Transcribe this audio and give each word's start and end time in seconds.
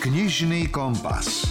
Knižný 0.00 0.72
kompas. 0.72 1.44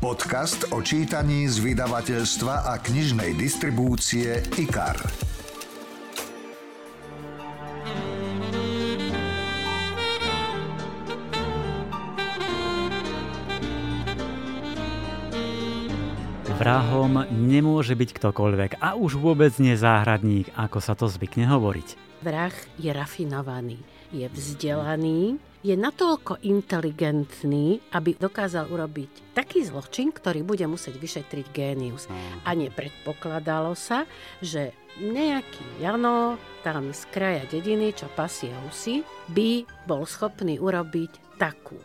Podcast 0.00 0.64
o 0.72 0.80
čítaní 0.80 1.44
z 1.44 1.60
vydavateľstva 1.60 2.64
a 2.64 2.80
knižnej 2.80 3.36
distribúcie 3.36 4.40
IKAR. 4.56 4.96
Vrahom 16.56 17.28
nemôže 17.28 17.92
byť 17.92 18.10
ktokoľvek 18.16 18.80
a 18.80 18.96
už 18.96 19.20
vôbec 19.20 19.52
nie 19.60 19.76
záhradník, 19.76 20.48
ako 20.56 20.80
sa 20.80 20.96
to 20.96 21.12
zvykne 21.12 21.44
hovoriť. 21.44 22.16
Vrah 22.24 22.56
je 22.80 22.88
rafinovaný, 22.88 23.84
je 24.12 24.28
vzdelaný, 24.28 25.40
je 25.62 25.74
natoľko 25.78 26.42
inteligentný, 26.42 27.78
aby 27.94 28.18
dokázal 28.18 28.66
urobiť 28.66 29.32
taký 29.32 29.62
zločin, 29.62 30.10
ktorý 30.10 30.42
bude 30.42 30.66
musieť 30.66 30.98
vyšetriť 30.98 31.46
génius. 31.54 32.10
A 32.42 32.50
nepredpokladalo 32.52 33.78
sa, 33.78 34.04
že 34.42 34.74
nejaký 34.98 35.80
Jano 35.80 36.36
tam 36.66 36.90
z 36.92 37.02
kraja 37.08 37.46
dediny, 37.48 37.94
čo 37.96 38.10
pasie 38.12 38.52
husy, 38.66 39.06
by 39.30 39.64
bol 39.86 40.04
schopný 40.04 40.58
urobiť 40.60 41.38
takú 41.40 41.78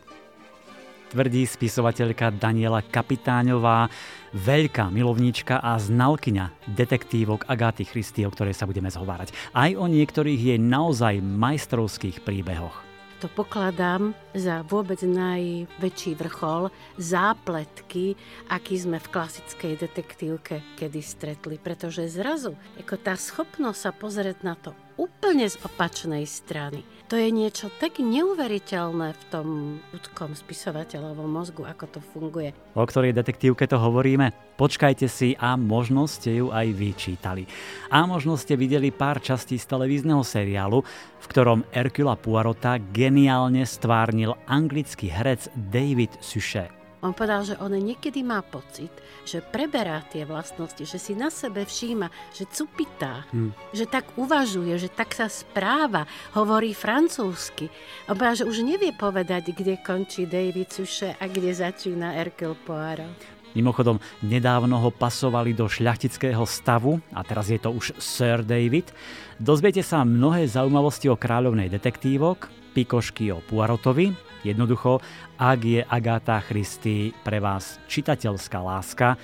tvrdí 1.08 1.48
spisovateľka 1.48 2.36
Daniela 2.36 2.84
Kapitáňová, 2.84 3.88
veľká 4.36 4.92
milovníčka 4.92 5.58
a 5.58 5.80
znalkyňa 5.80 6.68
detektívok 6.68 7.48
Agáty 7.48 7.88
Christy, 7.88 8.28
o 8.28 8.30
ktorej 8.30 8.52
sa 8.52 8.68
budeme 8.68 8.92
zhovárať. 8.92 9.32
Aj 9.56 9.72
o 9.72 9.88
niektorých 9.88 10.54
je 10.54 10.56
naozaj 10.60 11.24
majstrovských 11.24 12.20
príbehoch 12.22 12.88
to 13.18 13.26
pokladám 13.26 14.14
za 14.30 14.62
vôbec 14.62 15.02
najväčší 15.02 16.14
vrchol 16.14 16.70
zápletky, 17.02 18.14
aký 18.46 18.78
sme 18.78 19.02
v 19.02 19.10
klasickej 19.10 19.74
detektívke 19.74 20.62
kedy 20.78 21.02
stretli. 21.02 21.58
Pretože 21.58 22.06
zrazu, 22.06 22.54
ako 22.78 22.94
tá 22.94 23.18
schopnosť 23.18 23.78
sa 23.78 23.90
pozrieť 23.90 24.38
na 24.46 24.54
to 24.54 24.70
úplne 24.94 25.50
z 25.50 25.58
opačnej 25.66 26.22
strany. 26.30 26.86
To 27.08 27.16
je 27.16 27.32
niečo 27.32 27.72
tak 27.80 28.04
neuveriteľné 28.04 29.16
v 29.16 29.22
tom 29.32 29.48
ľudskom 29.96 30.36
spisovateľovom 30.36 31.24
mozgu, 31.24 31.64
ako 31.64 31.84
to 31.88 32.00
funguje. 32.04 32.52
O 32.76 32.84
ktorej 32.84 33.16
detektívke 33.16 33.64
to 33.64 33.80
hovoríme? 33.80 34.28
Počkajte 34.60 35.08
si 35.08 35.32
a 35.40 35.56
možno 35.56 36.04
ste 36.04 36.44
ju 36.44 36.52
aj 36.52 36.68
vyčítali. 36.68 37.48
A 37.88 38.04
možno 38.04 38.36
ste 38.36 38.60
videli 38.60 38.92
pár 38.92 39.24
častí 39.24 39.56
z 39.56 39.64
televízneho 39.64 40.20
seriálu, 40.20 40.84
v 41.16 41.26
ktorom 41.32 41.64
Hercula 41.72 42.12
Poirota 42.20 42.76
geniálne 42.76 43.64
stvárnil 43.64 44.36
anglický 44.44 45.08
herec 45.08 45.48
David 45.56 46.12
Suchet. 46.20 46.77
On 46.98 47.14
povedal, 47.14 47.46
že 47.46 47.54
on 47.62 47.70
niekedy 47.70 48.26
má 48.26 48.42
pocit, 48.42 48.90
že 49.22 49.38
preberá 49.38 50.02
tie 50.10 50.26
vlastnosti, 50.26 50.82
že 50.82 50.98
si 50.98 51.14
na 51.14 51.30
sebe 51.30 51.62
všíma, 51.62 52.10
že 52.34 52.50
cupitá, 52.50 53.22
hmm. 53.30 53.54
že 53.70 53.86
tak 53.86 54.18
uvažuje, 54.18 54.74
že 54.74 54.90
tak 54.90 55.14
sa 55.14 55.30
správa, 55.30 56.10
hovorí 56.34 56.74
francúzsky. 56.74 57.70
On 58.10 58.18
povedal, 58.18 58.42
že 58.42 58.48
už 58.50 58.66
nevie 58.66 58.90
povedať, 58.90 59.54
kde 59.54 59.78
končí 59.78 60.26
David 60.26 60.74
Suše 60.74 61.14
a 61.14 61.24
kde 61.30 61.54
začína 61.54 62.18
Hercule 62.18 62.58
Poirot. 62.66 63.38
Mimochodom, 63.56 63.96
nedávno 64.20 64.76
ho 64.76 64.90
pasovali 64.92 65.56
do 65.56 65.70
šľachtického 65.70 66.44
stavu 66.44 67.00
a 67.14 67.24
teraz 67.24 67.48
je 67.48 67.56
to 67.56 67.72
už 67.72 67.96
Sir 67.96 68.44
David. 68.44 68.92
Dozviete 69.40 69.80
sa 69.80 70.04
mnohé 70.04 70.44
zaujímavosti 70.50 71.08
o 71.08 71.16
kráľovnej 71.16 71.72
detektívok, 71.72 72.57
pikošky 72.78 73.34
o 73.34 73.42
Poirotovi, 73.42 74.14
Jednoducho, 74.46 75.02
ak 75.34 75.60
je 75.66 75.82
Agáta 75.82 76.38
Christy 76.38 77.10
pre 77.26 77.42
vás 77.42 77.82
čitateľská 77.90 78.62
láska, 78.62 79.18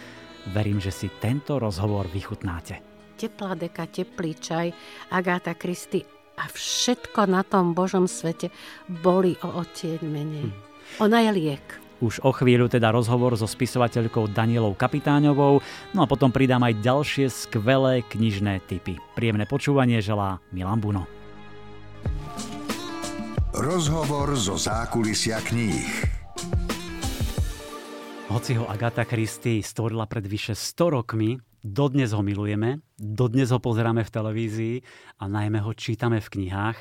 verím, 0.51 0.83
že 0.83 0.91
si 0.91 1.07
tento 1.23 1.63
rozhovor 1.63 2.11
vychutnáte. 2.11 2.83
Teplá 3.15 3.55
deka, 3.55 3.87
teplý 3.87 4.35
čaj, 4.35 4.75
Agáta 5.15 5.55
Christy 5.55 6.03
a 6.35 6.51
všetko 6.51 7.31
na 7.31 7.47
tom 7.47 7.79
Božom 7.79 8.11
svete 8.11 8.51
boli 8.91 9.39
o 9.47 9.63
odtieň 9.63 10.03
menej. 10.03 10.51
Hm. 10.51 10.55
Ona 11.07 11.31
je 11.31 11.31
liek. 11.31 11.67
Už 12.03 12.19
o 12.27 12.35
chvíľu 12.35 12.67
teda 12.67 12.91
rozhovor 12.91 13.39
so 13.39 13.47
spisovateľkou 13.47 14.35
Danielou 14.35 14.75
Kapitáňovou, 14.75 15.63
no 15.95 15.99
a 16.03 16.11
potom 16.11 16.35
pridám 16.35 16.67
aj 16.67 16.83
ďalšie 16.83 17.31
skvelé 17.31 18.03
knižné 18.03 18.67
typy. 18.67 18.99
Príjemné 19.15 19.47
počúvanie 19.47 20.03
želá 20.03 20.43
Milan 20.51 20.83
Buno. 20.83 21.14
Rozhovor 23.65 24.37
zo 24.37 24.61
zákulisia 24.61 25.41
kníh. 25.41 25.89
Hoci 28.29 28.61
ho 28.61 28.69
Agatha 28.69 29.09
Christie 29.09 29.65
stvorila 29.65 30.05
pred 30.05 30.29
vyše 30.29 30.53
100 30.53 30.93
rokmi, 30.93 31.41
dodnes 31.65 32.13
ho 32.13 32.21
milujeme, 32.21 32.85
dodnes 33.01 33.49
ho 33.49 33.57
pozeráme 33.65 34.05
v 34.05 34.13
televízii 34.13 34.77
a 35.17 35.25
najmä 35.33 35.65
ho 35.65 35.73
čítame 35.73 36.21
v 36.21 36.29
knihách. 36.29 36.77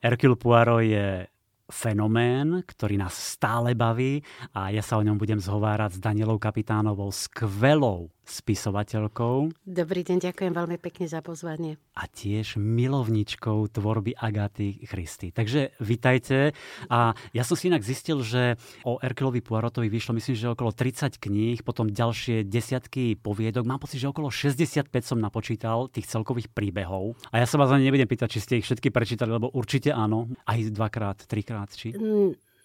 Hercule 0.00 0.40
Poirot 0.40 0.88
je 0.88 1.28
fenomén, 1.68 2.64
ktorý 2.64 2.96
nás 2.96 3.12
stále 3.12 3.76
baví 3.76 4.24
a 4.56 4.72
ja 4.72 4.80
sa 4.80 4.96
o 4.96 5.04
ňom 5.04 5.20
budem 5.20 5.36
zhovárať 5.36 6.00
s 6.00 6.02
Danielou 6.02 6.40
Kapitánovou, 6.40 7.12
skvelou 7.12 8.08
spisovateľkou. 8.26 9.54
Dobrý 9.64 10.02
deň, 10.02 10.18
ďakujem 10.28 10.52
veľmi 10.52 10.76
pekne 10.82 11.06
za 11.06 11.22
pozvanie. 11.22 11.78
A 11.94 12.10
tiež 12.10 12.58
milovničkou 12.58 13.70
tvorby 13.70 14.18
Agaty 14.18 14.84
Christy. 14.84 15.30
Takže 15.30 15.78
vitajte. 15.78 16.52
A 16.90 17.14
ja 17.30 17.42
som 17.46 17.54
si 17.54 17.70
inak 17.70 17.86
zistil, 17.86 18.20
že 18.26 18.58
o 18.82 18.98
Erkelovi 18.98 19.40
Poirotovi 19.40 19.86
vyšlo 19.86 20.18
myslím, 20.18 20.34
že 20.34 20.52
okolo 20.52 20.74
30 20.74 21.22
kníh, 21.22 21.62
potom 21.62 21.86
ďalšie 21.86 22.42
desiatky 22.44 23.14
poviedok. 23.16 23.64
Mám 23.64 23.86
pocit, 23.86 24.02
že 24.02 24.10
okolo 24.10 24.28
65 24.28 24.90
som 25.06 25.22
napočítal 25.22 25.86
tých 25.88 26.10
celkových 26.10 26.50
príbehov. 26.50 27.14
A 27.30 27.40
ja 27.40 27.46
sa 27.46 27.56
vás 27.56 27.70
ani 27.70 27.88
nebudem 27.88 28.10
pýtať, 28.10 28.36
či 28.36 28.42
ste 28.42 28.54
ich 28.58 28.66
všetky 28.66 28.90
prečítali, 28.90 29.30
lebo 29.30 29.54
určite 29.54 29.94
áno. 29.94 30.28
Aj 30.42 30.58
dvakrát, 30.58 31.22
trikrát, 31.24 31.70
či? 31.70 31.94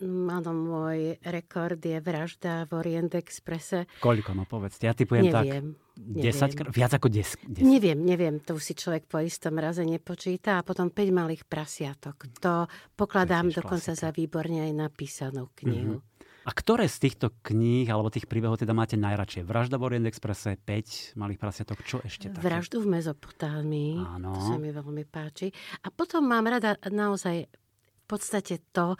Mm 0.01 0.21
Áno, 0.41 0.57
môj 0.57 1.21
rekord 1.21 1.77
je 1.77 2.01
vražda 2.01 2.65
v 2.65 2.71
Orient 2.81 3.13
Expresse. 3.13 3.85
Koľko, 4.01 4.33
no 4.33 4.49
povedzte, 4.49 4.89
ja 4.89 4.97
typujem 4.97 5.29
neviem, 5.29 5.75
tak 5.77 6.01
10 6.01 6.57
krát, 6.57 6.71
viac 6.73 6.91
ako 6.97 7.07
10, 7.13 7.61
10. 7.61 7.61
Neviem, 7.61 7.99
neviem, 8.01 8.35
to 8.41 8.57
už 8.57 8.63
si 8.63 8.73
človek 8.73 9.05
po 9.05 9.21
istom 9.21 9.59
raze 9.61 9.85
nepočíta 9.85 10.57
a 10.57 10.65
potom 10.65 10.89
5 10.89 10.97
malých 11.13 11.43
prasiatok. 11.45 12.31
To 12.41 12.65
pokladám 12.97 13.53
dokonca 13.53 13.93
klasika. 13.93 14.01
za 14.01 14.09
výborne 14.09 14.65
aj 14.65 14.71
napísanú 14.73 15.53
knihu. 15.61 16.01
Mm-hmm. 16.01 16.09
A 16.41 16.51
ktoré 16.57 16.89
z 16.89 16.97
týchto 17.05 17.29
kníh 17.45 17.85
alebo 17.85 18.09
tých 18.09 18.25
príbehov 18.25 18.57
teda 18.57 18.73
máte 18.73 18.97
najradšej? 18.97 19.45
Vražda 19.45 19.77
v 19.77 19.93
Orient 19.93 20.09
Expresse, 20.09 20.57
5 20.57 21.13
malých 21.13 21.37
prasiatok, 21.37 21.85
čo 21.85 22.01
ešte 22.01 22.33
také? 22.33 22.41
Vraždu 22.41 22.81
v 22.81 22.97
Mezopotámii, 22.97 24.01
Áno. 24.01 24.33
to 24.33 24.41
sa 24.41 24.57
mi 24.57 24.73
veľmi 24.73 25.05
páči. 25.05 25.53
A 25.85 25.93
potom 25.93 26.25
mám 26.25 26.49
rada 26.49 26.81
naozaj 26.89 27.45
v 27.45 28.05
podstate 28.09 28.57
to, 28.73 28.97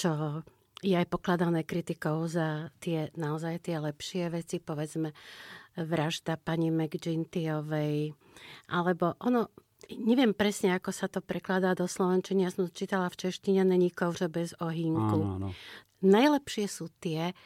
čo 0.00 0.40
je 0.80 0.96
aj 0.96 1.12
pokladané 1.12 1.60
kritikou 1.68 2.24
za 2.24 2.72
tie 2.80 3.12
naozaj 3.12 3.68
tie 3.68 3.76
lepšie 3.76 4.32
veci, 4.32 4.56
povedzme 4.56 5.12
vražda 5.76 6.40
pani 6.40 6.72
McGintyovej, 6.72 8.16
alebo 8.72 9.14
ono, 9.20 9.52
neviem 9.92 10.32
presne, 10.32 10.72
ako 10.72 10.90
sa 10.90 11.06
to 11.06 11.20
prekladá 11.20 11.76
do 11.76 11.84
slovenčiny, 11.84 12.48
ja 12.48 12.50
som 12.50 12.72
čítala 12.72 13.12
v 13.12 13.28
češtine, 13.28 13.60
není 13.62 13.92
kovře 13.92 14.28
bez 14.32 14.56
ohínku. 14.56 15.20
Áno, 15.20 15.36
áno. 15.36 15.48
Najlepšie 16.00 16.64
sú 16.64 16.88
tie, 16.96 17.36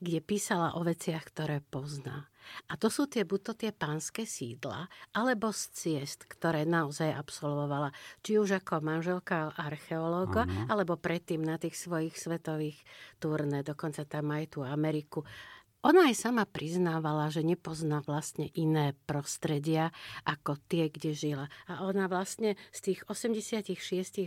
kde 0.00 0.24
písala 0.24 0.72
o 0.78 0.80
veciach, 0.80 1.28
ktoré 1.28 1.60
pozná. 1.60 2.32
A 2.68 2.76
to 2.76 2.88
sú 2.92 3.08
tie, 3.08 3.24
buď 3.24 3.40
to 3.40 3.52
tie 3.54 3.70
pánske 3.72 4.28
sídla, 4.28 4.88
alebo 5.16 5.50
z 5.54 5.62
ciest, 5.72 6.28
ktoré 6.28 6.68
naozaj 6.68 7.14
absolvovala. 7.14 7.94
Či 8.20 8.38
už 8.40 8.60
ako 8.62 8.84
manželka 8.84 9.52
archeológa, 9.56 10.44
alebo 10.68 11.00
predtým 11.00 11.40
na 11.44 11.56
tých 11.56 11.78
svojich 11.78 12.14
svetových 12.16 12.78
turné, 13.18 13.64
dokonca 13.64 14.04
tam 14.04 14.32
aj 14.34 14.58
tú 14.58 14.60
Ameriku. 14.64 15.24
Ona 15.86 16.10
aj 16.10 16.18
sama 16.18 16.42
priznávala, 16.42 17.30
že 17.30 17.46
nepozná 17.46 18.02
vlastne 18.02 18.50
iné 18.58 18.98
prostredia 19.06 19.94
ako 20.26 20.58
tie, 20.66 20.90
kde 20.90 21.14
žila. 21.14 21.46
A 21.70 21.86
ona 21.86 22.10
vlastne 22.10 22.58
z 22.74 22.90
tých 22.90 23.06
86 23.06 23.78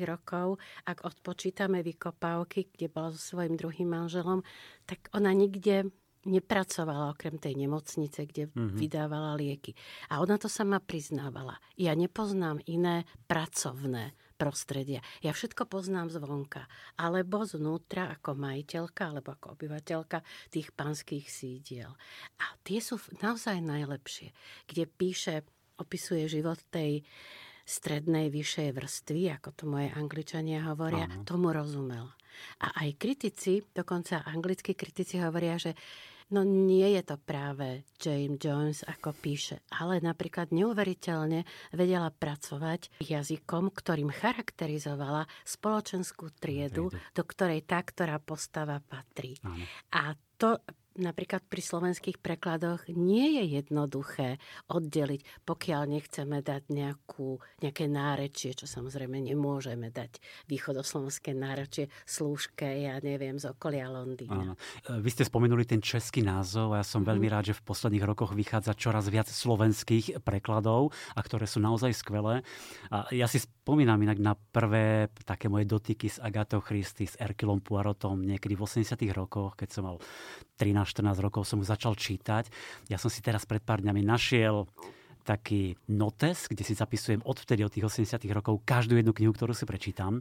rokov, 0.07 0.63
ak 0.87 1.03
odpočítame 1.03 1.83
vykopávky, 1.83 2.71
kde 2.71 2.87
bola 2.87 3.11
so 3.11 3.19
svojím 3.19 3.59
druhým 3.59 3.91
manželom, 3.91 4.47
tak 4.87 5.11
ona 5.11 5.35
nikde 5.35 5.91
nepracovala 6.25 7.17
okrem 7.17 7.41
tej 7.41 7.57
nemocnice, 7.57 8.29
kde 8.29 8.43
mm-hmm. 8.49 8.77
vydávala 8.77 9.33
lieky. 9.33 9.73
A 10.13 10.21
ona 10.21 10.37
to 10.37 10.45
sama 10.45 10.77
priznávala. 10.77 11.57
Ja 11.77 11.97
nepoznám 11.97 12.61
iné 12.69 13.09
pracovné 13.25 14.13
prostredia. 14.41 15.05
Ja 15.21 15.37
všetko 15.37 15.69
poznám 15.69 16.09
zvonka. 16.09 16.65
Alebo 16.97 17.45
znútra 17.45 18.09
ako 18.09 18.33
majiteľka 18.33 19.13
alebo 19.13 19.37
ako 19.37 19.53
obyvateľka 19.53 20.25
tých 20.49 20.73
panských 20.73 21.29
sídiel. 21.29 21.93
A 22.41 22.45
tie 22.65 22.81
sú 22.81 22.97
naozaj 23.21 23.61
najlepšie, 23.61 24.33
kde 24.65 24.89
píše, 24.89 25.45
opisuje 25.77 26.25
život 26.25 26.57
tej 26.73 27.05
strednej, 27.61 28.33
vyššej 28.33 28.69
vrstvy, 28.73 29.21
ako 29.37 29.49
to 29.53 29.63
moje 29.69 29.93
angličania 29.93 30.65
hovoria, 30.65 31.05
Áno. 31.05 31.21
tomu 31.21 31.53
rozumela. 31.53 32.13
A 32.65 32.73
aj 32.81 32.97
kritici, 32.97 33.61
dokonca 33.69 34.25
anglickí 34.25 34.73
kritici 34.73 35.21
hovoria, 35.21 35.61
že 35.61 35.77
No 36.31 36.47
nie 36.47 36.95
je 36.95 37.03
to 37.03 37.19
práve 37.19 37.83
James 37.99 38.39
Jones, 38.39 38.87
ako 38.87 39.11
píše, 39.11 39.67
ale 39.75 39.99
napríklad 39.99 40.55
neuveriteľne 40.55 41.43
vedela 41.75 42.07
pracovať 42.07 43.03
jazykom, 43.03 43.75
ktorým 43.75 44.07
charakterizovala 44.07 45.27
spoločenskú 45.43 46.31
triedu, 46.39 46.87
do 47.11 47.23
ktorej 47.27 47.67
tá, 47.67 47.83
ktorá 47.83 48.17
postava 48.23 48.79
patrí. 48.79 49.35
Áno. 49.43 49.67
A 49.91 50.15
to 50.39 50.55
napríklad 50.99 51.43
pri 51.47 51.61
slovenských 51.63 52.19
prekladoch 52.19 52.87
nie 52.91 53.39
je 53.39 53.61
jednoduché 53.61 54.41
oddeliť, 54.67 55.21
pokiaľ 55.47 55.81
nechceme 55.87 56.43
dať 56.43 56.67
nejakú, 56.67 57.39
nejaké 57.63 57.87
nárečie, 57.87 58.51
čo 58.51 58.67
samozrejme 58.67 59.19
nemôžeme 59.23 59.87
dať 59.93 60.19
východoslovenské 60.51 61.31
nárečie 61.31 61.87
slúžke, 62.03 62.67
ja 62.67 62.99
neviem, 62.99 63.39
z 63.39 63.51
okolia 63.51 63.87
Londýna. 63.87 64.51
Áno. 64.51 64.53
Vy 64.99 65.09
ste 65.11 65.23
spomenuli 65.23 65.63
ten 65.63 65.79
český 65.79 66.25
názov 66.25 66.75
a 66.75 66.83
ja 66.83 66.85
som 66.85 67.07
veľmi 67.07 67.27
mhm. 67.27 67.33
rád, 67.33 67.43
že 67.53 67.57
v 67.57 67.65
posledných 67.67 68.07
rokoch 68.07 68.35
vychádza 68.35 68.75
čoraz 68.75 69.07
viac 69.07 69.31
slovenských 69.31 70.19
prekladov 70.25 70.91
a 71.15 71.19
ktoré 71.23 71.47
sú 71.47 71.63
naozaj 71.63 71.95
skvelé. 71.95 72.43
A 72.91 73.07
ja 73.15 73.27
si 73.31 73.39
spomínam 73.71 74.03
inak 74.03 74.19
na 74.19 74.35
prvé 74.35 75.07
také 75.23 75.47
moje 75.47 75.63
dotyky 75.63 76.11
s 76.11 76.19
Agatou 76.19 76.59
Christy, 76.59 77.07
s 77.07 77.15
Erkilom 77.15 77.63
Poirotom 77.63 78.19
niekedy 78.19 78.59
v 78.59 78.67
80 78.67 78.99
rokoch, 79.15 79.55
keď 79.55 79.69
som 79.71 79.87
mal 79.87 79.95
13-14 80.59 81.15
rokov 81.23 81.47
som 81.47 81.55
mu 81.55 81.63
začal 81.63 81.95
čítať. 81.95 82.51
Ja 82.91 82.99
som 82.99 83.07
si 83.07 83.23
teraz 83.23 83.47
pred 83.47 83.63
pár 83.63 83.79
dňami 83.79 84.03
našiel 84.03 84.67
taký 85.23 85.79
notes, 85.87 86.51
kde 86.51 86.67
si 86.67 86.75
zapisujem 86.75 87.23
odvtedy 87.23 87.63
od 87.63 87.71
tých 87.71 87.87
80 87.87 88.19
rokov 88.35 88.59
každú 88.67 88.99
jednu 88.99 89.15
knihu, 89.15 89.31
ktorú 89.31 89.55
si 89.55 89.63
prečítam. 89.63 90.19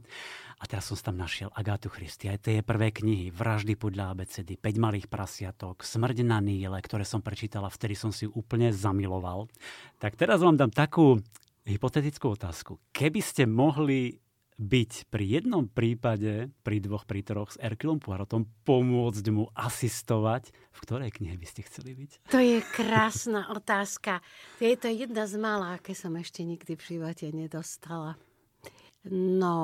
A 0.62 0.70
teraz 0.70 0.86
som 0.86 0.94
tam 1.02 1.18
našiel 1.18 1.50
Agátu 1.50 1.90
Christy, 1.90 2.30
aj 2.30 2.46
tie 2.46 2.62
prvé 2.62 2.94
knihy, 2.94 3.34
Vraždy 3.34 3.74
podľa 3.74 4.14
ABCD, 4.14 4.62
5 4.62 4.78
malých 4.78 5.10
prasiatok, 5.10 5.82
Smrť 5.82 6.22
na 6.22 6.38
Níle, 6.38 6.78
ktoré 6.78 7.02
som 7.02 7.18
prečítala, 7.18 7.66
vtedy 7.66 7.98
som 7.98 8.14
si 8.14 8.30
úplne 8.30 8.70
zamiloval. 8.70 9.50
Tak 9.98 10.14
teraz 10.14 10.38
vám 10.38 10.54
dám 10.54 10.70
takú 10.70 11.18
hypotetickú 11.64 12.36
otázku. 12.36 12.80
Keby 12.92 13.20
ste 13.20 13.44
mohli 13.44 14.20
byť 14.60 15.08
pri 15.08 15.24
jednom 15.40 15.64
prípade, 15.64 16.52
pri 16.60 16.84
dvoch, 16.84 17.08
pri 17.08 17.24
troch 17.24 17.56
s 17.56 17.56
Erkilom 17.56 17.96
Poirotom, 17.96 18.44
pomôcť 18.68 19.24
mu 19.32 19.48
asistovať, 19.56 20.52
v 20.52 20.78
ktorej 20.84 21.16
knihe 21.16 21.40
by 21.40 21.46
ste 21.48 21.64
chceli 21.64 21.96
byť? 21.96 22.28
To 22.28 22.38
je 22.38 22.60
krásna 22.76 23.48
otázka. 23.56 24.20
Je 24.60 24.76
to 24.76 24.92
jedna 24.92 25.24
z 25.24 25.40
malá, 25.40 25.80
aké 25.80 25.96
som 25.96 26.12
ešte 26.20 26.44
nikdy 26.44 26.76
v 26.76 26.82
živote 26.84 27.32
nedostala. 27.32 28.20
No, 29.08 29.56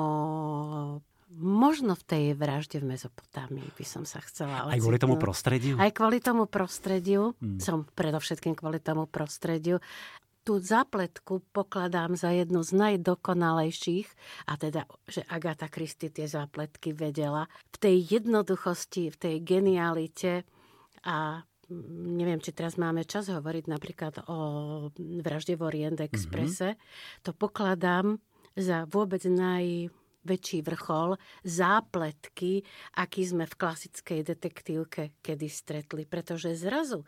možno 1.29 1.93
v 1.93 2.03
tej 2.09 2.25
vražde 2.33 2.81
v 2.81 2.97
Mezopotámii 2.97 3.69
by 3.77 3.85
som 3.85 4.01
sa 4.01 4.17
chcela 4.25 4.65
ocitnúť. 4.65 4.73
Aj 4.73 4.81
kvôli 4.81 4.97
tomu 4.97 5.15
prostrediu? 5.21 5.73
Aj 5.77 5.91
kvôli 5.93 6.17
tomu 6.17 6.43
prostrediu. 6.49 7.37
Hmm. 7.37 7.61
Som 7.61 7.85
predovšetkým 7.85 8.57
kvôli 8.57 8.81
tomu 8.81 9.05
prostrediu 9.05 9.77
tú 10.47 10.63
zapletku 10.63 11.43
pokladám 11.51 12.15
za 12.15 12.31
jednu 12.31 12.63
z 12.63 12.71
najdokonalejších, 12.71 14.07
a 14.47 14.55
teda, 14.55 14.87
že 15.03 15.27
Agatha 15.27 15.67
Christie 15.67 16.07
tie 16.07 16.23
zapletky 16.23 16.95
vedela 16.95 17.51
v 17.75 17.77
tej 17.83 17.97
jednoduchosti, 18.15 19.11
v 19.11 19.17
tej 19.19 19.35
genialite 19.43 20.47
a 21.03 21.43
neviem, 21.91 22.39
či 22.39 22.55
teraz 22.55 22.79
máme 22.79 23.03
čas 23.03 23.27
hovoriť 23.27 23.67
napríklad 23.67 24.23
o 24.31 24.39
vražde 25.19 25.59
v 25.59 25.67
Orient 25.67 25.99
Expresse, 25.99 26.79
mm-hmm. 26.79 27.27
to 27.27 27.35
pokladám 27.35 28.23
za 28.55 28.87
vôbec 28.87 29.27
naj 29.27 29.91
väčší 30.27 30.63
vrchol 30.63 31.15
zápletky, 31.43 32.63
aký 32.99 33.21
sme 33.23 33.47
v 33.47 33.55
klasickej 33.55 34.19
detektívke 34.27 35.15
kedy 35.23 35.47
stretli. 35.47 36.03
Pretože 36.03 36.51
zrazu 36.55 37.07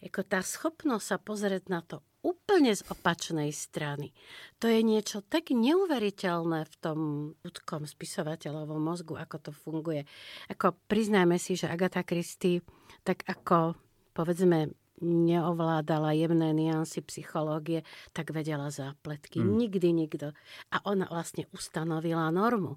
ako 0.00 0.20
tá 0.24 0.40
schopnosť 0.40 1.04
sa 1.04 1.16
pozrieť 1.20 1.64
na 1.68 1.84
to 1.84 2.00
úplne 2.20 2.72
z 2.76 2.84
opačnej 2.88 3.48
strany. 3.52 4.12
To 4.60 4.68
je 4.68 4.84
niečo 4.84 5.24
tak 5.24 5.52
neuveriteľné 5.52 6.68
v 6.68 6.74
tom 6.80 6.98
ľudskom 7.40 7.88
spisovateľovom 7.88 8.80
mozgu, 8.80 9.16
ako 9.16 9.36
to 9.40 9.52
funguje. 9.52 10.04
Ako 10.52 10.76
priznajme 10.88 11.40
si, 11.40 11.56
že 11.56 11.72
Agatha 11.72 12.04
Christie, 12.04 12.60
tak 13.04 13.24
ako 13.24 13.76
povedzme 14.12 14.72
neovládala 15.00 16.12
jemné 16.12 16.52
niansy 16.52 17.00
psychológie, 17.08 17.88
tak 18.12 18.36
vedela 18.36 18.68
zápletky. 18.68 19.40
Hmm. 19.40 19.56
Nikdy 19.56 19.88
nikto. 19.96 20.36
A 20.68 20.76
ona 20.84 21.08
vlastne 21.08 21.48
ustanovila 21.56 22.28
normu 22.28 22.76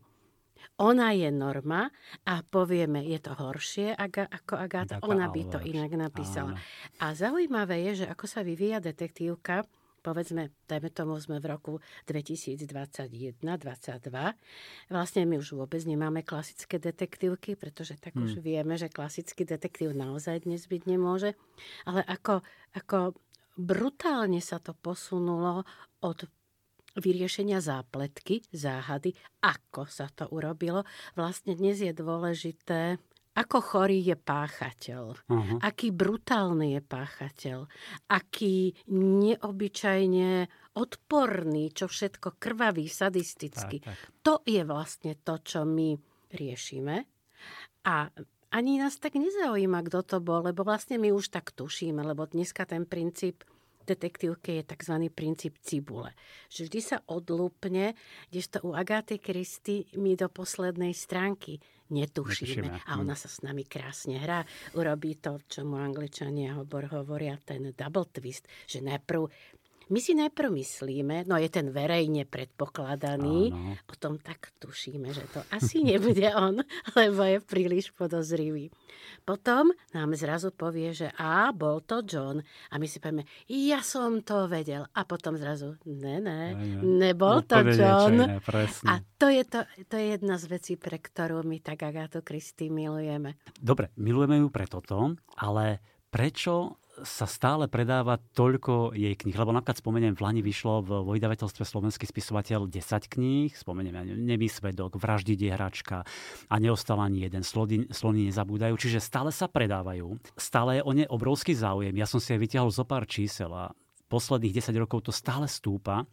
ona 0.79 1.13
je 1.13 1.29
norma 1.29 1.89
a 2.27 2.43
povieme, 2.43 3.03
je 3.05 3.19
to 3.19 3.33
horšie 3.35 3.93
ako 3.95 4.55
Agáta, 4.57 4.99
ona 5.03 5.29
by 5.29 5.41
to 5.47 5.59
inak 5.61 5.93
napísala. 5.93 6.57
A 6.99 7.13
zaujímavé 7.13 7.83
je, 7.91 8.03
že 8.03 8.09
ako 8.09 8.25
sa 8.25 8.41
vyvíja 8.41 8.83
detektívka, 8.83 9.63
povedzme, 10.03 10.51
dajme 10.67 10.91
tomu, 10.91 11.15
sme 11.17 11.39
v 11.39 11.47
roku 11.47 11.73
2021-2022. 12.11 13.39
Vlastne 14.91 15.21
my 15.23 15.39
už 15.39 15.55
vôbec 15.55 15.79
nemáme 15.87 16.27
klasické 16.27 16.75
detektívky, 16.77 17.55
pretože 17.55 17.95
tak 17.97 18.19
hmm. 18.19 18.27
už 18.27 18.43
vieme, 18.43 18.75
že 18.75 18.91
klasický 18.91 19.47
detektív 19.47 19.95
naozaj 19.95 20.43
dnes 20.43 20.67
byť 20.67 20.81
nemôže. 20.83 21.39
Ale 21.87 22.03
ako, 22.03 22.43
ako 22.75 23.15
brutálne 23.55 24.43
sa 24.43 24.59
to 24.59 24.75
posunulo 24.75 25.63
od 26.03 26.27
vyriešenia 26.97 27.61
zápletky, 27.63 28.45
záhady, 28.53 29.17
ako 29.41 29.89
sa 29.89 30.09
to 30.13 30.29
urobilo. 30.29 30.85
Vlastne 31.17 31.57
dnes 31.57 31.81
je 31.81 31.93
dôležité, 31.93 33.01
ako 33.33 33.65
chorý 33.65 34.13
je 34.13 34.13
páchateľ, 34.13 35.03
uh-huh. 35.25 35.57
aký 35.65 35.89
brutálny 35.89 36.77
je 36.77 36.81
páchateľ, 36.85 37.59
aký 38.13 38.77
neobyčajne 38.93 40.45
odporný, 40.77 41.73
čo 41.73 41.89
všetko 41.89 42.37
krvavý, 42.37 42.85
sadistický. 42.85 43.81
Tak, 43.81 43.89
tak. 43.89 43.97
To 44.21 44.33
je 44.45 44.61
vlastne 44.61 45.17
to, 45.17 45.41
čo 45.41 45.65
my 45.65 45.97
riešime. 46.29 47.09
A 47.89 48.09
ani 48.53 48.77
nás 48.77 49.01
tak 49.01 49.17
nezaujíma, 49.17 49.81
kto 49.89 50.05
to 50.05 50.17
bol, 50.21 50.45
lebo 50.45 50.61
vlastne 50.61 51.01
my 51.01 51.09
už 51.09 51.33
tak 51.33 51.49
tušíme, 51.57 52.05
lebo 52.05 52.29
dneska 52.29 52.69
ten 52.69 52.85
princíp 52.85 53.41
detektívke 53.83 54.59
je 54.59 54.63
tzv. 54.63 54.95
princíp 55.11 55.59
cibule. 55.61 56.11
Že 56.49 56.71
vždy 56.71 56.79
sa 56.79 56.97
odlúpne, 57.05 57.93
kdežto 58.31 58.63
u 58.63 58.71
Agáty 58.73 59.19
Kristy 59.19 59.87
my 59.99 60.15
do 60.17 60.27
poslednej 60.31 60.95
stránky 60.95 61.59
netušíme. 61.93 62.65
netušíme. 62.65 62.89
A 62.89 62.91
ona 62.97 63.13
sa 63.13 63.29
s 63.29 63.45
nami 63.45 63.67
krásne 63.69 64.17
hrá. 64.17 64.41
Urobí 64.73 65.21
to, 65.21 65.37
čo 65.45 65.61
mu 65.61 65.77
angličania 65.77 66.57
hovoria, 66.57 67.37
ten 67.37 67.69
double 67.75 68.09
twist, 68.09 68.49
že 68.65 68.81
najprv 68.81 69.29
my 69.89 69.99
si 69.99 70.15
najprv 70.15 70.49
myslíme, 70.53 71.27
no 71.27 71.35
je 71.35 71.49
ten 71.51 71.67
verejne 71.73 72.23
predpokladaný, 72.23 73.51
Áno. 73.51 73.75
potom 73.83 74.15
tak 74.21 74.55
tušíme, 74.61 75.11
že 75.11 75.27
to 75.31 75.43
asi 75.51 75.83
nebude 75.83 76.27
on, 76.47 76.63
lebo 76.95 77.21
je 77.25 77.37
príliš 77.43 77.91
podozrivý. 77.91 78.71
Potom 79.23 79.71
nám 79.95 80.15
zrazu 80.19 80.51
povie, 80.51 80.91
že 80.91 81.07
a, 81.15 81.51
bol 81.55 81.79
to 81.83 82.03
John. 82.03 82.43
A 82.71 82.75
my 82.75 82.87
si 82.87 82.99
povieme, 82.99 83.23
ja 83.47 83.79
som 83.79 84.19
to 84.19 84.51
vedel. 84.51 84.83
A 84.91 85.07
potom 85.07 85.39
zrazu, 85.39 85.79
ne, 85.87 86.19
ne, 86.19 86.55
nebol 86.83 87.43
to 87.47 87.63
John. 87.71 88.19
A 88.87 88.93
to 89.15 89.31
je, 89.31 89.43
to, 89.47 89.63
to 89.87 89.95
je 89.95 90.19
jedna 90.19 90.35
z 90.35 90.45
vecí, 90.51 90.73
pre 90.75 90.99
ktorú 90.99 91.39
my 91.47 91.63
tak 91.63 91.87
Agátu 91.87 92.19
Kristy 92.19 92.67
milujeme. 92.67 93.39
Dobre, 93.55 93.95
milujeme 93.95 94.43
ju 94.43 94.51
pre 94.51 94.67
toto, 94.67 95.15
ale 95.39 95.79
prečo 96.11 96.82
sa 97.01 97.25
stále 97.25 97.65
predáva 97.65 98.21
toľko 98.37 98.93
jej 98.93 99.17
kníh. 99.17 99.33
Lebo 99.33 99.49
napríklad 99.49 99.81
spomeniem, 99.81 100.13
v 100.13 100.21
Lani 100.21 100.41
vyšlo 100.45 100.85
v 100.85 100.89
vydavateľstve 101.17 101.65
Slovenský 101.65 102.05
spisovateľ 102.05 102.69
10 102.69 103.09
kníh, 103.09 103.49
spomeniem 103.49 104.13
Nemý 104.13 104.45
svedok, 104.45 105.01
Vraždiť 105.01 105.39
je 105.41 105.51
hračka 105.51 105.97
a 106.47 106.55
neostal 106.61 107.01
ani 107.01 107.25
jeden, 107.25 107.41
Slony, 107.41 107.89
slony 107.89 108.29
nezabúdajú, 108.29 108.77
čiže 108.77 109.01
stále 109.01 109.33
sa 109.33 109.49
predávajú. 109.49 110.21
Stále 110.37 110.79
je 110.79 110.85
o 110.85 110.91
ne 110.93 111.09
obrovský 111.09 111.57
záujem. 111.57 111.97
Ja 111.97 112.05
som 112.05 112.21
si 112.21 112.29
aj 112.37 112.39
vytiahol 112.45 112.69
zo 112.69 112.85
pár 112.85 113.09
čísel 113.09 113.49
a 113.49 113.73
posledných 114.13 114.53
10 114.61 114.77
rokov 114.77 115.09
to 115.09 115.11
stále 115.15 115.49
stúpa 115.49 116.05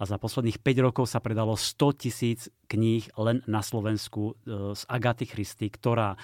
a 0.00 0.02
za 0.08 0.16
posledných 0.16 0.64
5 0.64 0.86
rokov 0.88 1.04
sa 1.04 1.20
predalo 1.20 1.52
100 1.52 2.00
tisíc 2.00 2.40
kníh 2.72 3.04
len 3.20 3.44
na 3.44 3.60
Slovensku 3.60 4.32
e, 4.32 4.72
z 4.72 4.82
Agaty 4.88 5.28
Christy, 5.28 5.68
ktorá 5.68 6.16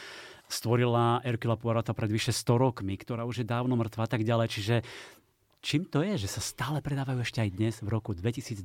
stvorila 0.49 1.21
Erkila 1.23 1.55
Poirota 1.55 1.93
pred 1.93 2.09
vyše 2.09 2.33
100 2.33 2.65
rokmi, 2.65 2.97
ktorá 2.97 3.29
už 3.29 3.45
je 3.45 3.47
dávno 3.47 3.77
mŕtva 3.77 4.09
a 4.09 4.11
tak 4.11 4.25
ďalej. 4.25 4.49
Čiže 4.49 4.75
čím 5.61 5.85
to 5.87 6.01
je, 6.03 6.27
že 6.27 6.29
sa 6.29 6.41
stále 6.41 6.81
predávajú 6.81 7.21
ešte 7.23 7.45
aj 7.45 7.51
dnes 7.55 7.75
v 7.85 7.89
roku 7.93 8.17
2022? 8.17 8.65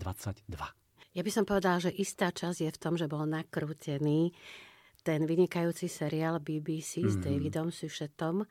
Ja 1.13 1.21
by 1.21 1.31
som 1.31 1.45
povedala, 1.45 1.77
že 1.77 1.93
istá 1.93 2.33
časť 2.33 2.59
je 2.65 2.71
v 2.73 2.81
tom, 2.81 2.97
že 2.97 3.05
bol 3.05 3.27
nakrútený 3.29 4.33
ten 5.03 5.27
vynikajúci 5.27 5.91
seriál 5.91 6.39
BBC 6.39 7.03
mm-hmm. 7.03 7.11
s 7.11 7.15
mhm. 7.19 7.23
Davidom 7.27 7.67
Sušetom. 7.69 8.47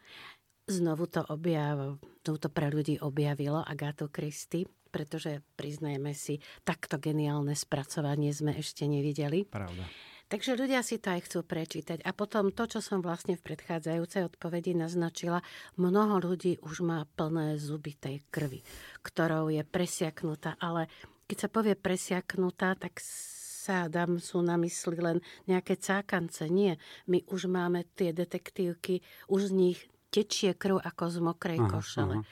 Znovu 0.70 1.10
to 1.10 1.26
objavilo, 1.26 1.98
znovu 2.22 2.38
to 2.38 2.48
pre 2.52 2.70
ľudí 2.70 3.02
objavilo 3.02 3.66
Agatu 3.66 4.06
Christy 4.12 4.62
pretože 4.92 5.40
priznajme 5.56 6.12
si, 6.12 6.44
takto 6.68 7.00
geniálne 7.00 7.56
spracovanie 7.56 8.28
sme 8.36 8.52
ešte 8.60 8.84
nevideli. 8.84 9.48
Pravda. 9.48 9.88
Takže 10.32 10.56
ľudia 10.56 10.80
si 10.80 10.96
to 10.96 11.12
aj 11.12 11.28
chcú 11.28 11.44
prečítať. 11.44 12.00
A 12.08 12.16
potom 12.16 12.48
to, 12.56 12.64
čo 12.64 12.80
som 12.80 13.04
vlastne 13.04 13.36
v 13.36 13.44
predchádzajúcej 13.52 14.32
odpovedi 14.32 14.72
naznačila, 14.72 15.44
mnoho 15.76 16.24
ľudí 16.24 16.56
už 16.64 16.80
má 16.80 17.04
plné 17.20 17.60
zuby 17.60 17.92
tej 17.92 18.24
krvi, 18.32 18.64
ktorou 19.04 19.52
je 19.52 19.60
presiaknutá. 19.60 20.56
Ale 20.56 20.88
keď 21.28 21.36
sa 21.36 21.48
povie 21.52 21.76
presiaknutá, 21.76 22.80
tak 22.80 22.96
sa 23.04 23.92
dám 23.92 24.16
sú 24.24 24.40
na 24.40 24.56
mysli 24.56 24.96
len 25.04 25.20
nejaké 25.44 25.76
cákance. 25.76 26.48
Nie, 26.48 26.80
my 27.12 27.28
už 27.28 27.52
máme 27.52 27.84
tie 27.92 28.16
detektívky, 28.16 29.04
už 29.28 29.52
z 29.52 29.52
nich 29.52 29.78
tečie 30.08 30.56
krv 30.56 30.80
ako 30.80 31.04
z 31.12 31.18
mokrej 31.20 31.60
aha, 31.60 31.68
košele. 31.76 32.16
Aha. 32.24 32.26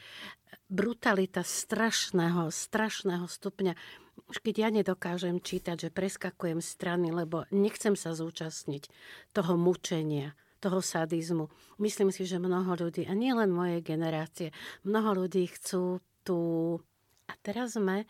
Brutalita 0.72 1.44
strašného, 1.44 2.48
strašného 2.48 3.28
stupňa 3.28 3.76
už 4.28 4.42
keď 4.44 4.54
ja 4.66 4.68
nedokážem 4.68 5.40
čítať, 5.40 5.88
že 5.88 5.94
preskakujem 5.94 6.60
strany, 6.60 7.14
lebo 7.14 7.48
nechcem 7.54 7.94
sa 7.94 8.12
zúčastniť 8.12 8.90
toho 9.32 9.56
mučenia, 9.56 10.36
toho 10.60 10.84
sadizmu. 10.84 11.48
Myslím 11.80 12.12
si, 12.12 12.28
že 12.28 12.36
mnoho 12.36 12.76
ľudí, 12.76 13.08
a 13.08 13.16
nie 13.16 13.32
len 13.32 13.48
moje 13.48 13.80
generácie, 13.80 14.52
mnoho 14.84 15.24
ľudí 15.24 15.48
chcú 15.48 16.04
tú... 16.22 16.38
A 17.30 17.32
teraz 17.40 17.78
sme 17.78 18.04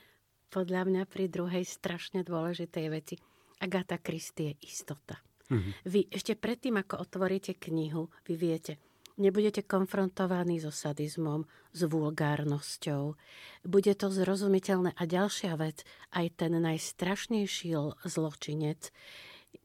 podľa 0.51 0.83
mňa 0.89 1.03
pri 1.07 1.31
druhej 1.31 1.63
strašne 1.63 2.27
dôležitej 2.27 2.87
veci. 2.91 3.15
Agatha 3.63 4.01
Christie 4.03 4.57
je 4.57 4.67
istota. 4.67 5.21
Mm-hmm. 5.51 5.73
Vy 5.87 6.01
ešte 6.11 6.35
predtým, 6.35 6.79
ako 6.81 7.05
otvoríte 7.07 7.55
knihu, 7.59 8.11
vy 8.27 8.35
viete, 8.35 8.81
Nebudete 9.21 9.61
konfrontovaní 9.61 10.65
so 10.65 10.73
sadizmom, 10.73 11.45
s 11.77 11.81
vulgárnosťou. 11.85 13.21
Bude 13.69 13.93
to 13.93 14.09
zrozumiteľné. 14.09 14.97
A 14.97 15.03
ďalšia 15.05 15.61
vec, 15.61 15.85
aj 16.17 16.41
ten 16.41 16.57
najstrašnejší 16.57 17.77
zločinec 18.09 18.89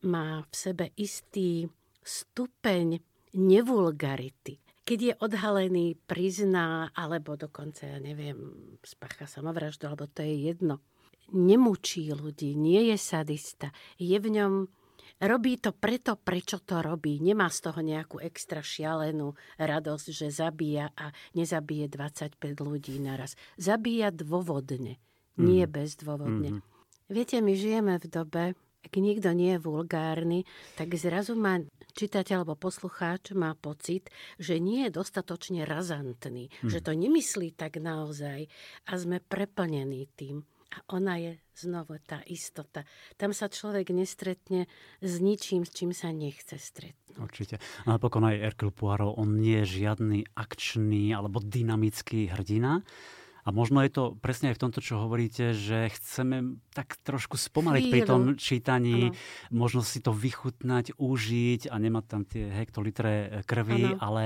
má 0.03 0.43
v 0.43 0.53
sebe 0.53 0.85
istý 0.99 1.71
stupeň 2.03 2.99
nevulgarity. 3.31 4.59
Keď 4.85 4.99
je 5.01 5.13
odhalený, 5.17 5.97
prizná, 6.03 6.93
alebo 6.93 7.33
dokonca, 7.33 7.89
ja 7.89 7.97
neviem, 7.97 8.37
spacha 8.85 9.25
samovraždu, 9.25 9.89
alebo 9.89 10.05
to 10.05 10.21
je 10.21 10.51
jedno. 10.51 10.83
Nemučí 11.33 12.13
ľudí, 12.13 12.53
nie 12.53 12.93
je 12.93 12.97
sadista. 13.01 13.73
Je 13.97 14.13
v 14.19 14.29
ňom 14.29 14.69
Robí 15.15 15.55
to 15.63 15.71
preto, 15.71 16.19
prečo 16.19 16.59
to 16.59 16.83
robí. 16.83 17.23
Nemá 17.23 17.47
z 17.47 17.71
toho 17.71 17.79
nejakú 17.79 18.19
extra 18.19 18.59
šialenú 18.59 19.31
radosť, 19.55 20.07
že 20.11 20.27
zabíja 20.27 20.91
a 20.91 21.15
nezabije 21.39 21.87
25 21.87 22.35
ľudí 22.59 22.99
naraz. 22.99 23.39
Zabíja 23.55 24.11
dôvodne, 24.11 24.99
nie 25.39 25.63
mm. 25.63 25.71
bezdôvodne. 25.71 26.49
Mm. 26.59 26.61
Viete, 27.07 27.39
my 27.39 27.53
žijeme 27.55 27.95
v 27.95 28.07
dobe, 28.11 28.43
ak 28.85 28.93
niekto 29.01 29.33
nie 29.33 29.57
je 29.57 29.63
vulgárny, 29.63 30.43
tak 30.77 30.93
zrazu 30.99 31.33
má 31.33 31.63
čitateľ 31.97 32.43
alebo 32.43 32.59
poslucháč 32.59 33.33
má 33.33 33.57
pocit, 33.57 34.11
že 34.37 34.61
nie 34.61 34.85
je 34.85 34.99
dostatočne 34.99 35.63
razantný, 35.63 36.51
mm. 36.51 36.69
že 36.69 36.83
to 36.83 36.91
nemyslí 36.91 37.55
tak 37.55 37.79
naozaj 37.79 38.45
a 38.85 38.91
sme 38.99 39.23
preplnení 39.23 40.11
tým. 40.13 40.43
A 40.75 40.99
ona 40.99 41.15
je 41.15 41.39
znovu 41.55 41.95
tá 42.03 42.19
istota. 42.27 42.83
Tam 43.15 43.31
sa 43.31 43.47
človek 43.47 43.95
nestretne 43.95 44.67
s 44.99 45.13
ničím, 45.23 45.63
s 45.63 45.71
čím 45.71 45.95
sa 45.95 46.11
nechce 46.11 46.59
stretnúť. 46.59 47.15
Určite. 47.15 47.55
A 47.87 47.95
napokon 47.95 48.27
aj 48.27 48.43
Erkil 48.43 48.75
Poirot, 48.75 49.15
on 49.15 49.39
nie 49.39 49.63
je 49.63 49.87
žiadny 49.87 50.27
akčný 50.35 51.15
alebo 51.15 51.39
dynamický 51.39 52.27
hrdina, 52.27 52.83
a 53.45 53.53
možno 53.53 53.85
je 53.85 53.93
to 53.93 54.03
presne 54.17 54.49
aj 54.49 54.57
v 54.57 54.63
tomto, 54.65 54.81
čo 54.81 54.97
hovoríte, 54.97 55.53
že 55.53 55.93
chceme 55.93 56.57
tak 56.73 56.97
trošku 57.05 57.37
spomaliť 57.37 57.83
Chvíľu. 57.85 57.93
pri 57.93 58.01
tom 58.01 58.21
čítaní, 58.41 59.13
ano. 59.13 59.53
možno 59.53 59.85
si 59.85 60.01
to 60.01 60.09
vychutnať, 60.09 60.97
užiť 60.97 61.69
a 61.69 61.75
nemať 61.77 62.05
tam 62.09 62.25
tie 62.25 62.49
hektolitre 62.49 63.45
krvi, 63.45 63.93
ano. 63.93 64.01
ale 64.01 64.23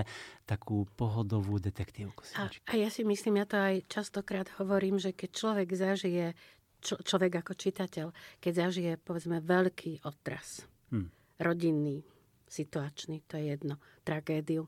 takú 0.48 0.88
pohodovú 0.96 1.60
detektívku. 1.60 2.24
A, 2.40 2.48
a 2.48 2.74
ja 2.80 2.88
si 2.88 3.04
myslím, 3.04 3.44
ja 3.44 3.46
to 3.46 3.60
aj 3.60 3.92
častokrát 3.92 4.48
hovorím, 4.56 4.96
že 5.04 5.12
keď 5.12 5.30
človek 5.36 5.68
zažije, 5.76 6.32
čo, 6.80 6.96
človek 7.04 7.44
ako 7.44 7.60
čitateľ, 7.60 8.08
keď 8.40 8.54
zažije 8.72 8.92
povedzme 9.04 9.44
veľký 9.44 10.08
otras, 10.08 10.64
hm. 10.96 11.12
rodinný, 11.44 12.08
situačný, 12.48 13.28
to 13.28 13.36
je 13.36 13.52
jedno, 13.52 13.84
tragédiu, 14.08 14.64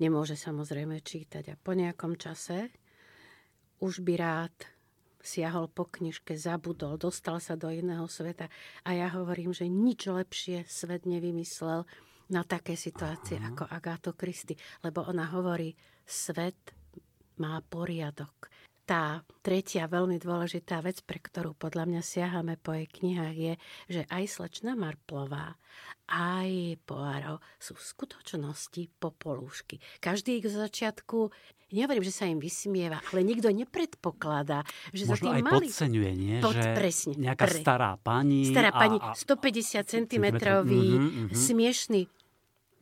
nemôže 0.00 0.32
samozrejme 0.32 1.04
čítať. 1.04 1.52
A 1.52 1.60
po 1.60 1.76
nejakom 1.76 2.16
čase 2.16 2.72
už 3.80 4.00
by 4.04 4.14
rád 4.16 4.56
siahol 5.26 5.66
po 5.66 5.90
knižke, 5.90 6.38
zabudol, 6.38 6.94
dostal 6.96 7.42
sa 7.42 7.58
do 7.58 7.66
iného 7.66 8.06
sveta. 8.06 8.46
A 8.86 8.94
ja 8.94 9.10
hovorím, 9.10 9.50
že 9.50 9.66
nič 9.66 10.06
lepšie 10.06 10.62
svet 10.70 11.02
nevymyslel 11.02 11.82
na 12.30 12.42
také 12.46 12.78
situácie 12.78 13.42
Aha. 13.42 13.50
ako 13.50 13.64
Agáto 13.66 14.10
Kristy. 14.14 14.54
Lebo 14.86 15.02
ona 15.02 15.26
hovorí, 15.34 15.74
svet 16.06 16.74
má 17.42 17.58
poriadok 17.66 18.48
tá 18.86 19.26
tretia 19.42 19.90
veľmi 19.90 20.22
dôležitá 20.22 20.78
vec, 20.78 21.02
pre 21.02 21.18
ktorú 21.18 21.58
podľa 21.58 21.90
mňa 21.90 22.02
siahame 22.06 22.54
po 22.54 22.70
jej 22.70 22.86
knihách, 22.86 23.36
je, 23.36 23.54
že 23.90 24.02
aj 24.06 24.24
slečna 24.30 24.78
Marplová, 24.78 25.58
aj 26.06 26.78
Poaro 26.86 27.42
sú 27.58 27.74
v 27.74 27.82
skutočnosti 27.82 28.82
popolúšky. 29.02 29.82
Každý 29.98 30.38
ich 30.38 30.46
z 30.46 30.62
začiatku 30.62 31.34
Nehovorím, 31.66 32.06
že 32.06 32.14
sa 32.14 32.30
im 32.30 32.38
vysmieva, 32.38 33.02
ale 33.10 33.26
nikto 33.26 33.50
nepredpokladá, 33.50 34.62
že 34.94 35.02
Možno 35.02 35.18
za 35.18 35.22
tým 35.26 35.34
aj 35.34 35.42
mali... 35.42 35.66
podceňuje, 35.66 36.10
nie? 36.14 36.36
Pod, 36.38 36.54
že 36.54 36.62
presne. 36.78 37.12
Nejaká 37.18 37.42
pre... 37.50 37.58
stará 37.58 37.90
pani... 37.98 38.46
Stará 38.46 38.70
pani, 38.70 39.02
a, 39.02 39.10
a... 39.10 39.18
150 39.18 39.82
cm, 39.82 40.26
mm-hmm, 40.30 40.62
mm-hmm. 40.62 41.34
smiešný 41.34 42.06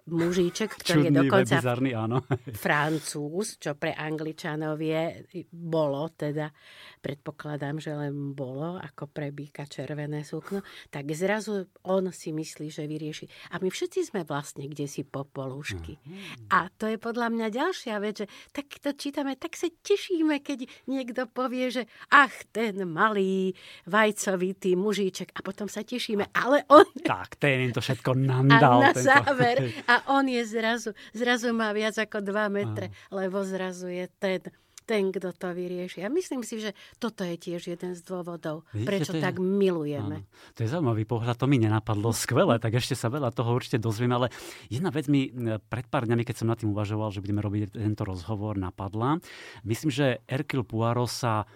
mužíček, 0.05 0.77
ktorý 0.85 1.09
Čudný, 1.09 1.09
je 1.09 1.21
dokonca 1.25 1.55
bizarný, 1.57 1.91
áno. 1.97 2.19
francúz, 2.65 3.57
čo 3.57 3.73
pre 3.77 3.97
Angličanov 3.97 4.77
je, 4.77 5.25
bolo 5.49 6.13
teda, 6.13 6.53
predpokladám, 7.01 7.81
že 7.81 7.97
len 7.97 8.37
bolo, 8.37 8.77
ako 8.77 9.09
pre 9.09 9.33
býka 9.33 9.65
červené 9.65 10.21
sukno, 10.21 10.61
tak 10.93 11.09
zrazu 11.17 11.73
on 11.89 12.13
si 12.13 12.37
myslí, 12.37 12.69
že 12.69 12.85
vyrieši. 12.85 13.57
A 13.57 13.61
my 13.61 13.73
všetci 13.73 14.13
sme 14.13 14.29
vlastne 14.29 14.69
kde 14.69 14.85
si 14.85 15.05
popolúšky. 15.05 15.97
Uh-huh. 15.97 16.53
A 16.53 16.69
to 16.69 16.89
je 16.89 17.01
podľa 17.01 17.33
mňa 17.33 17.47
ďalšia 17.49 17.97
vec, 18.01 18.25
že 18.25 18.27
tak 18.53 18.69
to 18.81 18.93
čítame, 18.93 19.37
tak 19.41 19.57
sa 19.57 19.69
tešíme, 19.73 20.41
keď 20.45 20.69
niekto 20.89 21.25
povie, 21.29 21.73
že 21.73 21.83
ach, 22.13 22.33
ten 22.53 22.77
malý 22.85 23.57
vajcovitý 23.89 24.77
mužíček. 24.77 25.33
A 25.37 25.41
potom 25.41 25.69
sa 25.69 25.81
tešíme, 25.81 26.29
ale 26.37 26.69
on... 26.69 26.85
Tak, 27.01 27.41
ten 27.41 27.73
to 27.73 27.81
všetko 27.81 28.17
nandal. 28.17 28.85
A 28.85 28.91
na 28.91 28.93
záver, 28.93 29.73
a 29.89 29.94
on 30.11 30.27
je 30.27 30.43
zrazu, 30.43 30.91
zrazu 31.15 31.55
má 31.55 31.71
viac 31.71 31.95
ako 31.95 32.25
2 32.25 32.49
metre, 32.51 32.91
Aha. 32.91 33.23
lebo 33.23 33.45
zrazu 33.47 33.87
je 33.93 34.11
ten 34.19 34.43
ten, 34.85 35.09
kto 35.11 35.33
to 35.33 35.49
vyrieši. 35.57 36.05
A 36.05 36.13
myslím 36.13 36.45
si, 36.45 36.61
že 36.61 36.77
toto 37.01 37.25
je 37.25 37.41
tiež 37.41 37.73
jeden 37.73 37.97
z 37.97 38.01
dôvodov, 38.05 38.69
Vidíte, 38.71 38.89
prečo 38.89 39.13
je... 39.17 39.21
tak 39.21 39.41
milujeme. 39.41 40.25
Áno. 40.25 40.53
To 40.55 40.61
je 40.61 40.69
zaujímavý 40.69 41.05
pohľad, 41.09 41.41
to 41.41 41.49
mi 41.49 41.57
nenapadlo 41.57 42.13
skvelé, 42.13 42.61
tak 42.61 42.77
ešte 42.77 42.93
sa 42.93 43.09
veľa 43.09 43.33
toho 43.33 43.57
určite 43.57 43.81
dozvieme, 43.81 44.15
ale 44.15 44.29
jedna 44.69 44.93
vec 44.93 45.09
mi 45.09 45.33
pred 45.73 45.89
pár 45.89 46.05
dňami, 46.05 46.23
keď 46.23 46.37
som 46.45 46.49
nad 46.53 46.61
tým 46.61 46.77
uvažoval, 46.77 47.11
že 47.17 47.25
budeme 47.25 47.41
robiť 47.41 47.81
tento 47.81 48.05
rozhovor, 48.05 48.61
napadla. 48.61 49.25
Myslím, 49.65 49.89
že 49.89 50.21
Erkil 50.29 50.69
Poirot 50.69 51.09
sa 51.09 51.49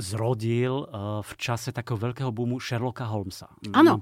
zrodil 0.00 0.88
uh, 0.88 1.20
v 1.20 1.32
čase 1.36 1.70
takého 1.70 2.00
veľkého 2.00 2.32
boomu 2.32 2.58
Sherlocka 2.58 3.06
Holmesa. 3.06 3.52
Áno, 3.70 4.00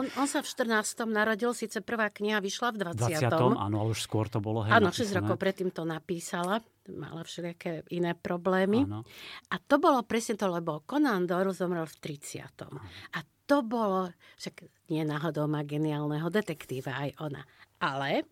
on, 0.00 0.06
on 0.16 0.28
sa 0.28 0.40
v 0.40 0.48
14. 0.48 1.04
narodil, 1.06 1.52
síce 1.52 1.84
prvá 1.84 2.08
kniha 2.08 2.40
vyšla 2.40 2.74
v 2.74 2.76
20. 2.90 3.30
20. 3.30 3.60
Áno, 3.60 3.76
ale 3.78 3.88
už 3.92 4.00
skôr 4.02 4.26
to 4.26 4.42
bolo. 4.42 4.64
Áno, 4.64 4.90
6 4.90 5.20
rokov 5.20 5.36
predtým 5.38 5.70
to 5.70 5.84
napísala, 5.84 6.64
mala 6.90 7.22
všelijaké 7.22 7.84
iné 7.92 8.16
problémy. 8.16 8.88
Áno. 8.88 9.04
A 9.52 9.56
to 9.60 9.76
bolo 9.78 10.02
presne 10.02 10.34
to, 10.34 10.48
lebo 10.48 10.82
Conan 10.88 11.28
Doyle 11.28 11.54
zomrel 11.54 11.86
v 11.86 11.96
30. 12.00 12.68
Áno. 12.68 12.80
A 13.14 13.18
to 13.44 13.60
bolo, 13.60 14.08
však 14.40 14.64
nie 14.88 15.04
náhodou 15.04 15.44
má 15.44 15.60
geniálneho 15.62 16.32
detektíva 16.32 16.96
aj 16.96 17.10
ona. 17.20 17.44
Ale 17.80 18.24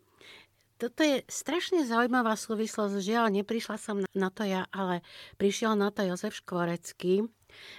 toto 0.82 1.06
je 1.06 1.22
strašne 1.30 1.86
zaujímavá 1.86 2.34
súvislosť. 2.34 2.98
Žiaľ, 2.98 3.26
neprišla 3.38 3.78
som 3.78 4.02
na 4.18 4.30
to 4.34 4.42
ja, 4.42 4.66
ale 4.74 5.06
prišiel 5.38 5.78
na 5.78 5.94
to 5.94 6.02
Jozef 6.02 6.34
Škvorecký, 6.42 7.30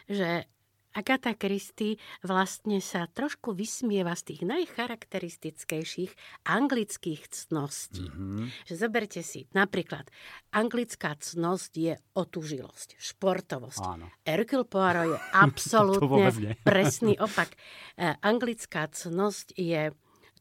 že 0.08 0.48
Agatha 0.94 1.34
Christie 1.34 1.98
vlastne 2.22 2.78
sa 2.78 3.10
trošku 3.10 3.58
vysmieva 3.58 4.14
z 4.14 4.34
tých 4.34 4.42
najcharakteristickejších 4.46 6.12
anglických 6.46 7.22
cností. 7.34 8.06
Mm-hmm. 8.06 8.70
Že 8.70 8.74
zoberte 8.78 9.22
si, 9.26 9.50
napríklad, 9.58 10.06
anglická 10.54 11.18
cnosť 11.18 11.72
je 11.74 11.94
otužilosť, 12.14 13.02
športovosť. 13.02 13.84
Áno. 13.84 14.08
Hercule 14.22 14.70
Poirot 14.70 15.10
je 15.10 15.20
absolútne 15.50 16.30
presný 16.62 17.18
opak. 17.26 17.58
E, 17.98 18.14
anglická 18.22 18.86
cnosť 18.86 19.58
je 19.58 19.90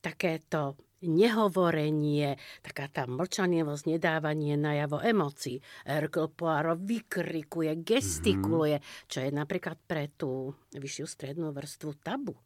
takéto 0.04 0.76
nehovorenie, 1.02 2.38
taká 2.62 2.88
tá 2.88 3.04
mlčanlivosť, 3.11 3.99
nedávanie 3.99 4.54
najavo 4.54 5.02
emócií. 5.02 5.59
Hercule 5.85 6.30
Poirot 6.30 6.80
vykrikuje, 6.82 7.82
gestikuluje, 7.82 8.78
mm-hmm. 8.78 9.09
čo 9.11 9.18
je 9.26 9.30
napríklad 9.30 9.78
pre 9.85 10.11
tú 10.14 10.54
vyššiu 10.73 11.06
strednú 11.06 11.50
vrstvu 11.50 11.92
tabu. 12.00 12.38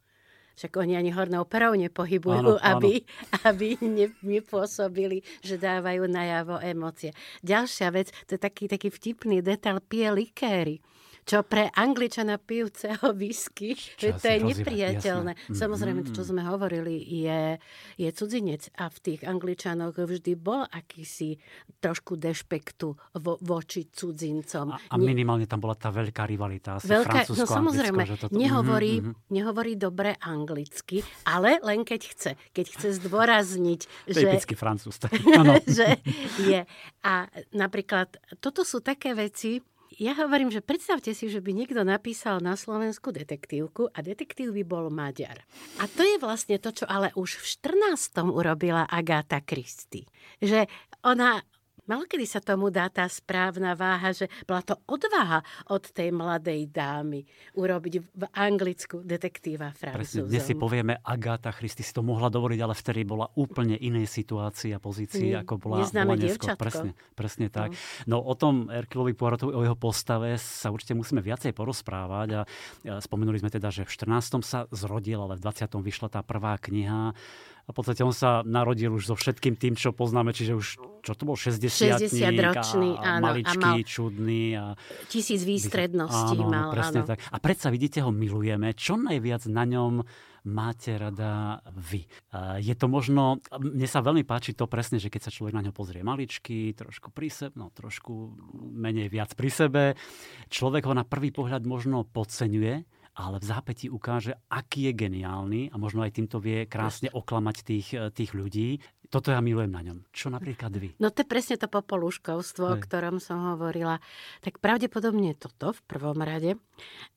Však 0.56 0.72
oni 0.80 0.96
ani 0.96 1.12
hornou 1.12 1.44
perou 1.44 1.76
nepohybujú, 1.76 2.56
áno, 2.56 2.64
aby, 2.64 3.04
áno. 3.04 3.44
aby 3.52 3.76
ne, 3.84 4.08
nepôsobili, 4.24 5.20
že 5.44 5.60
dávajú 5.60 6.08
najavo 6.08 6.64
emócie. 6.64 7.12
Ďalšia 7.44 7.92
vec, 7.92 8.08
to 8.24 8.34
je 8.34 8.40
taký, 8.40 8.64
taký 8.64 8.88
vtipný 8.88 9.44
detail, 9.44 9.84
pije 9.84 10.08
likéry 10.16 10.80
čo 11.26 11.42
pre 11.42 11.66
Angličana 11.74 12.38
pijúceho 12.38 13.10
whisky, 13.18 13.74
to 13.98 14.14
je 14.14 14.38
nepriateľné. 14.46 15.32
Jasné. 15.34 15.58
Samozrejme, 15.58 16.06
to, 16.06 16.14
čo 16.14 16.22
sme 16.22 16.46
hovorili, 16.46 17.02
je, 17.02 17.58
je 17.98 18.08
cudzinec 18.14 18.70
a 18.78 18.86
v 18.86 18.98
tých 19.02 19.20
Angličanoch 19.26 19.98
vždy 19.98 20.32
bol 20.38 20.62
akýsi 20.70 21.34
trošku 21.82 22.14
dešpektu 22.14 22.94
vo, 23.18 23.34
voči 23.42 23.90
cudzincom. 23.90 24.70
A, 24.70 24.78
a 24.78 24.96
minimálne 24.96 25.50
tam 25.50 25.58
bola 25.58 25.74
tá 25.74 25.90
veľká 25.90 26.22
rivalita. 26.30 26.78
Asi 26.78 26.86
veľká, 26.86 27.26
no 27.34 27.44
samozrejme, 27.44 28.02
toto... 28.14 28.30
nehovorí, 28.30 29.02
mm-hmm. 29.02 29.34
nehovorí 29.34 29.74
dobre 29.74 30.14
anglicky, 30.22 31.02
ale 31.26 31.58
len 31.66 31.82
keď 31.82 32.00
chce. 32.06 32.30
Keď 32.54 32.66
chce 32.78 32.88
zdôrazniť, 33.02 33.80
že... 34.06 34.20
Typický 34.22 34.54
francúz. 34.54 35.02
že 35.76 35.98
je. 36.38 36.62
A 37.02 37.12
napríklad, 37.50 38.14
toto 38.38 38.62
sú 38.62 38.78
také 38.78 39.10
veci, 39.10 39.58
ja 39.96 40.12
hovorím, 40.12 40.52
že 40.52 40.60
predstavte 40.60 41.16
si, 41.16 41.32
že 41.32 41.40
by 41.40 41.56
niekto 41.56 41.80
napísal 41.80 42.44
na 42.44 42.52
Slovensku 42.52 43.16
detektívku 43.16 43.88
a 43.96 43.98
detektív 44.04 44.52
by 44.52 44.64
bol 44.68 44.92
Maďar. 44.92 45.40
A 45.80 45.88
to 45.88 46.04
je 46.04 46.20
vlastne 46.20 46.60
to, 46.60 46.68
čo 46.72 46.84
ale 46.84 47.16
už 47.16 47.40
v 47.40 47.44
14. 47.96 48.28
urobila 48.28 48.84
Agáta 48.84 49.40
Christie. 49.40 50.04
Že 50.44 50.68
ona 51.00 51.40
Malokedy 51.86 52.26
sa 52.26 52.42
tomu 52.42 52.66
dá 52.74 52.90
tá 52.90 53.06
správna 53.06 53.78
váha, 53.78 54.10
že 54.10 54.26
bola 54.42 54.58
to 54.58 54.74
odvaha 54.90 55.46
od 55.70 55.86
tej 55.86 56.10
mladej 56.10 56.66
dámy 56.66 57.22
urobiť 57.54 57.94
v 58.02 58.24
Anglicku 58.34 59.06
detektíva 59.06 59.70
francúzom. 59.70 60.26
Dnes 60.26 60.42
si 60.42 60.58
povieme, 60.58 60.98
Agáta 61.06 61.54
Christy 61.54 61.86
si 61.86 61.94
to 61.94 62.02
mohla 62.02 62.26
dovoliť, 62.26 62.58
ale 62.58 62.74
vtedy 62.74 63.06
bola 63.06 63.30
úplne 63.38 63.78
inej 63.78 64.10
situácii 64.10 64.74
a 64.74 64.82
pozícii, 64.82 65.30
ako 65.38 65.62
bola, 65.62 65.86
bola 65.86 66.18
neskôr. 66.18 66.58
Presne, 66.58 66.90
presne 67.14 67.46
tak. 67.54 67.70
No. 68.10 68.18
no 68.18 68.26
o 68.26 68.34
tom 68.34 68.66
Erkilovi 68.66 69.14
Poirotovi, 69.14 69.54
o 69.54 69.62
jeho 69.62 69.78
postave 69.78 70.34
sa 70.42 70.74
určite 70.74 70.98
musíme 70.98 71.22
viacej 71.22 71.54
porozprávať 71.54 72.28
a 72.34 72.40
spomenuli 72.98 73.38
sme 73.38 73.50
teda, 73.54 73.70
že 73.70 73.86
v 73.86 73.94
14. 73.94 74.42
sa 74.42 74.66
zrodil, 74.74 75.22
ale 75.22 75.38
v 75.38 75.46
20. 75.46 75.70
vyšla 75.70 76.10
tá 76.10 76.20
prvá 76.26 76.58
kniha 76.58 77.14
a 77.66 77.74
v 77.74 77.74
podstate 77.74 78.06
on 78.06 78.14
sa 78.14 78.46
narodil 78.46 78.94
už 78.94 79.10
so 79.10 79.18
všetkým 79.18 79.58
tým, 79.58 79.74
čo 79.74 79.90
poznáme, 79.90 80.30
čiže 80.30 80.54
už, 80.54 80.66
čo 81.02 81.12
to 81.18 81.22
bol, 81.26 81.34
60 81.34 81.66
60 81.66 82.06
ročný, 82.38 82.94
a, 82.94 83.18
áno, 83.18 83.26
maličký, 83.26 83.58
a 83.58 83.74
mal 83.74 83.78
čudný. 83.82 84.44
A... 84.54 84.64
Tisíc 85.10 85.42
výstredností 85.42 86.38
áno, 86.38 86.46
mal, 86.46 86.70
presne 86.70 87.02
áno. 87.02 87.10
tak. 87.10 87.18
A 87.26 87.36
predsa 87.42 87.74
vidíte, 87.74 88.06
ho 88.06 88.14
milujeme. 88.14 88.70
Čo 88.78 88.94
najviac 88.94 89.50
na 89.50 89.66
ňom 89.66 90.06
máte 90.46 90.94
rada 90.94 91.58
vy. 91.74 92.06
Je 92.62 92.74
to 92.78 92.86
možno, 92.86 93.42
mne 93.58 93.90
sa 93.90 93.98
veľmi 93.98 94.22
páči 94.22 94.54
to 94.54 94.70
presne, 94.70 95.02
že 95.02 95.10
keď 95.10 95.26
sa 95.26 95.34
človek 95.34 95.58
na 95.58 95.66
ňo 95.66 95.74
pozrie 95.74 96.06
maličky, 96.06 96.70
trošku 96.70 97.10
pri 97.10 97.34
sebe, 97.34 97.58
no 97.58 97.74
trošku 97.74 98.38
menej 98.78 99.10
viac 99.10 99.34
pri 99.34 99.50
sebe, 99.50 99.82
človek 100.46 100.86
ho 100.86 100.94
na 100.94 101.02
prvý 101.02 101.34
pohľad 101.34 101.66
možno 101.66 102.06
podceňuje, 102.06 102.86
ale 103.16 103.40
v 103.40 103.48
zápäti 103.48 103.88
ukáže, 103.88 104.36
aký 104.52 104.92
je 104.92 104.92
geniálny 104.92 105.72
a 105.72 105.76
možno 105.80 106.04
aj 106.04 106.20
týmto 106.20 106.36
vie 106.36 106.68
krásne 106.68 107.08
oklamať 107.08 107.56
tých, 107.64 107.88
eh, 107.96 108.12
tých 108.12 108.36
ľudí. 108.36 108.84
Toto 109.08 109.32
ja 109.32 109.40
milujem 109.40 109.72
na 109.72 109.80
ňom. 109.80 110.04
Čo 110.12 110.28
napríklad 110.28 110.76
vy? 110.76 110.92
No 111.00 111.08
to 111.08 111.24
je 111.24 111.30
presne 111.30 111.56
to 111.56 111.70
popoluškovstvo, 111.70 112.64
o 112.74 112.80
ktorom 112.82 113.22
som 113.22 113.56
hovorila. 113.56 114.02
Tak 114.42 114.58
pravdepodobne 114.60 115.32
toto 115.38 115.72
v 115.72 115.80
prvom 115.86 116.18
rade. 116.20 116.58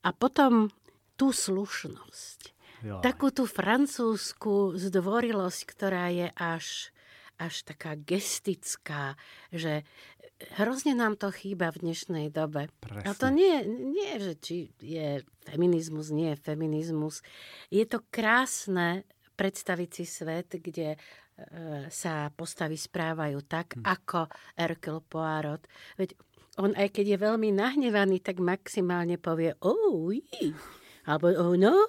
A 0.05 0.09
potom 0.13 0.69
tú 1.17 1.35
slušnosť. 1.35 2.55
Joj. 2.79 3.03
Takú 3.03 3.33
tú 3.35 3.43
francúzsku 3.43 4.79
zdvorilosť, 4.79 5.59
ktorá 5.67 6.07
je 6.13 6.31
až 6.39 6.95
až 7.39 7.63
taká 7.63 7.95
gestická, 7.95 9.15
že 9.47 9.87
hrozne 10.59 10.95
nám 10.95 11.19
to 11.19 11.29
chýba 11.31 11.71
v 11.71 11.89
dnešnej 11.89 12.27
dobe. 12.31 12.71
Presne. 12.79 13.07
A 13.07 13.11
to 13.15 13.27
nie, 13.31 13.63
nie, 13.67 14.13
že 14.19 14.33
či 14.39 14.55
je 14.79 15.23
feminizmus, 15.43 16.11
nie 16.11 16.35
je 16.35 16.41
feminizmus. 16.41 17.21
Je 17.69 17.83
to 17.83 18.03
krásne 18.07 19.03
predstaviť 19.35 19.89
si 19.91 20.05
svet, 20.07 20.59
kde 20.59 20.95
e, 20.95 20.97
sa 21.87 22.27
postavy 22.31 22.75
správajú 22.75 23.39
tak, 23.47 23.79
hm. 23.79 23.83
ako 23.83 24.27
Hercule 24.55 25.03
Poirot. 25.07 25.63
Veď 25.95 26.15
on 26.59 26.75
aj 26.75 26.91
keď 26.91 27.15
je 27.15 27.17
veľmi 27.23 27.49
nahnevaný, 27.55 28.19
tak 28.19 28.43
maximálne 28.43 29.15
povie 29.15 29.55
oh, 29.63 30.11
alebo 31.07 31.31
oh 31.31 31.55
no 31.55 31.87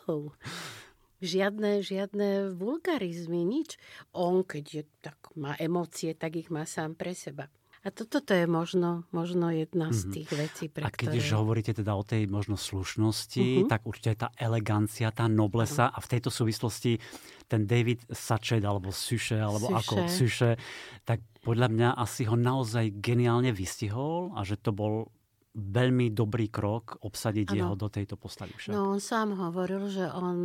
žiadne, 1.20 1.84
žiadne 1.84 2.56
vulgarizmy, 2.56 3.44
nič. 3.44 3.76
On, 4.16 4.40
keď 4.40 4.64
je, 4.64 4.82
tak 5.04 5.16
má 5.36 5.54
emócie, 5.60 6.16
tak 6.16 6.40
ich 6.40 6.48
má 6.48 6.64
sám 6.64 6.96
pre 6.96 7.12
seba. 7.12 7.52
A 7.80 7.88
toto 7.88 8.20
to 8.20 8.36
je 8.36 8.44
možno, 8.44 9.08
možno 9.08 9.48
jedna 9.48 9.88
z 9.88 10.04
mhm. 10.04 10.12
tých 10.12 10.28
vecí, 10.36 10.64
pre 10.68 10.84
A 10.84 10.92
keď 10.92 11.16
ktoré... 11.16 11.32
hovoríte 11.32 11.72
teda 11.72 11.96
o 11.96 12.04
tej 12.04 12.28
možno 12.28 12.60
slušnosti, 12.60 13.64
uh-huh. 13.64 13.70
tak 13.72 13.88
určite 13.88 14.20
tá 14.20 14.28
elegancia, 14.36 15.08
tá 15.08 15.24
noblesa 15.32 15.88
uh-huh. 15.88 15.96
a 15.96 16.04
v 16.04 16.10
tejto 16.12 16.28
súvislosti 16.28 17.00
ten 17.48 17.64
David 17.64 18.04
Sachet 18.12 18.60
alebo 18.60 18.92
Suše, 18.92 19.40
alebo 19.40 19.72
Suše. 19.72 19.80
ako 19.80 19.94
Suše, 20.12 20.50
tak 21.08 21.24
podľa 21.40 21.72
mňa 21.72 21.88
asi 21.96 22.28
ho 22.28 22.36
naozaj 22.36 23.00
geniálne 23.00 23.48
vystihol 23.50 24.36
a 24.36 24.44
že 24.44 24.60
to 24.60 24.76
bol 24.76 25.08
veľmi 25.56 26.12
dobrý 26.14 26.46
krok 26.52 27.00
obsadiť 27.02 27.48
ano. 27.50 27.56
jeho 27.56 27.74
do 27.80 27.88
tejto 27.90 28.14
postavy 28.14 28.54
však. 28.54 28.76
No 28.76 28.94
on 28.94 29.00
sám 29.02 29.34
hovoril, 29.34 29.88
že 29.90 30.04
on 30.06 30.38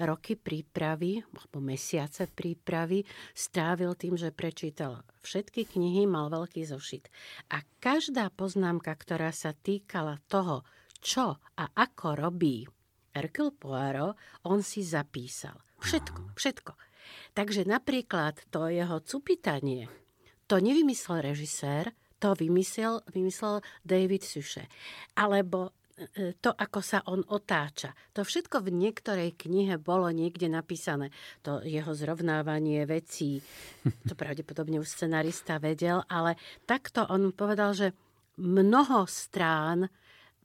roky 0.00 0.34
prípravy, 0.34 1.22
alebo 1.22 1.62
mesiace 1.62 2.26
prípravy 2.26 3.06
strávil 3.34 3.94
tým, 3.94 4.18
že 4.18 4.34
prečítal 4.34 5.06
všetky 5.22 5.70
knihy, 5.70 6.04
mal 6.04 6.28
veľký 6.30 6.66
zošit. 6.66 7.08
A 7.54 7.62
každá 7.78 8.28
poznámka, 8.34 8.92
ktorá 8.94 9.30
sa 9.30 9.54
týkala 9.54 10.18
toho, 10.26 10.66
čo 11.04 11.38
a 11.38 11.64
ako 11.76 12.16
robí 12.16 12.64
Hercule 13.14 13.54
Poirot, 13.54 14.18
on 14.48 14.64
si 14.64 14.82
zapísal. 14.82 15.54
Všetko, 15.78 16.34
všetko. 16.34 16.72
Takže 17.36 17.68
napríklad 17.68 18.40
to 18.48 18.72
jeho 18.72 18.98
cupitanie, 19.04 19.86
to 20.48 20.58
nevymyslel 20.58 21.20
režisér, 21.20 21.92
to 22.18 22.32
vymyslel, 22.32 23.04
vymyslel 23.12 23.60
David 23.84 24.24
Suše. 24.24 24.64
Alebo 25.12 25.76
to, 26.42 26.50
ako 26.50 26.80
sa 26.82 27.06
on 27.06 27.22
otáča. 27.30 27.94
To 28.18 28.26
všetko 28.26 28.66
v 28.66 28.74
niektorej 28.74 29.30
knihe 29.38 29.78
bolo 29.78 30.10
niekde 30.10 30.50
napísané. 30.50 31.14
To 31.46 31.62
jeho 31.62 31.94
zrovnávanie 31.94 32.82
vecí, 32.82 33.38
to 34.08 34.18
pravdepodobne 34.18 34.82
už 34.82 34.90
scenarista 34.90 35.62
vedel, 35.62 36.02
ale 36.10 36.34
takto 36.66 37.06
on 37.06 37.30
povedal, 37.30 37.78
že 37.78 37.94
mnoho 38.42 39.06
strán 39.06 39.86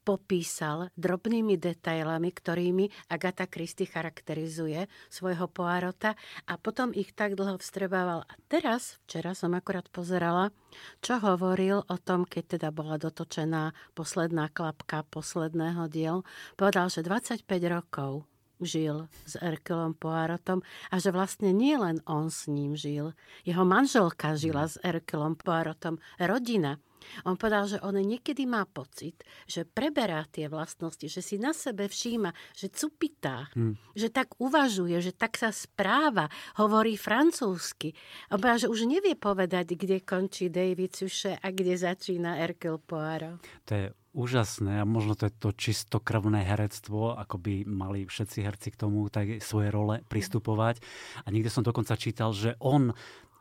popísal 0.09 0.89
drobnými 0.97 1.61
detailami, 1.61 2.33
ktorými 2.33 3.13
Agatha 3.13 3.45
Christie 3.45 3.85
charakterizuje 3.85 4.89
svojho 5.05 5.45
Poirota 5.45 6.17
a 6.49 6.57
potom 6.57 6.89
ich 6.97 7.13
tak 7.13 7.37
dlho 7.37 7.61
vstrebával. 7.61 8.25
A 8.25 8.33
teraz, 8.49 8.97
včera 9.05 9.37
som 9.37 9.53
akorát 9.53 9.85
pozerala, 9.93 10.49
čo 10.97 11.21
hovoril 11.21 11.85
o 11.85 11.95
tom, 12.01 12.25
keď 12.25 12.57
teda 12.57 12.69
bola 12.73 12.97
dotočená 12.97 13.77
posledná 13.93 14.49
klapka 14.49 15.05
posledného 15.13 15.85
diel. 15.93 16.25
Povedal, 16.57 16.89
že 16.89 17.05
25 17.05 17.45
rokov 17.69 18.25
žil 18.57 19.05
s 19.29 19.37
Erkulom 19.37 19.93
Poirotom 19.93 20.65
a 20.89 20.97
že 20.97 21.13
vlastne 21.13 21.53
nie 21.53 21.77
len 21.77 22.01
on 22.09 22.33
s 22.33 22.49
ním 22.49 22.73
žil. 22.73 23.13
Jeho 23.45 23.61
manželka 23.61 24.33
žila 24.33 24.65
s 24.65 24.81
Erkulom 24.81 25.37
Poirotom, 25.37 26.01
rodina. 26.17 26.81
On 27.27 27.35
povedal, 27.35 27.65
že 27.65 27.77
on 27.81 27.97
niekedy 27.97 28.45
má 28.45 28.63
pocit, 28.69 29.21
že 29.45 29.67
preberá 29.67 30.25
tie 30.29 30.47
vlastnosti, 30.47 31.05
že 31.05 31.21
si 31.23 31.35
na 31.41 31.51
sebe 31.51 31.89
všíma, 31.89 32.31
že 32.55 32.71
cupitá, 32.71 33.49
hmm. 33.55 33.95
že 33.95 34.09
tak 34.11 34.37
uvažuje, 34.39 34.99
že 35.03 35.13
tak 35.15 35.35
sa 35.35 35.49
správa, 35.49 36.31
hovorí 36.59 36.95
francúzsky. 36.95 37.95
On 38.31 38.39
povedal, 38.39 38.69
že 38.69 38.71
už 38.71 38.87
nevie 38.87 39.15
povedať, 39.15 39.75
kde 39.75 40.03
končí 40.03 40.47
David 40.51 40.95
Suše 40.95 41.37
a 41.39 41.47
kde 41.49 41.75
začína 41.75 42.39
Hercule 42.39 42.81
Poirot. 42.81 43.41
To 43.67 43.73
je 43.73 43.87
úžasné 44.13 44.81
a 44.81 44.89
možno 44.89 45.13
to 45.13 45.29
je 45.29 45.33
to 45.37 45.49
čistokrvné 45.53 46.41
herectvo, 46.41 47.13
ako 47.13 47.37
by 47.37 47.53
mali 47.69 48.09
všetci 48.09 48.39
herci 48.41 48.67
k 48.73 48.79
tomu 48.79 49.05
tak 49.07 49.39
svoje 49.39 49.69
role 49.69 50.01
pristupovať. 50.09 50.81
A 51.23 51.27
niekde 51.29 51.53
som 51.53 51.61
dokonca 51.61 51.93
čítal, 51.93 52.33
že 52.33 52.57
on 52.57 52.97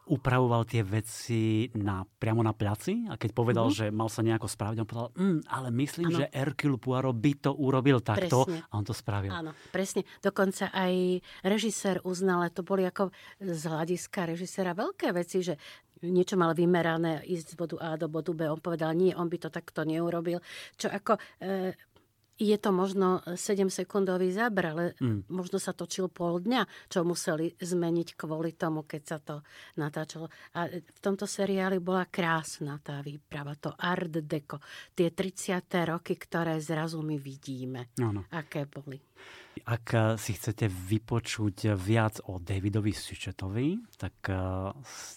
upravoval 0.08 0.64
tie 0.64 0.80
veci 0.80 1.68
na, 1.76 2.02
priamo 2.02 2.40
na 2.40 2.56
placi 2.56 3.06
a 3.06 3.20
keď 3.20 3.30
povedal, 3.36 3.68
mm-hmm. 3.68 3.92
že 3.92 3.94
mal 3.94 4.08
sa 4.08 4.24
nejako 4.24 4.48
spraviť, 4.48 4.76
on 4.80 4.88
povedal, 4.88 5.10
mm, 5.14 5.40
ale 5.46 5.68
myslím, 5.76 6.08
ano. 6.10 6.18
že 6.18 6.24
Hercule 6.32 6.80
Poirot 6.80 7.16
by 7.16 7.32
to 7.38 7.50
urobil 7.52 8.00
takto 8.00 8.48
presne. 8.48 8.64
a 8.64 8.72
on 8.74 8.84
to 8.84 8.96
spravil. 8.96 9.30
Áno, 9.30 9.52
presne. 9.70 10.08
Dokonca 10.24 10.72
aj 10.72 11.20
režisér 11.44 12.00
uznal, 12.02 12.48
to 12.50 12.64
boli 12.64 12.88
ako 12.88 13.12
z 13.38 13.62
hľadiska 13.68 14.24
režiséra 14.24 14.72
veľké 14.72 15.12
veci, 15.12 15.44
že 15.44 15.54
niečo 16.02 16.38
mal 16.38 16.54
vymerané 16.54 17.26
ísť 17.26 17.46
z 17.54 17.58
bodu 17.58 17.76
A 17.82 17.98
do 17.98 18.06
bodu 18.06 18.30
B. 18.30 18.46
On 18.46 18.60
povedal, 18.60 18.94
nie, 18.94 19.10
on 19.14 19.26
by 19.26 19.38
to 19.42 19.50
takto 19.50 19.82
neurobil. 19.82 20.38
Čo 20.78 20.94
ako 20.94 21.18
e, 21.42 21.74
je 22.38 22.55
to 22.55 22.70
možno 22.70 23.20
7-sekundový 23.27 24.31
záber, 24.31 24.64
ale 24.70 24.85
mm. 25.03 25.27
možno 25.29 25.59
sa 25.59 25.74
točil 25.74 26.07
pol 26.07 26.38
dňa, 26.38 26.62
čo 26.87 27.03
museli 27.03 27.51
zmeniť 27.59 28.14
kvôli 28.14 28.55
tomu, 28.55 28.87
keď 28.87 29.03
sa 29.03 29.18
to 29.18 29.42
natáčalo. 29.74 30.31
A 30.55 30.70
v 30.70 31.01
tomto 31.03 31.27
seriáli 31.27 31.83
bola 31.83 32.07
krásna 32.07 32.79
tá 32.79 33.03
výprava, 33.03 33.59
to 33.59 33.74
art 33.74 34.22
deco, 34.22 34.62
tie 34.94 35.11
30. 35.11 35.66
roky, 35.90 36.14
ktoré 36.14 36.62
zrazu 36.62 37.03
my 37.03 37.18
vidíme, 37.18 37.90
no, 37.98 38.14
no. 38.14 38.22
aké 38.31 38.70
boli. 38.70 39.03
Ak 39.64 39.94
eh, 39.94 40.14
si 40.20 40.36
chcete 40.36 40.68
vypočuť 40.68 41.74
viac 41.74 42.22
o 42.30 42.38
Davidovi 42.38 42.94
Suchetovi, 42.94 43.78
tak 43.98 44.14
eh, 44.28 44.36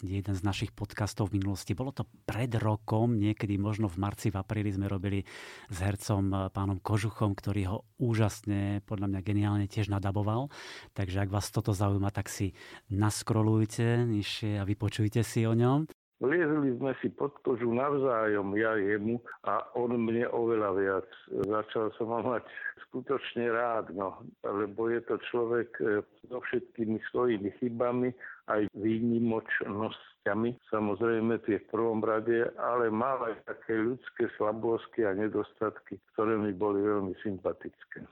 jeden 0.01 0.33
z 0.33 0.41
našich 0.41 0.71
podcastov 0.73 1.29
v 1.29 1.41
minulosti, 1.41 1.77
bolo 1.77 1.93
to 1.93 2.07
pred 2.25 2.49
rokom, 2.57 3.17
niekedy 3.17 3.59
možno 3.61 3.91
v 3.91 4.01
marci, 4.01 4.33
v 4.33 4.39
apríli 4.39 4.73
sme 4.73 4.89
robili 4.89 5.21
s 5.69 5.77
hercom 5.77 6.23
eh, 6.33 6.37
pánom 6.49 6.81
Kožuchom, 6.81 7.37
ktorý 7.37 7.61
ho 7.69 7.77
úžasne, 8.01 8.81
podľa 8.89 9.07
mňa 9.11 9.19
geniálne 9.21 9.67
tiež 9.69 9.93
nadaboval. 9.93 10.49
Takže 10.97 11.21
ak 11.21 11.29
vás 11.29 11.49
toto 11.53 11.75
zaujíma, 11.75 12.09
tak 12.09 12.31
si 12.31 12.57
naskrolujte 12.89 14.09
nižšie 14.09 14.57
a 14.57 14.65
vypočujte 14.65 15.21
si 15.21 15.45
o 15.45 15.53
ňom. 15.53 16.00
Liezli 16.21 16.77
sme 16.77 16.93
si 17.01 17.09
pod 17.09 17.33
kožu 17.41 17.73
navzájom, 17.73 18.53
ja 18.53 18.77
jemu 18.77 19.17
a 19.41 19.65
on 19.73 19.97
mne 19.97 20.29
oveľa 20.29 20.69
viac. 20.77 21.09
Začal 21.33 21.89
som 21.97 22.13
ho 22.13 22.21
mať 22.21 22.45
skutočne 22.85 23.49
rád, 23.49 23.89
no, 23.97 24.21
lebo 24.45 24.85
je 24.93 25.01
to 25.09 25.17
človek 25.33 25.73
e, 25.81 26.05
so 26.29 26.37
všetkými 26.45 27.01
svojimi 27.09 27.49
chybami, 27.57 28.13
aj 28.53 28.69
výnimočnosťami, 28.77 30.61
samozrejme 30.69 31.41
tie 31.49 31.57
v 31.57 31.69
prvom 31.73 32.05
rade, 32.05 32.53
ale 32.61 32.93
mal 32.93 33.17
aj 33.25 33.41
také 33.49 33.81
ľudské 33.81 34.29
slabosky 34.37 35.01
a 35.01 35.17
nedostatky, 35.17 35.97
ktoré 36.13 36.37
mi 36.37 36.53
boli 36.53 36.85
veľmi 36.85 37.17
sympatické. 37.25 38.05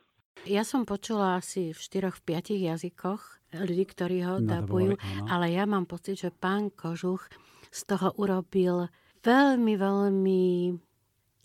Ja 0.47 0.63
som 0.63 0.87
počula 0.87 1.37
asi 1.37 1.75
v 1.75 1.79
štyroch, 1.79 2.23
v 2.23 2.25
piatich 2.33 2.63
jazykoch 2.63 3.21
ľudí, 3.53 3.85
ktorí 3.85 4.23
ho 4.23 4.39
no, 4.39 4.47
dabujú, 4.47 4.95
ale 5.27 5.51
ja 5.51 5.67
mám 5.69 5.83
pocit, 5.83 6.15
že 6.21 6.33
pán 6.33 6.71
Kožuch 6.71 7.27
z 7.69 7.81
toho 7.85 8.13
urobil 8.17 8.89
veľmi, 9.21 9.73
veľmi 9.77 10.43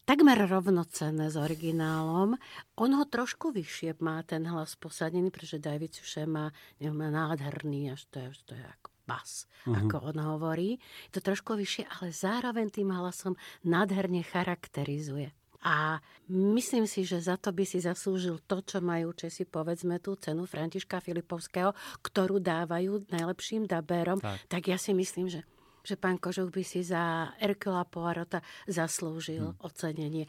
takmer 0.05 0.39
rovnocenné 0.45 1.33
s 1.33 1.37
originálom. 1.37 2.37
On 2.77 2.91
ho 2.93 3.05
trošku 3.09 3.51
vyššie 3.51 4.01
má 4.05 4.21
ten 4.25 4.45
hlas 4.45 4.77
posadený, 4.77 5.33
pretože 5.33 5.61
David 5.61 5.97
Suše 5.97 6.29
má, 6.29 6.53
neviem, 6.81 7.09
nádherný, 7.09 7.93
až 7.93 8.05
to 8.13 8.21
je, 8.21 8.27
až 8.31 8.39
to 8.45 8.53
je 8.55 8.65
ako 8.65 8.89
bas, 9.05 9.45
uh-huh. 9.69 9.77
ako 9.85 9.97
on 10.13 10.19
hovorí. 10.21 10.81
Je 11.09 11.21
to 11.21 11.21
trošku 11.21 11.57
vyššie, 11.57 11.85
ale 12.01 12.13
zároveň 12.13 12.73
tým 12.73 12.89
hlasom 12.93 13.37
nádherne 13.65 14.25
charakterizuje. 14.25 15.33
A 15.65 15.97
myslím 16.29 16.85
si, 16.85 17.09
že 17.09 17.25
za 17.25 17.41
to 17.41 17.49
by 17.49 17.65
si 17.65 17.81
zaslúžil 17.81 18.45
to, 18.45 18.61
čo 18.61 18.85
majú 18.85 19.17
Česi, 19.17 19.49
povedzme 19.49 19.97
tú 19.97 20.13
cenu 20.21 20.45
Františka 20.45 21.01
Filipovského, 21.01 21.73
ktorú 22.05 22.37
dávajú 22.37 23.09
najlepším 23.09 23.65
dabérom. 23.65 24.21
Tak. 24.21 24.45
tak 24.45 24.63
ja 24.69 24.77
si 24.77 24.93
myslím, 24.93 25.33
že 25.33 25.41
že 25.85 26.01
pán 26.01 26.17
Kožuch 26.17 26.49
by 26.49 26.65
si 26.65 26.81
za 26.81 27.37
Erkula 27.37 27.85
Poirota 27.85 28.41
zaslúžil 28.65 29.53
hmm. 29.53 29.61
ocenenie. 29.61 30.25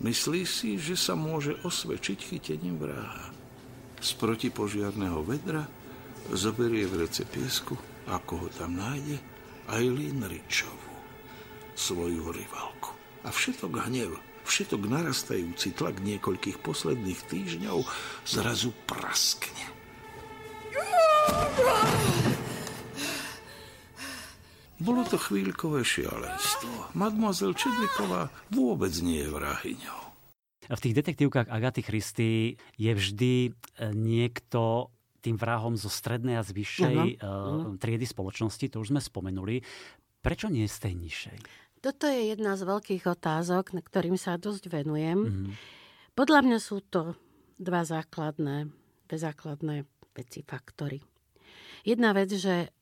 Myslí 0.00 0.48
si, 0.48 0.80
že 0.80 0.96
sa 0.96 1.18
môže 1.18 1.58
osvedčiť 1.66 2.18
chytením 2.32 2.80
vraha. 2.80 3.34
Z 4.00 4.16
protipožiarného 4.16 5.20
vedra 5.26 5.68
zoberie 6.32 6.88
v 6.88 7.04
rece 7.04 7.28
piesku, 7.28 7.76
ako 8.08 8.46
ho 8.46 8.48
tam 8.48 8.80
nájde, 8.80 9.20
aj 9.68 9.84
Linričovu, 9.84 10.92
svoju 11.76 12.32
rivalku. 12.32 12.96
A 13.26 13.28
všetok 13.28 13.76
hnev, 13.76 14.16
všetok 14.48 14.88
narastajúci 14.88 15.76
tlak 15.76 16.00
niekoľkých 16.00 16.64
posledných 16.64 17.20
týždňov 17.28 17.84
zrazu 18.24 18.72
praskne. 18.88 19.68
Bolo 24.80 25.04
to 25.04 25.20
chvíľkové 25.20 25.84
šialenstvo. 25.84 26.96
Mademoiselle 26.96 27.52
Čedliková 27.52 28.32
vôbec 28.48 28.88
nie 29.04 29.20
je 29.20 29.28
vrahyňou. 29.28 30.00
V 30.72 30.80
tých 30.80 30.96
detektívkach 30.96 31.52
Agaty 31.52 31.84
Christy 31.84 32.56
je 32.80 32.92
vždy 32.96 33.34
e, 33.44 33.50
niekto 33.92 34.88
tým 35.20 35.36
vrahom 35.36 35.76
zo 35.76 35.92
strednej 35.92 36.40
a 36.40 36.46
z 36.46 36.56
vyššej 36.56 36.96
uh-huh. 37.20 37.76
triedy 37.76 38.08
spoločnosti, 38.08 38.72
to 38.72 38.80
už 38.80 38.96
sme 38.96 39.04
spomenuli. 39.04 39.60
Prečo 40.24 40.48
nie 40.48 40.64
z 40.64 40.78
tej 40.80 40.94
nižšej? 40.96 41.38
Toto 41.84 42.08
je 42.08 42.32
jedna 42.32 42.56
z 42.56 42.64
veľkých 42.64 43.04
otázok, 43.04 43.76
na 43.76 43.84
ktorým 43.84 44.16
sa 44.16 44.40
dosť 44.40 44.72
venujem. 44.72 45.20
Uh-huh. 45.20 45.52
Podľa 46.16 46.40
mňa 46.40 46.58
sú 46.58 46.80
to 46.88 47.20
dva 47.60 47.84
základné, 47.84 48.72
dve 49.04 49.16
základné 49.20 49.84
veci, 50.16 50.40
faktory. 50.40 51.04
Jedna 51.84 52.16
vec, 52.16 52.32
že 52.32 52.72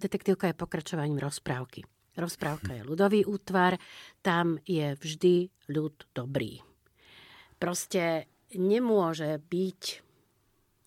detektívka 0.00 0.48
je 0.50 0.58
pokračovaním 0.58 1.20
rozprávky. 1.20 1.84
Rozprávka 2.16 2.72
je 2.72 2.82
ľudový 2.86 3.28
útvar, 3.28 3.76
tam 4.24 4.56
je 4.64 4.96
vždy 4.96 5.52
ľud 5.68 6.08
dobrý. 6.16 6.64
Proste 7.60 8.28
nemôže 8.56 9.36
byť 9.36 9.82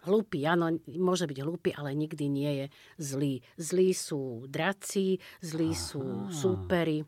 hlúpy, 0.10 0.48
áno, 0.50 0.74
môže 0.89 1.30
byť 1.30 1.38
hlúpy, 1.45 1.69
ale 1.76 1.93
nikdy 1.93 2.26
nie 2.32 2.52
je 2.56 2.65
zlý. 2.98 3.34
Zlí 3.62 3.93
sú 3.93 4.50
draci, 4.50 5.22
zlí 5.43 5.76
sú 5.76 6.32
súperi, 6.34 7.06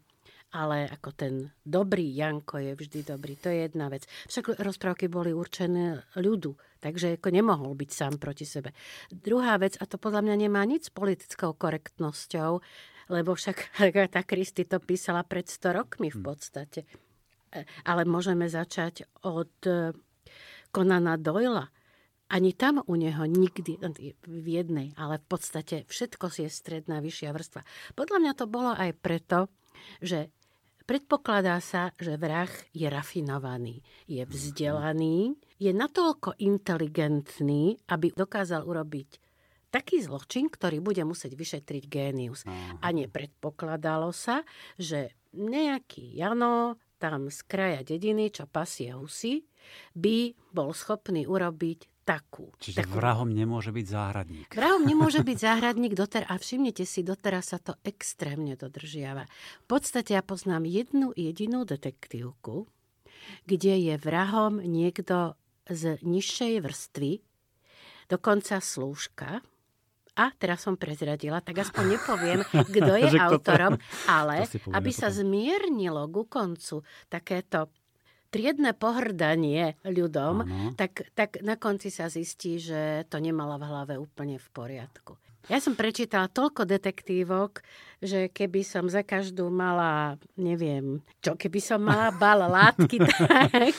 ale 0.52 0.86
ako 0.92 1.10
ten 1.16 1.34
dobrý 1.64 2.12
Janko 2.12 2.60
je 2.60 2.76
vždy 2.76 3.00
dobrý. 3.08 3.40
To 3.40 3.48
je 3.48 3.66
jedna 3.72 3.88
vec. 3.88 4.04
Však 4.28 4.60
rozprávky 4.60 5.08
boli 5.08 5.32
určené 5.32 6.04
ľudu, 6.20 6.52
takže 6.82 7.22
ako 7.22 7.30
nemohol 7.30 7.78
byť 7.78 7.90
sám 7.94 8.14
proti 8.18 8.44
sebe. 8.44 8.74
Druhá 9.14 9.56
vec, 9.62 9.78
a 9.78 9.86
to 9.86 10.02
podľa 10.02 10.26
mňa 10.26 10.36
nemá 10.50 10.66
nič 10.66 10.90
s 10.90 10.92
politickou 10.92 11.54
korektnosťou, 11.54 12.52
lebo 13.14 13.32
však 13.38 13.78
tá 14.16 14.22
Kristy 14.26 14.66
to 14.66 14.82
písala 14.82 15.22
pred 15.22 15.46
100 15.46 15.78
rokmi 15.78 16.10
v 16.10 16.20
hm. 16.20 16.26
podstate. 16.26 16.82
E, 17.54 17.64
ale 17.86 18.04
môžeme 18.10 18.50
začať 18.50 19.06
od 19.28 19.54
e, 19.70 19.94
Konana 20.74 21.16
Doyla. 21.22 21.70
Ani 22.32 22.56
tam 22.56 22.80
u 22.88 22.96
neho 22.96 23.28
nikdy, 23.28 23.76
v 24.24 24.48
jednej, 24.48 24.96
ale 24.96 25.20
v 25.20 25.26
podstate 25.28 25.84
všetko 25.92 26.32
si 26.32 26.48
je 26.48 26.52
stredná, 26.52 27.04
vyššia 27.04 27.36
vrstva. 27.36 27.68
Podľa 27.92 28.18
mňa 28.24 28.34
to 28.40 28.46
bolo 28.48 28.72
aj 28.72 28.96
preto, 29.04 29.52
že 30.00 30.32
Predpokladá 30.92 31.56
sa, 31.64 31.96
že 31.96 32.20
vrah 32.20 32.52
je 32.76 32.84
rafinovaný, 32.84 33.80
je 34.12 34.28
vzdelaný, 34.28 35.40
je 35.56 35.72
natoľko 35.72 36.36
inteligentný, 36.44 37.80
aby 37.88 38.12
dokázal 38.12 38.68
urobiť 38.68 39.10
taký 39.72 40.04
zločin, 40.04 40.52
ktorý 40.52 40.84
bude 40.84 41.00
musieť 41.08 41.40
vyšetriť 41.40 41.84
génius. 41.88 42.44
A 42.84 42.92
nepredpokladalo 42.92 44.12
sa, 44.12 44.44
že 44.76 45.16
nejaký 45.32 46.12
Jano 46.12 46.76
tam 47.00 47.32
z 47.32 47.40
kraja 47.48 47.88
dediny, 47.88 48.28
čo 48.28 48.52
pasie 48.52 48.92
husy, 48.92 49.48
by 49.96 50.36
bol 50.52 50.76
schopný 50.76 51.24
urobiť 51.24 52.01
takú. 52.02 52.50
Čiže 52.58 52.86
takú. 52.86 52.98
vrahom 52.98 53.30
nemôže 53.30 53.70
byť 53.70 53.86
záhradník. 53.88 54.50
Vrahom 54.54 54.84
nemôže 54.84 55.22
byť 55.30 55.38
záhradník 55.38 55.94
doter 55.94 56.26
a 56.28 56.36
všimnite 56.36 56.84
si, 56.86 57.06
doteraz 57.06 57.54
sa 57.54 57.60
to 57.62 57.78
extrémne 57.86 58.58
dodržiava. 58.58 59.30
V 59.64 59.66
podstate 59.70 60.18
ja 60.18 60.24
poznám 60.26 60.66
jednu 60.66 61.14
jedinú 61.14 61.64
detektívku, 61.64 62.66
kde 63.46 63.74
je 63.78 63.96
vrahom 64.02 64.60
niekto 64.60 65.38
z 65.70 66.02
nižšej 66.02 66.54
vrstvy, 66.66 67.12
dokonca 68.10 68.60
slúžka, 68.60 69.46
a 70.12 70.28
teraz 70.36 70.68
som 70.68 70.76
prezradila, 70.76 71.40
tak 71.40 71.64
aspoň 71.64 71.96
nepoviem, 71.96 72.40
kto 72.76 72.94
je 73.00 73.10
autorom, 73.16 73.80
ale 74.12 74.44
aby 74.76 74.92
sa 74.92 75.08
zmiernilo 75.08 76.04
ku 76.12 76.28
koncu 76.28 76.84
takéto 77.08 77.72
triedne 78.32 78.72
pohrdanie 78.72 79.76
ľudom, 79.84 80.48
tak, 80.80 81.12
tak 81.14 81.44
na 81.44 81.60
konci 81.60 81.92
sa 81.92 82.08
zistí, 82.08 82.58
že 82.58 83.04
to 83.12 83.20
nemala 83.20 83.60
v 83.60 83.68
hlave 83.68 83.94
úplne 84.00 84.40
v 84.40 84.48
poriadku. 84.56 85.20
Ja 85.50 85.58
som 85.58 85.74
prečítala 85.74 86.30
toľko 86.30 86.70
detektívok, 86.70 87.66
že 87.98 88.30
keby 88.30 88.62
som 88.62 88.86
za 88.86 89.02
každú 89.02 89.50
mala, 89.50 90.22
neviem, 90.38 91.02
čo, 91.18 91.34
keby 91.34 91.58
som 91.58 91.82
mala 91.82 92.14
bal 92.22 92.46
látky, 92.46 93.02
tak 93.02 93.74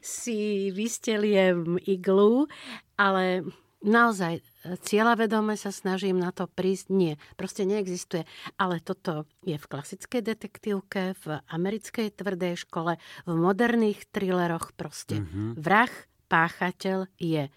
si 0.00 0.72
vysteliem 0.72 1.76
iglu, 1.84 2.48
ale 2.96 3.44
naozaj 3.82 4.38
e, 4.38 4.42
cieľavedome 4.80 5.54
sa 5.58 5.74
snažím 5.74 6.18
na 6.18 6.30
to 6.30 6.48
prísť. 6.50 6.86
Nie, 6.90 7.14
proste 7.36 7.66
neexistuje. 7.66 8.26
Ale 8.56 8.80
toto 8.82 9.30
je 9.42 9.58
v 9.58 9.68
klasickej 9.68 10.22
detektívke, 10.22 11.18
v 11.22 11.42
americkej 11.50 12.14
tvrdej 12.14 12.62
škole, 12.66 12.96
v 13.26 13.32
moderných 13.34 14.08
thrilleroch 14.10 14.74
proste. 14.74 15.22
Mm-hmm. 15.22 15.60
Vrah, 15.60 15.92
páchateľ 16.32 17.12
je 17.20 17.52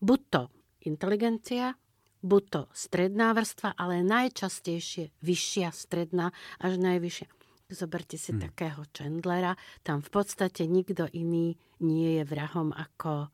buď 0.00 0.20
to 0.30 0.42
inteligencia, 0.88 1.76
buď 2.24 2.42
to 2.48 2.62
stredná 2.72 3.36
vrstva, 3.36 3.76
ale 3.76 4.00
najčastejšie 4.00 5.12
vyššia 5.20 5.68
stredná 5.76 6.32
až 6.56 6.80
najvyššia. 6.80 7.28
Zoberte 7.72 8.20
si 8.20 8.36
hmm. 8.36 8.44
takého 8.44 8.84
Chandlera, 8.92 9.56
tam 9.80 10.04
v 10.04 10.10
podstate 10.12 10.68
nikto 10.68 11.08
iný 11.16 11.56
nie 11.80 12.20
je 12.20 12.24
vrahom 12.28 12.76
ako, 12.76 13.32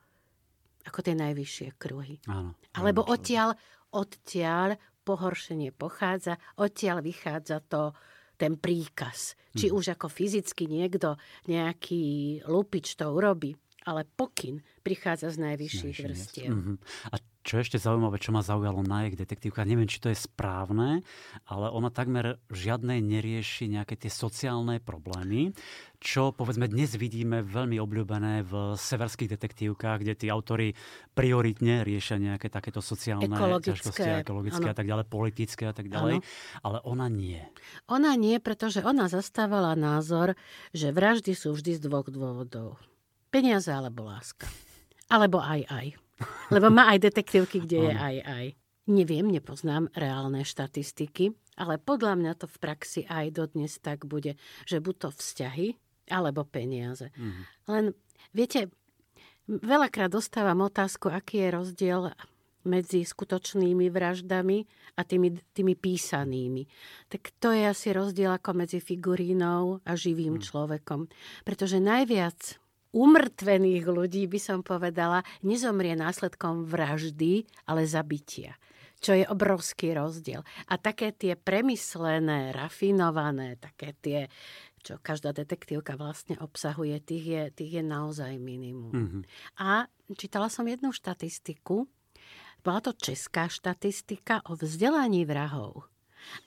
ako 0.87 0.99
tie 1.05 1.15
najvyššie 1.17 1.69
kruhy. 1.77 2.21
Áno, 2.31 2.57
Alebo 2.77 3.05
odtiaľ, 3.05 3.57
odtiaľ 3.93 4.79
pohoršenie 5.05 5.75
pochádza, 5.75 6.39
odtiaľ 6.61 7.03
vychádza 7.03 7.61
to 7.67 7.93
ten 8.41 8.57
príkaz. 8.57 9.37
Či 9.53 9.69
hmm. 9.69 9.77
už 9.77 9.85
ako 9.99 10.09
fyzicky 10.09 10.65
niekto, 10.65 11.21
nejaký 11.45 12.41
lupič 12.49 12.97
to 12.97 13.13
urobí, 13.13 13.53
ale 13.85 14.05
pokyn 14.17 14.61
prichádza 14.85 15.33
z 15.33 15.39
najvyšších 15.51 15.97
vrstiev. 16.05 16.53
Mm-hmm. 16.53 16.77
A 17.13 17.17
čo 17.41 17.57
je 17.57 17.65
ešte 17.65 17.81
zaujímavé, 17.81 18.21
čo 18.21 18.37
ma 18.37 18.45
zaujalo 18.45 18.85
na 18.85 19.09
jej 19.09 19.17
detektívka, 19.17 19.65
neviem, 19.65 19.89
či 19.89 19.97
to 19.97 20.13
je 20.13 20.19
správne, 20.19 21.01
ale 21.49 21.67
ona 21.73 21.89
takmer 21.89 22.37
žiadne 22.53 23.01
nerieši 23.01 23.65
nejaké 23.65 23.97
tie 23.97 24.13
sociálne 24.13 24.77
problémy, 24.77 25.57
čo 25.97 26.37
povedzme 26.37 26.69
dnes 26.69 27.01
vidíme 27.01 27.41
veľmi 27.41 27.81
obľúbené 27.81 28.45
v 28.45 28.77
severských 28.77 29.33
detektívkach, 29.41 30.05
kde 30.05 30.15
tí 30.21 30.27
autory 30.29 30.77
prioritne 31.17 31.81
riešia 31.81 32.21
nejaké 32.21 32.53
takéto 32.53 32.85
sociálne 32.85 33.25
ťažkosti, 33.65 34.21
ekologické 34.21 34.69
ano. 34.69 34.73
a 34.73 34.77
tak 34.77 34.87
ďalej, 34.89 35.05
politické 35.09 35.65
a 35.65 35.75
tak 35.75 35.89
ďalej, 35.89 36.21
ano. 36.21 36.29
ale 36.61 36.79
ona 36.85 37.09
nie. 37.09 37.41
Ona 37.89 38.21
nie, 38.21 38.37
pretože 38.37 38.85
ona 38.85 39.09
zastávala 39.09 39.73
názor, 39.73 40.37
že 40.77 40.93
vraždy 40.93 41.33
sú 41.33 41.57
vždy 41.57 41.73
z 41.73 41.81
dvoch 41.89 42.13
dôvodov. 42.13 42.77
Peniaze 43.31 43.71
alebo 43.71 44.07
láska. 44.07 44.51
Alebo 45.11 45.39
aj 45.39 45.67
aj. 45.71 45.87
Lebo 46.53 46.69
má 46.69 46.91
aj 46.93 47.11
detektívky, 47.11 47.65
kde 47.65 47.91
je 47.91 47.95
aj 47.95 48.17
aj. 48.27 48.47
Neviem, 48.91 49.31
nepoznám 49.31 49.87
reálne 49.95 50.43
štatistiky, 50.43 51.31
ale 51.55 51.79
podľa 51.79 52.19
mňa 52.19 52.33
to 52.35 52.47
v 52.51 52.57
praxi 52.59 53.01
aj 53.07 53.31
dodnes 53.31 53.79
tak 53.79 54.03
bude, 54.03 54.35
že 54.67 54.83
buď 54.83 54.95
to 54.99 55.09
vzťahy, 55.15 55.69
alebo 56.11 56.43
peniaze. 56.43 57.15
Mm-hmm. 57.15 57.45
Len, 57.71 57.85
viete, 58.35 58.67
veľakrát 59.47 60.11
dostávam 60.11 60.67
otázku, 60.67 61.07
aký 61.07 61.47
je 61.47 61.49
rozdiel 61.55 62.03
medzi 62.61 63.09
skutočnými 63.09 63.89
vraždami 63.89 64.69
a 64.97 65.01
tými, 65.01 65.33
tými 65.57 65.75
písanými. 65.81 66.69
Tak 67.09 67.33
to 67.41 67.57
je 67.57 67.65
asi 67.65 67.89
rozdiel 67.97 68.37
ako 68.37 68.53
medzi 68.53 68.85
figurínou 68.85 69.81
a 69.81 69.97
živým 69.97 70.37
mm. 70.37 70.45
človekom. 70.45 71.09
Pretože 71.41 71.81
najviac 71.81 72.60
umrtvených 72.91 73.85
ľudí, 73.87 74.27
by 74.27 74.41
som 74.41 74.59
povedala, 74.61 75.23
nezomrie 75.47 75.95
následkom 75.95 76.67
vraždy, 76.67 77.47
ale 77.67 77.87
zabitia 77.87 78.59
čo 79.01 79.17
je 79.17 79.25
obrovský 79.25 79.97
rozdiel. 79.97 80.45
A 80.69 80.77
také 80.77 81.17
tie 81.17 81.33
premyslené, 81.33 82.53
rafinované, 82.53 83.57
také 83.57 83.97
tie, 83.97 84.29
čo 84.85 85.01
každá 85.01 85.33
detektívka 85.33 85.97
vlastne 85.97 86.37
obsahuje, 86.37 87.01
tých 87.01 87.25
je, 87.25 87.43
tých 87.65 87.73
je 87.81 87.85
naozaj 87.85 88.37
minimum. 88.37 88.93
Mm-hmm. 88.93 89.23
A 89.65 89.89
čítala 90.21 90.53
som 90.53 90.69
jednu 90.69 90.93
štatistiku, 90.93 91.89
bola 92.61 92.81
to 92.85 92.93
česká 92.93 93.49
štatistika 93.49 94.45
o 94.53 94.53
vzdelaní 94.53 95.25
vrahov. 95.25 95.89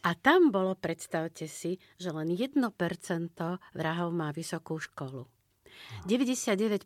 A 0.05 0.13
tam 0.13 0.53
bolo, 0.53 0.77
predstavte 0.77 1.49
si, 1.49 1.81
že 1.97 2.13
len 2.13 2.29
1% 2.29 2.53
vrahov 3.73 4.09
má 4.13 4.29
vysokú 4.29 4.77
školu. 4.77 5.25
99% 6.03 6.83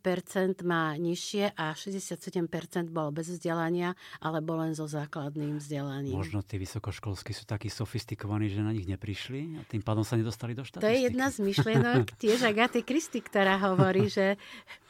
má 0.62 0.94
nižšie 1.00 1.58
a 1.58 1.74
67% 1.74 2.94
bol 2.94 3.10
bez 3.10 3.34
vzdelania, 3.34 3.98
alebo 4.22 4.58
len 4.60 4.78
so 4.78 4.86
základným 4.86 5.58
vzdelaním. 5.58 6.14
Možno 6.14 6.46
tí 6.46 6.62
vysokoškolskí 6.62 7.34
sú 7.34 7.50
takí 7.50 7.72
sofistikovaní, 7.72 8.52
že 8.52 8.62
na 8.62 8.72
nich 8.72 8.86
neprišli 8.86 9.58
a 9.58 9.62
tým 9.66 9.82
pádom 9.82 10.06
sa 10.06 10.20
nedostali 10.20 10.54
do 10.54 10.62
štatistiky. 10.62 10.86
To 10.86 10.92
je 10.94 11.06
jedna 11.10 11.28
z 11.34 11.38
myšlienok 11.48 12.04
tiež 12.18 12.40
Agaty 12.46 12.82
Kristy, 12.86 13.20
ktorá 13.24 13.58
hovorí, 13.58 14.08
že 14.08 14.38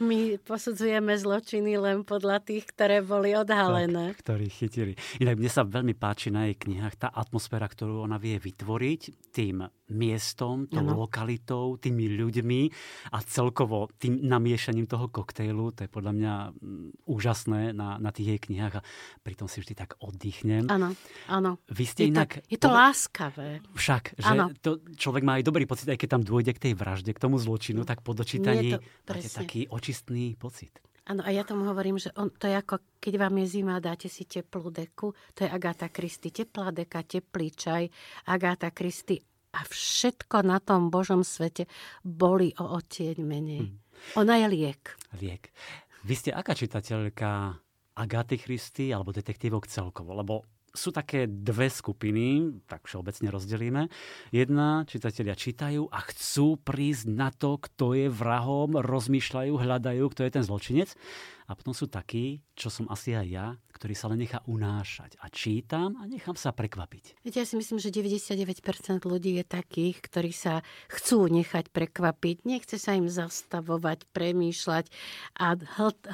my 0.03 0.41
posudzujeme 0.43 1.15
zločiny 1.15 1.79
len 1.79 2.03
podľa 2.03 2.43
tých, 2.43 2.67
ktoré 2.67 2.99
boli 2.99 3.33
odhalené. 3.33 4.13
Tak, 4.13 4.23
ktorých 4.27 4.53
chytili. 4.53 4.93
Inak 5.23 5.39
mne 5.39 5.51
sa 5.51 5.63
veľmi 5.63 5.95
páči 5.95 6.29
na 6.33 6.49
jej 6.49 6.55
knihách 6.59 6.95
tá 6.95 7.07
atmosféra, 7.13 7.67
ktorú 7.67 8.03
ona 8.03 8.19
vie 8.19 8.35
vytvoriť 8.37 9.31
tým 9.31 9.76
miestom, 9.87 10.67
tou 10.67 10.83
ano. 10.83 11.07
lokalitou, 11.07 11.79
tými 11.79 12.11
ľuďmi 12.11 12.61
a 13.15 13.17
celkovo 13.23 13.87
tým 13.95 14.23
namiešaním 14.27 14.87
toho 14.87 15.07
koktejlu. 15.07 15.71
To 15.75 15.87
je 15.87 15.89
podľa 15.89 16.13
mňa 16.13 16.33
mm, 16.51 17.07
úžasné 17.07 17.71
na, 17.71 17.95
na 17.97 18.11
tých 18.11 18.35
jej 18.35 18.39
knihách 18.39 18.79
a 18.79 18.85
pritom 19.23 19.47
si 19.47 19.63
vždy 19.63 19.73
tak 19.75 19.95
oddychnem. 20.03 20.67
Áno, 20.67 20.91
áno. 21.31 21.59
Vy 21.71 21.83
ste 21.87 22.01
je 22.07 22.11
inak... 22.11 22.29
To, 22.43 22.51
je 22.51 22.59
to 22.59 22.69
láskavé. 22.71 23.49
Však, 23.75 24.03
že 24.19 24.33
to, 24.59 24.83
človek 24.99 25.23
má 25.23 25.39
aj 25.39 25.47
dobrý 25.47 25.63
pocit, 25.63 25.87
aj 25.87 25.99
keď 25.99 26.19
tam 26.19 26.23
dôjde 26.23 26.51
k 26.55 26.63
tej 26.69 26.73
vražde, 26.75 27.11
k 27.15 27.23
tomu 27.23 27.39
zločinu, 27.39 27.87
tak 27.87 28.03
po 28.03 28.11
dočítaní 28.11 28.75
máte 29.07 29.29
taký 29.31 29.71
očistný 29.71 30.35
pocit. 30.35 30.83
Áno, 31.07 31.23
a 31.23 31.31
ja 31.31 31.47
tomu 31.47 31.63
hovorím, 31.63 31.95
že 31.95 32.11
on, 32.19 32.27
to 32.35 32.51
je 32.51 32.55
ako, 32.59 32.99
keď 32.99 33.13
vám 33.15 33.39
je 33.39 33.45
zima, 33.47 33.79
dáte 33.79 34.11
si 34.11 34.27
teplú 34.27 34.67
deku, 34.67 35.15
to 35.31 35.47
je 35.47 35.49
Agáta 35.49 35.87
Kristy, 35.87 36.35
teplá 36.35 36.75
deka, 36.75 36.99
teplý 37.07 37.55
čaj, 37.55 37.87
Agáta 38.27 38.75
Kristy 38.75 39.15
a 39.53 39.59
všetko 39.63 40.43
na 40.43 40.59
tom 40.59 40.89
Božom 40.91 41.23
svete 41.23 41.69
boli 42.03 42.51
o 42.59 42.65
odtieň 42.77 43.17
menej. 43.23 43.63
Hmm. 43.67 43.79
Ona 44.19 44.43
je 44.43 44.47
liek. 44.51 44.83
Liek. 45.17 45.49
Vy 46.05 46.13
ste 46.13 46.31
aká 46.31 46.53
čitateľka 46.53 47.57
Agaty 47.97 48.37
Christy 48.37 48.93
alebo 48.93 49.09
detektívok 49.09 49.65
celkovo? 49.65 50.13
Lebo 50.13 50.45
sú 50.73 50.93
také 50.93 51.25
dve 51.25 51.71
skupiny, 51.71 52.59
tak 52.69 52.85
všeobecne 52.85 53.27
rozdelíme. 53.33 53.81
Jedna, 54.29 54.83
čitatelia 54.85 55.33
čítajú 55.33 55.89
a 55.89 55.99
chcú 56.05 56.59
prísť 56.61 57.05
na 57.09 57.33
to, 57.33 57.57
kto 57.57 57.97
je 57.97 58.07
vrahom, 58.11 58.77
rozmýšľajú, 58.77 59.53
hľadajú, 59.57 60.03
kto 60.13 60.21
je 60.27 60.31
ten 60.31 60.43
zločinec. 60.45 60.93
A 61.47 61.55
potom 61.55 61.71
sú 61.71 61.87
takí, 61.87 62.43
čo 62.59 62.67
som 62.67 62.91
asi 62.91 63.15
aj 63.15 63.27
ja, 63.31 63.47
ktorí 63.71 63.95
sa 63.95 64.11
len 64.11 64.19
nechá 64.19 64.43
unášať. 64.51 65.15
A 65.23 65.31
čítam 65.31 65.95
a 65.95 66.03
nechám 66.03 66.35
sa 66.35 66.51
prekvapiť. 66.51 67.23
Viete, 67.23 67.39
ja 67.39 67.47
si 67.47 67.55
myslím, 67.55 67.79
že 67.79 67.87
99% 67.87 69.07
ľudí 69.07 69.39
je 69.39 69.45
takých, 69.47 70.03
ktorí 70.03 70.35
sa 70.35 70.59
chcú 70.91 71.31
nechať 71.31 71.71
prekvapiť. 71.71 72.43
Nechce 72.43 72.75
sa 72.75 72.99
im 72.99 73.07
zastavovať, 73.07 74.11
premýšľať 74.11 74.91
a 75.39 75.55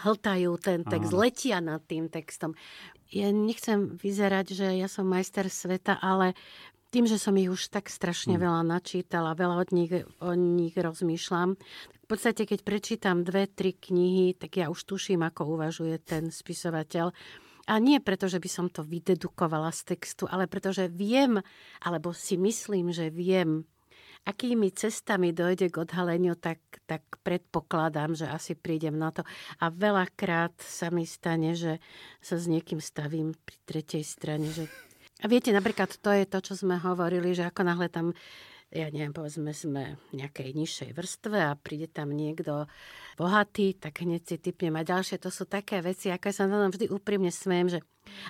hltajú 0.06 0.52
ten 0.62 0.86
text, 0.86 1.10
Áno. 1.10 1.22
letia 1.26 1.58
nad 1.66 1.82
tým 1.82 2.14
textom. 2.14 2.54
Ja 3.14 3.30
nechcem 3.30 3.94
vyzerať, 3.94 4.58
že 4.58 4.68
ja 4.74 4.90
som 4.90 5.06
majster 5.06 5.46
sveta, 5.46 6.02
ale 6.02 6.34
tým, 6.90 7.06
že 7.06 7.22
som 7.22 7.38
ich 7.38 7.50
už 7.50 7.70
tak 7.70 7.90
strašne 7.90 8.38
hmm. 8.38 8.42
veľa 8.42 8.62
načítala, 8.66 9.38
veľa 9.38 9.56
od 9.66 9.70
nich, 9.74 9.94
o 10.22 10.34
nich 10.34 10.74
rozmýšľam, 10.74 11.58
v 12.04 12.08
podstate, 12.12 12.44
keď 12.44 12.68
prečítam 12.68 13.24
dve, 13.24 13.48
tri 13.48 13.72
knihy, 13.74 14.36
tak 14.36 14.60
ja 14.60 14.68
už 14.68 14.84
tuším, 14.84 15.24
ako 15.24 15.56
uvažuje 15.56 15.96
ten 16.04 16.30
spisovateľ. 16.30 17.16
A 17.64 17.80
nie 17.80 18.04
preto, 18.04 18.28
že 18.28 18.44
by 18.44 18.50
som 18.52 18.68
to 18.68 18.84
vydedukovala 18.84 19.72
z 19.72 19.96
textu, 19.96 20.28
ale 20.28 20.52
preto, 20.52 20.76
že 20.76 20.92
viem, 20.92 21.40
alebo 21.80 22.12
si 22.12 22.36
myslím, 22.36 22.92
že 22.92 23.08
viem, 23.08 23.64
akými 24.24 24.72
cestami 24.72 25.36
dojde 25.36 25.68
k 25.68 25.84
odhaleniu, 25.84 26.36
tak, 26.40 26.60
tak 26.88 27.04
predpokladám, 27.24 28.16
že 28.16 28.26
asi 28.28 28.56
prídem 28.56 28.96
na 28.96 29.12
to. 29.12 29.28
A 29.60 29.68
veľakrát 29.68 30.56
sa 30.64 30.88
mi 30.90 31.04
stane, 31.04 31.56
že 31.56 31.84
sa 32.24 32.40
s 32.40 32.48
niekým 32.48 32.80
stavím 32.80 33.36
pri 33.36 33.58
tretej 33.68 34.04
strane, 34.04 34.48
že 34.52 34.72
a 35.24 35.32
viete, 35.32 35.56
napríklad 35.56 35.88
to 36.04 36.12
je 36.12 36.28
to, 36.28 36.40
čo 36.44 36.54
sme 36.60 36.76
hovorili, 36.84 37.32
že 37.32 37.48
ako 37.48 37.64
náhle 37.64 37.88
tam 37.88 38.12
ja 38.74 38.90
neviem, 38.90 39.14
povedzme 39.14 39.54
sme 39.54 40.02
v 40.10 40.26
nejakej 40.26 40.50
nižšej 40.58 40.90
vrstve 40.98 41.38
a 41.46 41.54
príde 41.54 41.86
tam 41.86 42.10
niekto 42.10 42.66
bohatý, 43.22 43.78
tak 43.78 44.02
hneď 44.02 44.26
si 44.26 44.36
typnem. 44.42 44.74
A 44.74 44.82
ďalšie 44.82 45.22
to 45.22 45.30
sú 45.30 45.46
také 45.46 45.78
veci, 45.86 46.10
ako 46.10 46.26
ja 46.26 46.34
sa 46.34 46.50
na 46.50 46.66
vždy 46.66 46.90
úprimne 46.90 47.30
smejem, 47.30 47.70
že 47.70 47.80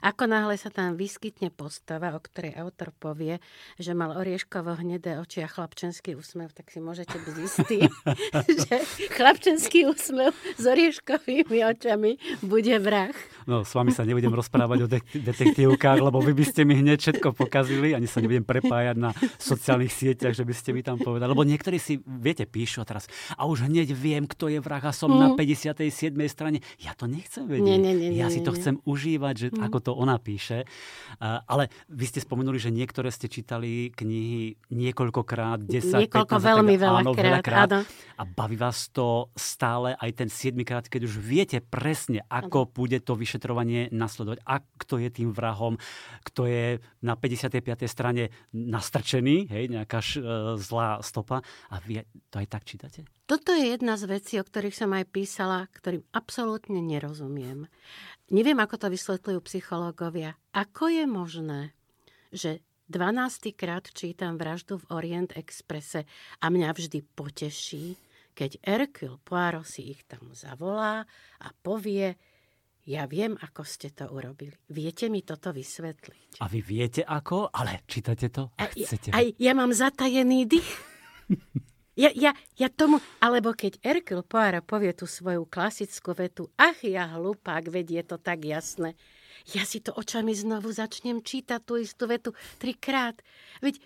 ako 0.01 0.29
náhle 0.29 0.55
sa 0.57 0.69
tam 0.69 0.95
vyskytne 0.95 1.49
postava, 1.53 2.13
o 2.15 2.19
ktorej 2.19 2.55
autor 2.57 2.91
povie, 2.95 3.39
že 3.77 3.93
mal 3.97 4.15
orieškovo 4.15 4.79
hnedé 4.79 5.19
oči 5.19 5.43
a 5.43 5.49
chlapčenský 5.49 6.15
úsmev, 6.17 6.53
tak 6.55 6.69
si 6.69 6.79
môžete 6.79 7.15
byť 7.17 7.35
istí, 7.41 7.79
že 8.67 8.75
chlapčenský 9.13 9.89
úsmev 9.89 10.31
s 10.57 10.63
orieškovými 10.63 11.59
očami 11.63 12.17
bude 12.45 12.75
vrah. 12.79 13.13
No, 13.49 13.67
s 13.67 13.73
vami 13.75 13.91
sa 13.91 14.07
nebudem 14.07 14.31
rozprávať 14.31 14.77
o 14.83 14.87
de- 14.87 15.03
detektívkach, 15.13 15.99
lebo 15.99 16.23
vy 16.23 16.33
by 16.37 16.45
ste 16.47 16.61
mi 16.63 16.79
hneď 16.79 16.99
všetko 16.99 17.35
pokazili, 17.35 17.91
ani 17.95 18.07
sa 18.07 18.23
nebudem 18.23 18.45
prepájať 18.47 18.95
na 18.97 19.11
sociálnych 19.37 19.91
sieťach, 19.91 20.35
že 20.35 20.47
by 20.47 20.53
ste 20.55 20.69
mi 20.71 20.81
tam 20.81 20.99
povedali. 20.99 21.29
Lebo 21.31 21.43
niektorí 21.43 21.77
si, 21.77 21.99
viete, 22.05 22.47
píšu 22.47 22.83
a 22.83 22.85
teraz, 22.87 23.09
a 23.35 23.45
už 23.47 23.67
hneď 23.67 23.91
viem, 23.91 24.25
kto 24.29 24.49
je 24.49 24.59
vrah 24.63 24.83
a 24.83 24.93
som 24.95 25.11
mm. 25.11 25.19
na 25.19 25.27
57. 25.35 26.13
strane. 26.29 26.59
Ja 26.79 26.95
to 26.95 27.05
nechcem 27.09 27.47
vedieť. 27.47 27.65
Nie, 27.65 27.77
nie, 27.79 27.93
nie, 27.95 28.09
ja 28.15 28.31
si 28.31 28.39
to 28.43 28.51
nie, 28.53 28.59
chcem 28.59 28.75
užívať, 28.83 29.33
že 29.35 29.47
mm-hmm. 29.63 29.71
ako 29.71 29.77
to 29.79 29.91
ona 29.95 30.19
píše. 30.19 30.67
Ale 31.23 31.71
vy 31.87 32.05
ste 32.09 32.19
spomenuli, 32.19 32.59
že 32.59 32.69
niektoré 32.69 33.09
ste 33.09 33.31
čítali 33.31 33.89
knihy 33.95 34.59
niekoľkokrát, 34.69 35.63
10, 35.63 36.09
Niekoľko 36.09 36.35
15, 36.37 36.49
veľmi 36.51 36.75
veľa 36.75 37.01
áno, 37.01 37.11
veľakrát. 37.15 37.69
Áno. 37.71 37.79
A 38.19 38.23
baví 38.27 38.59
vás 38.59 38.91
to 38.91 39.31
stále 39.33 39.95
aj 39.95 40.11
ten 40.13 40.29
siedmikrát, 40.29 40.85
keď 40.87 41.07
už 41.07 41.15
viete 41.17 41.57
presne, 41.63 42.25
ako 42.27 42.67
áno. 42.67 42.71
bude 42.73 42.99
to 42.99 43.15
vyšetrovanie 43.15 43.87
nasledovať, 43.93 44.43
a 44.43 44.59
kto 44.59 44.99
je 44.99 45.09
tým 45.09 45.29
vrahom, 45.31 45.79
kto 46.27 46.49
je 46.49 46.83
na 47.01 47.15
55. 47.15 47.63
strane 47.87 48.33
nastrčený, 48.51 49.47
hej, 49.49 49.63
nejaká 49.71 49.99
š, 49.99 50.19
e, 50.19 50.23
zlá 50.59 50.99
stopa. 51.05 51.45
A 51.71 51.79
vy 51.83 52.03
to 52.29 52.41
aj 52.41 52.47
tak 52.49 52.63
čítate? 52.67 53.05
Toto 53.23 53.55
je 53.55 53.71
jedna 53.71 53.95
z 53.95 54.03
vecí, 54.19 54.35
o 54.35 54.43
ktorých 54.43 54.75
som 54.75 54.91
aj 54.91 55.07
písala, 55.07 55.71
ktorým 55.71 56.03
absolútne 56.11 56.83
nerozumiem. 56.83 57.71
Neviem, 58.31 58.55
ako 58.63 58.75
to 58.79 58.87
vysvetľujú 58.87 59.39
psychológovia. 59.43 60.39
Ako 60.55 60.87
je 60.87 61.03
možné, 61.03 61.61
že 62.31 62.63
12. 62.87 63.51
krát 63.51 63.83
čítam 63.91 64.39
vraždu 64.39 64.79
v 64.79 64.89
Orient 64.95 65.35
Expresse 65.35 66.07
a 66.39 66.45
mňa 66.47 66.69
vždy 66.71 66.99
poteší, 67.15 67.99
keď 68.31 68.63
Hercule 68.63 69.19
Poirot 69.27 69.67
si 69.67 69.91
ich 69.91 70.07
tam 70.07 70.31
zavolá 70.31 71.03
a 71.43 71.47
povie, 71.51 72.15
ja 72.83 73.07
viem, 73.07 73.39
ako 73.39 73.63
ste 73.63 73.95
to 73.95 74.11
urobili. 74.11 74.55
Viete 74.71 75.07
mi 75.07 75.23
toto 75.23 75.55
vysvetliť? 75.55 76.43
A 76.43 76.51
vy 76.51 76.59
viete 76.59 77.01
ako? 77.03 77.51
Ale 77.51 77.87
čítate 77.87 78.27
to? 78.27 78.51
A, 78.59 78.67
chcete. 78.67 79.15
Aj 79.15 79.23
ja 79.39 79.51
mám 79.55 79.71
zatajený 79.71 80.47
dých. 80.47 80.71
Ja, 81.93 82.09
ja, 82.17 82.33
ja 82.57 82.67
tomu, 82.73 82.97
alebo 83.21 83.53
keď 83.53 83.77
Erkel 83.85 84.25
Poara 84.25 84.65
povie 84.65 84.97
tú 84.97 85.05
svoju 85.05 85.45
klasickú 85.45 86.17
vetu, 86.17 86.49
ach 86.57 86.81
ja 86.81 87.05
hlupák, 87.05 87.69
veď 87.69 88.01
je 88.01 88.03
to 88.09 88.17
tak 88.17 88.41
jasné. 88.41 88.97
Ja 89.53 89.61
si 89.61 89.77
to 89.77 89.93
očami 89.93 90.33
znovu 90.33 90.73
začnem 90.73 91.21
čítať 91.21 91.61
tú 91.61 91.77
istú 91.77 92.09
vetu 92.09 92.33
trikrát. 92.57 93.21
Veď 93.61 93.77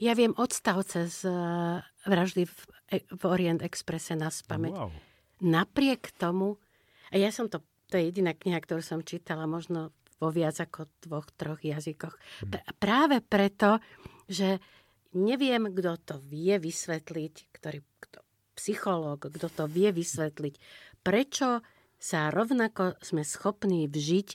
ja 0.00 0.16
viem 0.16 0.32
odstavce 0.40 1.06
z 1.10 1.20
uh, 1.28 1.84
vraždy 2.08 2.48
v, 2.48 2.58
e, 2.92 2.98
v 3.12 3.22
Orient 3.28 3.60
Expresse 3.60 4.16
na 4.16 4.32
spameť. 4.32 4.74
Wow. 4.74 4.90
Napriek 5.44 6.16
tomu, 6.16 6.56
a 7.12 7.20
ja 7.20 7.28
som 7.28 7.52
to, 7.52 7.60
to 7.92 8.00
je 8.00 8.08
jediná 8.08 8.32
kniha, 8.32 8.56
ktorú 8.56 8.80
som 8.80 9.04
čítala 9.04 9.44
možno 9.44 9.92
vo 10.16 10.32
viac 10.32 10.56
ako 10.56 10.88
dvoch, 11.04 11.28
troch 11.36 11.60
jazykoch. 11.60 12.16
Hm. 12.48 12.72
Práve 12.80 13.20
preto, 13.20 13.82
že 14.24 14.62
neviem, 15.14 15.70
kto 15.70 15.96
to 16.02 16.14
vie 16.20 16.58
vysvetliť, 16.60 17.34
ktorý, 17.54 17.80
kto, 18.02 18.20
psychológ, 18.54 19.30
kto 19.30 19.48
to 19.50 19.64
vie 19.66 19.90
vysvetliť, 19.90 20.54
prečo 21.02 21.64
sa 21.98 22.28
rovnako 22.28 23.00
sme 23.00 23.24
schopní 23.24 23.88
vžiť 23.88 24.28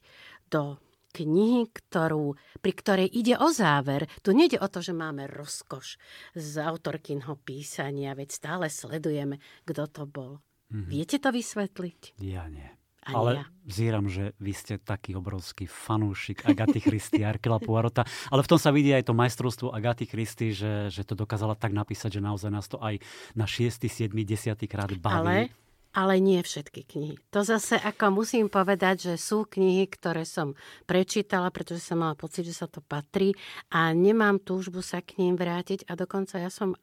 do 0.49 0.81
knihy, 1.13 1.69
ktorú, 1.69 2.37
pri 2.61 2.73
ktorej 2.73 3.09
ide 3.09 3.37
o 3.37 3.49
záver. 3.49 4.05
Tu 4.21 4.33
nejde 4.33 4.61
o 4.61 4.67
to, 4.69 4.81
že 4.81 4.93
máme 4.93 5.25
rozkoš 5.29 5.97
z 6.37 6.53
autorkinho 6.61 7.37
písania, 7.41 8.13
veď 8.13 8.29
stále 8.29 8.65
sledujeme, 8.69 9.41
kto 9.65 9.89
to 9.89 10.03
bol. 10.05 10.41
Mm-hmm. 10.69 10.89
Viete 10.89 11.17
to 11.17 11.29
vysvetliť? 11.33 12.21
Ja 12.21 12.45
nie. 12.45 12.78
Ani 13.07 13.15
ale 13.15 13.31
ja. 13.31 13.43
zíram, 13.63 14.05
že 14.11 14.35
vy 14.43 14.51
ste 14.51 14.75
taký 14.75 15.15
obrovský 15.15 15.71
fanúšik 15.71 16.43
Agaty 16.43 16.83
Christy 16.83 17.23
a 17.23 17.31
Arkela 17.31 17.57
Poirota. 17.63 18.03
Ale 18.27 18.43
v 18.43 18.49
tom 18.51 18.59
sa 18.59 18.75
vidí 18.75 18.91
aj 18.91 19.07
to 19.07 19.15
majstrovstvo 19.15 19.71
Agaty 19.71 20.03
Christy, 20.03 20.51
že, 20.51 20.91
že 20.91 21.07
to 21.07 21.15
dokázala 21.15 21.55
tak 21.55 21.71
napísať, 21.71 22.19
že 22.19 22.21
naozaj 22.21 22.51
nás 22.51 22.67
to 22.67 22.75
aj 22.83 22.99
na 23.39 23.47
6., 23.47 23.87
7., 23.87 24.11
10. 24.11 24.59
krát 24.67 24.91
baví. 24.99 25.47
Ale, 25.47 25.68
ale 25.89 26.21
nie 26.21 26.39
všetky 26.45 26.85
knihy. 26.85 27.15
To 27.33 27.41
zase 27.41 27.77
ako 27.81 28.21
musím 28.21 28.45
povedať, 28.47 29.13
že 29.13 29.13
sú 29.17 29.49
knihy, 29.49 29.89
ktoré 29.89 30.21
som 30.21 30.53
prečítala, 30.85 31.49
pretože 31.49 31.81
som 31.81 32.05
mala 32.05 32.13
pocit, 32.13 32.45
že 32.45 32.53
sa 32.53 32.69
to 32.69 32.79
patrí 32.85 33.33
a 33.73 33.89
nemám 33.93 34.37
túžbu 34.37 34.85
sa 34.85 35.01
k 35.01 35.17
ním 35.17 35.33
vrátiť 35.33 35.89
a 35.89 35.97
dokonca 35.97 36.37
ja 36.37 36.53
som 36.53 36.77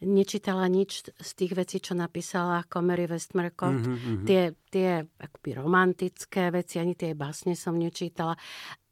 nečítala 0.00 0.64
nič 0.66 1.12
z 1.12 1.30
tých 1.36 1.52
vecí, 1.52 1.76
čo 1.78 1.92
napísala 1.92 2.64
Comery 2.66 3.04
Westmercott. 3.04 3.84
Mm-hmm, 3.84 3.96
mm-hmm. 4.00 4.26
Tie, 4.26 4.42
tie 4.72 4.90
akoby 5.04 5.50
romantické 5.60 6.48
veci, 6.48 6.80
ani 6.80 6.96
tie 6.96 7.12
básne 7.12 7.52
som 7.52 7.76
nečítala. 7.76 8.34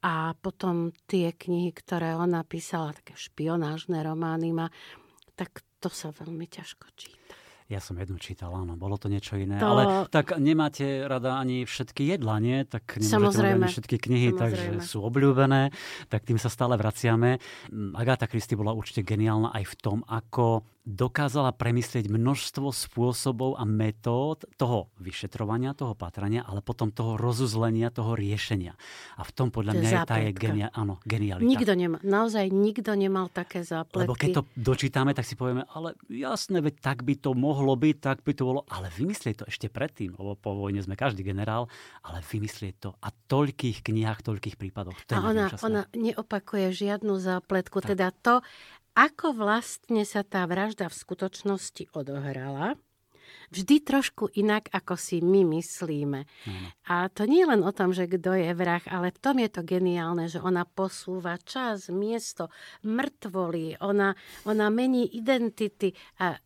A 0.04 0.36
potom 0.38 0.94
tie 1.10 1.34
knihy, 1.34 1.74
ktoré 1.74 2.14
ona 2.14 2.46
písala, 2.46 2.94
také 2.94 3.18
špionážne 3.18 3.98
romány 4.04 4.54
ma, 4.54 4.70
tak 5.34 5.66
to 5.82 5.90
sa 5.90 6.14
veľmi 6.14 6.46
ťažko 6.46 6.86
číta. 6.94 7.17
Ja 7.68 7.84
som 7.84 8.00
jednu 8.00 8.16
čítal, 8.16 8.48
áno, 8.56 8.80
bolo 8.80 8.96
to 8.96 9.12
niečo 9.12 9.36
iné. 9.36 9.60
To... 9.60 9.68
Ale 9.68 9.82
tak 10.08 10.40
nemáte 10.40 11.04
rada 11.04 11.36
ani 11.36 11.68
všetky 11.68 12.16
jedla, 12.16 12.40
nie? 12.40 12.64
Tak 12.64 12.96
nemôžete 12.96 13.44
ani 13.44 13.68
všetky 13.68 13.96
knihy, 14.08 14.28
Samozrejme. 14.32 14.40
takže 14.40 14.88
sú 14.88 15.04
obľúbené. 15.04 15.68
Tak 16.08 16.24
tým 16.24 16.40
sa 16.40 16.48
stále 16.48 16.80
vraciame. 16.80 17.36
Agáta 17.92 18.24
Christy 18.24 18.56
bola 18.56 18.72
určite 18.72 19.04
geniálna 19.04 19.52
aj 19.52 19.64
v 19.68 19.74
tom, 19.84 19.98
ako 20.08 20.64
dokázala 20.88 21.52
premyslieť 21.52 22.08
množstvo 22.08 22.72
spôsobov 22.72 23.60
a 23.60 23.68
metód 23.68 24.48
toho 24.56 24.88
vyšetrovania, 24.96 25.76
toho 25.76 25.92
patrania, 25.92 26.48
ale 26.48 26.64
potom 26.64 26.88
toho 26.88 27.20
rozuzlenia, 27.20 27.92
toho 27.92 28.16
riešenia. 28.16 28.72
A 29.20 29.22
v 29.28 29.30
tom 29.36 29.52
podľa 29.52 29.76
mňa 29.76 29.90
je 29.92 30.00
tá 30.08 30.16
je 30.16 30.32
genia, 30.32 30.72
áno, 30.72 30.96
genialita. 31.04 31.44
Nikto 31.44 31.72
nemá, 31.76 32.00
naozaj 32.00 32.48
nikto 32.48 32.96
nemal 32.96 33.28
také 33.28 33.60
zápletky. 33.68 34.08
Lebo 34.08 34.16
keď 34.16 34.28
to 34.40 34.42
dočítame, 34.56 35.12
tak 35.12 35.28
si 35.28 35.36
povieme, 35.36 35.68
ale 35.76 35.92
jasné, 36.08 36.64
veď 36.64 36.80
tak 36.80 37.04
by 37.04 37.20
to 37.20 37.36
mohlo 37.36 37.76
byť, 37.76 37.96
tak 38.00 38.24
by 38.24 38.32
to 38.32 38.48
bolo, 38.48 38.64
ale 38.72 38.88
vymyslieť 38.88 39.44
to 39.44 39.48
ešte 39.52 39.68
predtým, 39.68 40.16
lebo 40.16 40.40
po 40.40 40.56
vojne 40.56 40.80
sme 40.80 40.96
každý 40.96 41.20
generál, 41.20 41.68
ale 42.00 42.24
vymyslieť 42.24 42.74
to 42.80 42.96
a 43.04 43.12
toľkých 43.12 43.84
knihách, 43.84 44.24
toľkých 44.24 44.56
prípadoch. 44.56 44.96
To 45.12 45.20
a 45.20 45.36
ona, 45.36 45.52
ona 45.60 45.82
neopakuje 45.92 46.72
žiadnu 46.72 47.20
zápletku, 47.20 47.84
tak. 47.84 47.92
teda 47.92 48.08
to, 48.24 48.40
ako 48.98 49.38
vlastne 49.38 50.02
sa 50.02 50.26
tá 50.26 50.42
vražda 50.50 50.90
v 50.90 50.98
skutočnosti 50.98 51.94
odohrala, 51.94 52.74
vždy 53.54 53.80
trošku 53.80 54.34
inak, 54.34 54.66
ako 54.74 54.98
si 54.98 55.22
my 55.22 55.46
myslíme. 55.54 56.26
Mm. 56.26 56.66
A 56.90 57.06
to 57.06 57.24
nie 57.30 57.46
je 57.46 57.50
len 57.54 57.62
o 57.62 57.70
tom, 57.70 57.94
že 57.94 58.10
kto 58.10 58.34
je 58.34 58.50
vrah, 58.58 58.82
ale 58.90 59.14
v 59.14 59.18
tom 59.22 59.38
je 59.38 59.48
to 59.48 59.62
geniálne, 59.62 60.26
že 60.26 60.42
ona 60.42 60.66
posúva 60.66 61.38
čas, 61.38 61.88
miesto, 61.94 62.50
mŕtvoly, 62.82 63.78
ona, 63.78 64.18
ona 64.44 64.66
mení 64.68 65.06
identity 65.14 65.94
a 66.18 66.36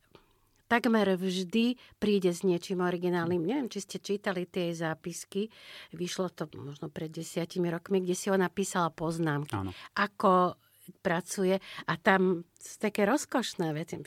takmer 0.71 1.21
vždy 1.21 1.77
príde 2.01 2.33
s 2.33 2.45
niečím 2.45 2.81
originálnym. 2.81 3.45
Neviem, 3.45 3.69
či 3.69 3.85
ste 3.85 3.97
čítali 4.01 4.49
tie 4.49 4.73
zápisky. 4.73 5.53
Vyšlo 5.93 6.33
to 6.33 6.49
možno 6.57 6.88
pred 6.88 7.12
desiatimi 7.12 7.69
rokmi, 7.69 8.01
kde 8.01 8.17
si 8.17 8.33
ona 8.33 8.49
písala 8.49 8.88
poznámky. 8.88 9.53
Áno. 9.53 9.77
Ako 9.93 10.57
pracuje 11.03 11.61
a 11.87 11.92
tam 12.01 12.49
sú 12.59 12.75
také 12.83 13.07
rozkošné 13.07 13.71
veci. 13.77 13.99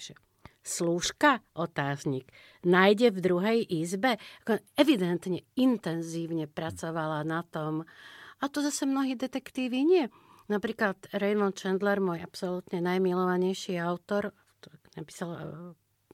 Slúžka, 0.65 1.45
otáznik, 1.53 2.33
nájde 2.65 3.13
v 3.13 3.19
druhej 3.21 3.59
izbe. 3.69 4.17
Evidentne 4.73 5.45
intenzívne 5.53 6.49
pracovala 6.49 7.21
na 7.21 7.45
tom. 7.45 7.85
A 8.41 8.49
to 8.49 8.65
zase 8.65 8.89
mnohí 8.89 9.13
detektívy 9.13 9.85
nie. 9.85 10.05
Napríklad 10.49 10.97
Raymond 11.13 11.53
Chandler, 11.53 12.01
môj 12.01 12.25
absolútne 12.25 12.81
najmilovanejší 12.81 13.77
autor, 13.77 14.33
napísal 14.97 15.38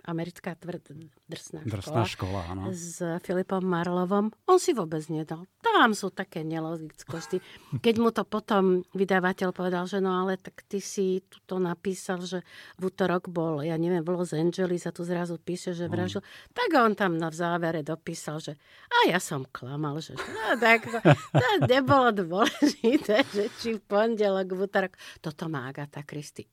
americká 0.05 0.57
tvrd, 0.57 0.93
drsná, 1.29 1.61
drsná 1.61 2.03
škola, 2.05 2.09
škola 2.09 2.41
áno. 2.49 2.61
s 2.73 3.01
Filipom 3.21 3.61
Marlovom. 3.61 4.33
On 4.49 4.57
si 4.57 4.73
vôbec 4.73 5.05
nedal. 5.07 5.45
Tam 5.61 5.93
sú 5.93 6.09
také 6.09 6.41
nelogickosti. 6.41 7.37
Keď 7.79 7.95
mu 8.01 8.09
to 8.09 8.25
potom 8.25 8.81
vydavateľ 8.97 9.53
povedal, 9.53 9.85
že 9.85 10.01
no 10.01 10.25
ale 10.25 10.41
tak 10.41 10.65
ty 10.65 10.81
si 10.81 11.21
to 11.45 11.61
napísal, 11.61 12.25
že 12.25 12.41
v 12.81 12.89
útorok 12.89 13.29
bol, 13.29 13.61
ja 13.61 13.77
neviem, 13.77 14.01
v 14.01 14.09
Los 14.17 14.33
Angeles 14.33 14.89
a 14.89 14.95
tu 14.95 15.05
zrazu 15.05 15.37
píše, 15.37 15.77
že 15.77 15.85
vražil. 15.85 16.25
Mm. 16.25 16.29
Tak 16.57 16.69
on 16.81 16.93
tam 16.97 17.11
na 17.21 17.29
závere 17.29 17.85
dopísal, 17.85 18.41
že 18.41 18.57
a 18.89 19.13
ja 19.13 19.19
som 19.21 19.45
klamal, 19.53 20.01
že 20.01 20.17
no, 20.17 20.57
tak 20.57 20.89
to, 20.89 20.99
to 21.13 21.47
nebolo 21.69 22.09
dôležité, 22.09 23.21
že 23.35 23.53
či 23.61 23.77
v 23.77 23.81
pondelok, 23.85 24.57
v 24.57 24.59
útorok. 24.65 24.93
Toto 25.21 25.45
má 25.45 25.69
Agatha 25.69 26.01
Christie 26.01 26.49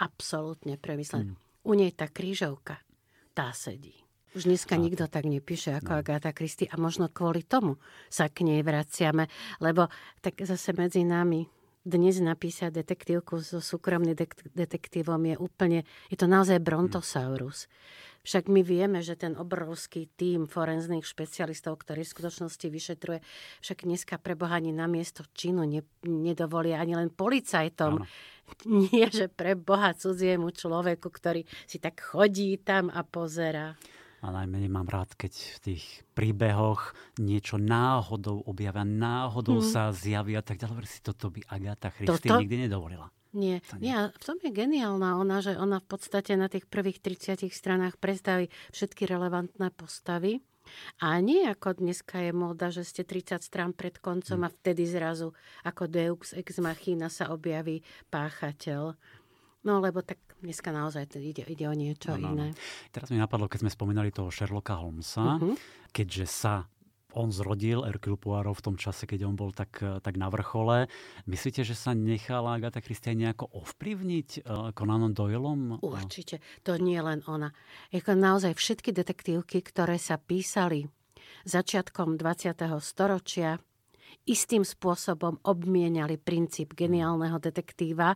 absolútne 0.00 0.80
premyslené. 0.80 1.36
Mm. 1.36 1.38
U 1.60 1.72
nej 1.76 1.92
tá 1.92 2.08
krížovka 2.08 2.80
tá 3.40 3.56
sedí. 3.56 3.96
Už 4.36 4.44
dneska 4.44 4.76
a 4.76 4.82
nikto 4.84 5.08
tak 5.08 5.24
nepíše 5.24 5.80
ako 5.80 5.96
no. 5.96 5.98
Agatha 6.04 6.30
Christie 6.36 6.68
a 6.68 6.76
možno 6.76 7.08
kvôli 7.08 7.40
tomu 7.40 7.80
sa 8.12 8.28
k 8.28 8.44
nej 8.44 8.60
vraciame, 8.60 9.32
lebo 9.64 9.88
tak 10.20 10.44
zase 10.44 10.76
medzi 10.76 11.08
nami 11.08 11.48
dnes 11.80 12.20
napísať 12.20 12.84
detektívku 12.84 13.40
so 13.40 13.64
súkromným 13.64 14.12
detektívom 14.52 15.22
je 15.32 15.36
úplne, 15.40 15.78
je 16.12 16.16
to 16.20 16.28
naozaj 16.28 16.60
brontosaurus. 16.60 17.72
Však 18.20 18.52
my 18.52 18.60
vieme, 18.60 19.00
že 19.00 19.16
ten 19.16 19.32
obrovský 19.32 20.12
tím 20.20 20.44
forenzných 20.44 21.08
špecialistov, 21.08 21.80
ktorý 21.80 22.04
v 22.04 22.12
skutočnosti 22.12 22.66
vyšetruje, 22.68 23.24
však 23.64 23.88
dneska 23.88 24.20
pre 24.20 24.36
Boha 24.36 24.60
ani 24.60 24.76
na 24.76 24.84
miesto 24.84 25.24
činu 25.32 25.64
ne, 25.64 25.80
nedovolia 26.04 26.84
ani 26.84 27.00
len 27.00 27.08
policajtom. 27.08 28.04
Áno. 28.04 28.06
Nie, 28.92 29.08
že 29.08 29.32
pre 29.32 29.56
Boha 29.56 29.96
cudziemu 29.96 30.52
človeku, 30.52 31.08
ktorý 31.08 31.48
si 31.64 31.80
tak 31.80 32.02
chodí 32.02 32.60
tam 32.60 32.92
a 32.92 33.06
pozera. 33.06 33.78
A 34.20 34.28
najmenej 34.28 34.68
mám 34.68 34.84
rád, 34.84 35.16
keď 35.16 35.32
v 35.32 35.58
tých 35.72 35.84
príbehoch 36.12 36.92
niečo 37.16 37.56
náhodou 37.56 38.44
objavia, 38.44 38.84
náhodou 38.84 39.64
hmm. 39.64 39.68
sa 39.68 39.92
zjavia 39.96 40.40
a 40.40 40.44
tak 40.44 40.60
ďalej. 40.60 40.84
Si 40.84 41.00
toto 41.00 41.32
by 41.32 41.40
Agatha 41.48 41.88
Christie 41.88 42.28
nikdy 42.28 42.68
nedovolila. 42.68 43.08
Nie. 43.32 43.62
nie. 43.78 43.94
nie. 43.94 43.98
V 44.18 44.24
tom 44.26 44.36
je 44.42 44.50
geniálna 44.50 45.16
ona, 45.16 45.38
že 45.38 45.54
ona 45.54 45.78
v 45.78 45.86
podstate 45.86 46.34
na 46.34 46.50
tých 46.50 46.66
prvých 46.66 46.98
30 46.98 47.46
stranách 47.48 47.96
predstaví 47.96 48.50
všetky 48.74 49.06
relevantné 49.06 49.70
postavy. 49.72 50.42
A 51.02 51.18
nie 51.18 51.46
ako 51.48 51.82
dneska 51.82 52.20
je 52.22 52.32
móda, 52.36 52.70
že 52.70 52.86
ste 52.86 53.02
30 53.02 53.42
strán 53.42 53.72
pred 53.74 53.98
koncom 53.98 54.44
hm. 54.44 54.46
a 54.46 54.48
vtedy 54.52 54.86
zrazu 54.86 55.34
ako 55.66 55.88
Deux 55.90 56.30
ex 56.36 56.60
machina 56.62 57.10
sa 57.10 57.32
objaví 57.32 57.82
páchateľ. 58.12 58.94
No 59.60 59.80
lebo 59.84 60.00
tak 60.00 60.16
dneska 60.40 60.72
naozaj 60.72 61.12
ide, 61.20 61.44
ide 61.44 61.64
o 61.68 61.74
niečo 61.76 62.16
no, 62.16 62.32
no, 62.32 62.32
iné. 62.32 62.48
Teraz 62.88 63.12
mi 63.12 63.20
napadlo, 63.20 63.44
keď 63.44 63.68
sme 63.68 63.70
spomínali 63.72 64.08
toho 64.08 64.32
Sherlocka 64.32 64.80
Holmesa, 64.80 65.36
uh-huh. 65.36 65.52
keďže 65.92 66.24
sa 66.24 66.54
on 67.14 67.34
zrodil, 67.34 67.82
Hercule 67.82 68.14
Poirot 68.14 68.54
v 68.54 68.64
tom 68.70 68.76
čase, 68.78 69.06
keď 69.06 69.26
on 69.26 69.34
bol 69.34 69.50
tak, 69.50 69.82
tak 69.82 70.14
na 70.14 70.30
vrchole. 70.30 70.86
Myslíte, 71.26 71.66
že 71.66 71.74
sa 71.74 71.90
nechala 71.90 72.54
Agatha 72.54 72.78
Christie 72.78 73.18
nejako 73.18 73.50
ovplyvniť 73.50 74.46
uh, 74.46 74.70
Conanom 74.70 75.10
Doylom? 75.10 75.82
Určite. 75.82 76.38
To 76.62 76.78
nie 76.78 77.02
len 77.02 77.26
ona. 77.26 77.50
Jako 77.90 78.14
naozaj 78.14 78.54
všetky 78.54 78.94
detektívky, 78.94 79.58
ktoré 79.58 79.98
sa 79.98 80.22
písali 80.22 80.86
začiatkom 81.44 82.14
20. 82.14 82.54
storočia, 82.78 83.58
istým 84.26 84.66
spôsobom 84.66 85.42
obmieniali 85.44 86.20
princíp 86.20 86.76
geniálneho 86.76 87.36
detektíva 87.38 88.14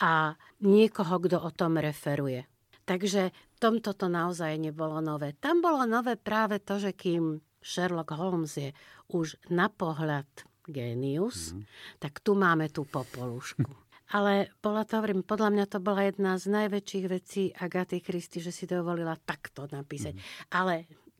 a 0.00 0.34
niekoho, 0.60 1.20
kto 1.22 1.40
o 1.40 1.50
tom 1.54 1.80
referuje. 1.80 2.44
Takže 2.84 3.32
tomto 3.64 3.96
to 3.96 4.12
naozaj 4.12 4.60
nebolo 4.60 5.00
nové. 5.00 5.32
Tam 5.40 5.64
bolo 5.64 5.88
nové 5.88 6.20
práve 6.20 6.60
to, 6.60 6.76
že 6.76 6.92
kým 6.92 7.40
Sherlock 7.64 8.12
Holmes 8.12 8.60
je 8.60 8.76
už 9.08 9.40
na 9.48 9.72
pohľad 9.72 10.28
génius, 10.68 11.56
mm. 11.56 11.64
tak 11.96 12.20
tu 12.20 12.36
máme 12.36 12.68
tú 12.68 12.84
popolušku. 12.84 13.64
Ale 14.16 14.52
bola 14.60 14.84
to, 14.84 15.00
hovorím, 15.00 15.24
podľa 15.24 15.48
mňa 15.48 15.64
to 15.64 15.78
bola 15.80 16.04
jedna 16.04 16.36
z 16.36 16.52
najväčších 16.52 17.06
vecí 17.08 17.42
Agaty 17.56 18.04
Christy, 18.04 18.44
že 18.44 18.52
si 18.52 18.68
dovolila 18.68 19.16
takto 19.16 19.64
napísať. 19.64 20.12
Mm. 20.12 20.22
Ale 20.52 20.74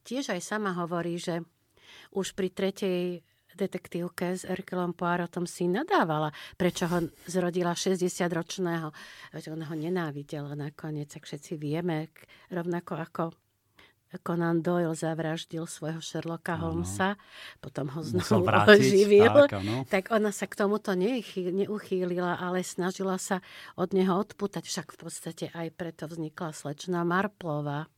tiež 0.04 0.36
aj 0.36 0.44
sama 0.44 0.76
hovorí, 0.76 1.16
že 1.16 1.40
už 2.12 2.36
pri 2.36 2.52
tretej 2.52 3.24
detektívke 3.56 4.34
s 4.34 4.42
Erkelom 4.44 4.92
Poirotom 4.92 5.48
si 5.48 5.70
nadávala, 5.70 6.30
prečo 6.58 6.86
ho 6.90 7.08
zrodila 7.26 7.72
60-ročného. 7.72 8.88
Ona 9.34 9.64
ho 9.70 9.76
nenávidela 9.76 10.52
nakoniec, 10.58 11.10
ak 11.14 11.24
všetci 11.24 11.58
vieme, 11.58 12.12
rovnako 12.50 12.92
ako 12.98 13.24
Conan 14.22 14.62
Doyle 14.62 14.94
zavraždil 14.94 15.66
svojho 15.66 15.98
Sherlocka 15.98 16.54
Holmesa, 16.54 17.18
potom 17.58 17.90
ho 17.90 18.00
znovu 18.06 18.46
oživil, 18.46 19.50
tak, 19.50 19.64
tak 19.90 20.04
ona 20.14 20.30
sa 20.30 20.46
k 20.46 20.54
tomuto 20.54 20.94
neuchýlila, 20.94 22.38
ale 22.38 22.62
snažila 22.62 23.18
sa 23.18 23.42
od 23.74 23.90
neho 23.90 24.14
odputať. 24.14 24.62
Však 24.62 24.94
v 24.94 24.98
podstate 24.98 25.44
aj 25.50 25.74
preto 25.74 26.06
vznikla 26.06 26.54
slečna 26.54 27.02
Marplová, 27.02 27.90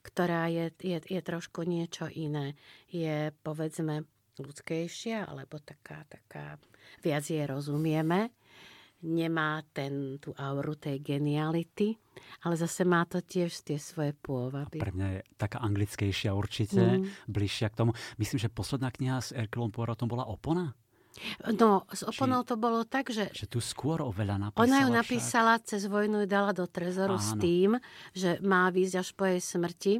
ktorá 0.00 0.48
je, 0.48 0.72
je, 0.80 0.98
je 1.04 1.20
trošku 1.20 1.68
niečo 1.68 2.08
iné. 2.08 2.56
Je, 2.88 3.34
povedzme, 3.44 4.08
ľudskejšia, 4.40 5.26
alebo 5.26 5.58
taká, 5.58 6.06
taká 6.08 6.56
viac 7.02 7.24
jej 7.26 7.44
rozumieme 7.44 8.30
nemá 9.02 9.62
ten, 9.70 10.18
tú 10.18 10.34
auru 10.34 10.74
tej 10.74 10.98
geniality, 10.98 11.94
ale 12.42 12.58
zase 12.58 12.82
má 12.82 13.06
to 13.06 13.22
tiež 13.22 13.62
tie 13.62 13.78
svoje 13.78 14.10
pôvady. 14.10 14.82
A 14.82 14.82
pre 14.82 14.94
mňa 14.94 15.08
je 15.14 15.20
taká 15.38 15.62
anglickejšia 15.62 16.34
určite, 16.34 16.82
mm. 16.98 17.30
bližšia 17.30 17.70
k 17.70 17.78
tomu. 17.78 17.90
Myslím, 18.18 18.42
že 18.42 18.50
posledná 18.50 18.90
kniha 18.90 19.22
s 19.22 19.30
Erkelom 19.30 19.70
Poirotom 19.70 20.10
bola 20.10 20.26
Opona? 20.26 20.74
No, 21.50 21.82
s 21.90 22.06
Oponou 22.06 22.46
Či, 22.46 22.48
to 22.50 22.54
bolo 22.58 22.86
tak, 22.86 23.10
že... 23.10 23.30
Že 23.34 23.46
tu 23.50 23.58
skôr 23.58 23.98
oveľa 24.02 24.50
napísala 24.50 24.66
Ona 24.66 24.78
ju 24.86 24.88
napísala 24.90 25.52
však. 25.58 25.66
cez 25.66 25.82
vojnu, 25.90 26.26
dala 26.30 26.54
do 26.54 26.66
trezoru 26.70 27.18
Áno. 27.18 27.22
s 27.22 27.34
tým, 27.38 27.70
že 28.14 28.38
má 28.42 28.70
výjsť 28.70 28.94
až 29.02 29.08
po 29.14 29.26
jej 29.26 29.42
smrti. 29.42 29.92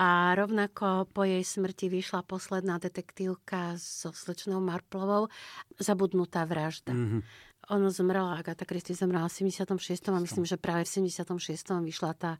A 0.00 0.34
rovnako 0.34 1.12
po 1.12 1.24
jej 1.24 1.44
smrti 1.44 1.88
vyšla 1.88 2.24
posledná 2.24 2.80
detektívka 2.80 3.76
so 3.76 4.12
slečnou 4.12 4.60
Marplovou, 4.60 5.28
Zabudnutá 5.76 6.44
vražda. 6.44 6.92
Mm-hmm 6.92 7.22
ono 7.70 7.90
zomrela, 7.90 8.34
Agatha 8.34 8.66
Christie 8.66 8.98
zomrela 8.98 9.30
v 9.30 9.54
76. 9.54 10.08
a 10.10 10.18
myslím, 10.18 10.42
že 10.42 10.58
práve 10.58 10.82
v 10.84 11.06
76. 11.06 11.70
vyšla 11.86 12.10
tá 12.18 12.32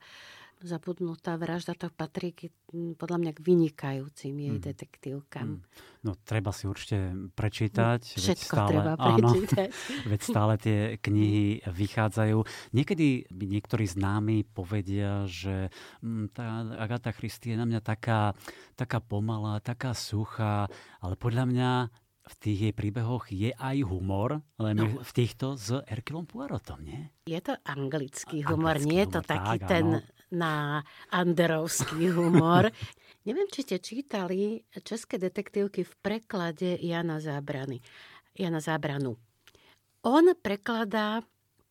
zabudnutá 0.61 1.35
vražda, 1.37 1.73
to 1.73 1.89
patrí 1.89 2.31
k, 2.31 2.53
podľa 2.95 3.17
mňa 3.17 3.31
k 3.33 3.39
vynikajúcim 3.41 4.33
jej 4.37 4.55
mm. 4.57 4.63
detektívkam. 4.63 5.47
Mm. 5.57 5.61
No 6.01 6.11
treba 6.17 6.49
si 6.53 6.65
určite 6.65 7.13
prečítať. 7.33 8.01
Všetko 8.17 8.25
veď 8.25 8.39
stále, 8.39 8.71
treba 8.73 8.93
prečítať. 8.97 9.67
Áno, 9.69 10.09
veď 10.11 10.21
stále 10.21 10.53
tie 10.57 10.77
knihy 10.97 11.45
vychádzajú. 11.65 12.37
Niekedy 12.73 13.29
niektorí 13.33 13.85
známi 13.85 14.45
povedia, 14.45 15.25
že 15.25 15.69
mm, 16.01 16.33
tá 16.33 16.65
Agatha 16.77 17.13
Christie 17.13 17.53
je 17.53 17.61
na 17.61 17.65
mňa 17.65 17.81
taká, 17.81 18.37
taká 18.73 19.01
pomalá, 19.01 19.61
taká 19.61 19.93
suchá, 19.93 20.69
ale 21.01 21.13
podľa 21.17 21.45
mňa 21.49 21.71
v 22.21 22.35
tých 22.37 22.59
jej 22.69 22.73
príbehoch 22.73 23.33
je 23.33 23.51
aj 23.51 23.77
humor, 23.83 24.45
len 24.61 24.77
no. 24.77 25.01
v 25.01 25.11
týchto 25.11 25.57
s 25.57 25.73
Erkilom 25.89 26.29
Poirotom, 26.29 26.79
nie? 26.85 27.09
Je 27.25 27.41
to 27.41 27.57
anglický 27.65 28.45
humor, 28.45 28.77
anglický 28.77 28.89
nie 28.93 29.01
je 29.03 29.09
to 29.09 29.21
taký 29.25 29.57
tak, 29.57 29.67
ten 29.67 29.85
áno. 29.97 30.20
Na 30.31 30.83
anderovský 31.11 32.11
humor. 32.11 32.71
Neviem, 33.27 33.47
či 33.53 33.61
ste 33.61 33.77
čítali 33.77 34.65
české 34.81 35.21
detektívky 35.21 35.85
v 35.85 35.93
preklade 36.01 36.81
Jana 36.81 37.21
Zábrany. 37.21 37.77
Jana 38.33 38.57
Zábranu. 38.57 39.13
On 40.01 40.25
prekladá 40.33 41.21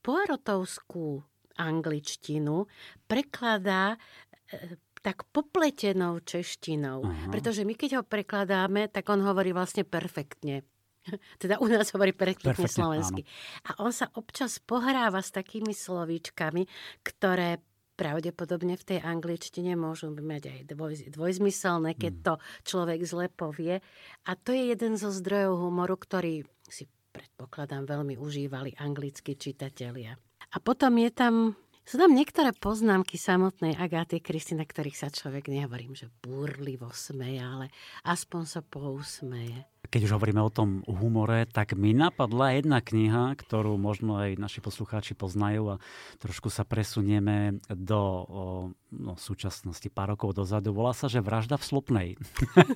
Poirotovskú 0.01 1.21
angličtinu, 1.61 2.65
prekladá 3.05 3.99
e, 4.49 4.79
tak 5.05 5.29
popletenou 5.29 6.25
češtinou. 6.25 7.05
Uh-huh. 7.05 7.31
Pretože 7.33 7.69
my 7.69 7.77
keď 7.77 8.01
ho 8.01 8.03
prekladáme, 8.05 8.89
tak 8.89 9.09
on 9.13 9.21
hovorí 9.21 9.53
vlastne 9.53 9.85
perfektne. 9.85 10.65
Teda 11.43 11.61
u 11.61 11.69
nás 11.69 11.93
hovorí 11.93 12.13
perfektne, 12.13 12.53
perfektne 12.53 12.69
slovensky. 12.69 13.23
Áno. 13.25 13.33
A 13.65 13.71
on 13.85 13.93
sa 13.93 14.09
občas 14.17 14.61
pohráva 14.61 15.21
s 15.25 15.33
takými 15.33 15.73
slovíčkami, 15.73 16.65
ktoré 17.05 17.61
pravdepodobne 18.01 18.81
v 18.81 18.97
tej 18.97 18.99
angličtine 19.05 19.77
môžu 19.77 20.09
mať 20.09 20.49
aj 20.49 20.61
dvoj, 20.73 21.13
dvojzmyselné, 21.13 21.93
keď 22.01 22.13
mm. 22.17 22.23
to 22.25 22.35
človek 22.65 23.01
zle 23.05 23.29
povie. 23.29 23.85
A 24.25 24.31
to 24.41 24.57
je 24.57 24.73
jeden 24.73 24.97
zo 24.97 25.13
zdrojov 25.13 25.69
humoru, 25.69 26.01
ktorý 26.01 26.49
si 26.65 26.89
predpokladám 27.13 27.85
veľmi 27.85 28.17
užívali 28.17 28.73
anglickí 28.81 29.37
čitatelia. 29.37 30.17
A 30.51 30.57
potom 30.65 30.97
je 30.97 31.13
tam 31.13 31.35
sú 31.91 31.99
tam 31.99 32.15
niektoré 32.15 32.55
poznámky 32.55 33.19
samotnej 33.19 33.75
Agáty 33.75 34.23
Kristy, 34.23 34.55
na 34.55 34.63
ktorých 34.63 34.95
sa 34.95 35.09
človek 35.11 35.51
nehovorím, 35.51 35.99
že 35.99 36.07
búrlivo 36.23 36.87
smeje, 36.95 37.43
ale 37.43 37.67
aspoň 38.07 38.43
sa 38.47 38.61
pousmeje 38.63 39.67
keď 39.91 40.07
už 40.07 40.15
hovoríme 40.17 40.39
o 40.39 40.55
tom 40.55 40.87
humore, 40.87 41.45
tak 41.51 41.75
mi 41.75 41.91
napadla 41.91 42.55
jedna 42.55 42.79
kniha, 42.79 43.35
ktorú 43.35 43.75
možno 43.75 44.23
aj 44.23 44.39
naši 44.39 44.63
poslucháči 44.63 45.19
poznajú 45.19 45.77
a 45.77 45.81
trošku 46.23 46.47
sa 46.47 46.63
presunieme 46.63 47.59
do 47.67 48.01
no, 48.91 49.15
súčasnosti 49.15 49.87
pár 49.89 50.15
rokov 50.15 50.35
dozadu. 50.35 50.75
Volá 50.75 50.91
sa, 50.91 51.07
že 51.07 51.23
Vražda 51.23 51.55
v 51.55 51.65
Slopnej. 51.65 52.09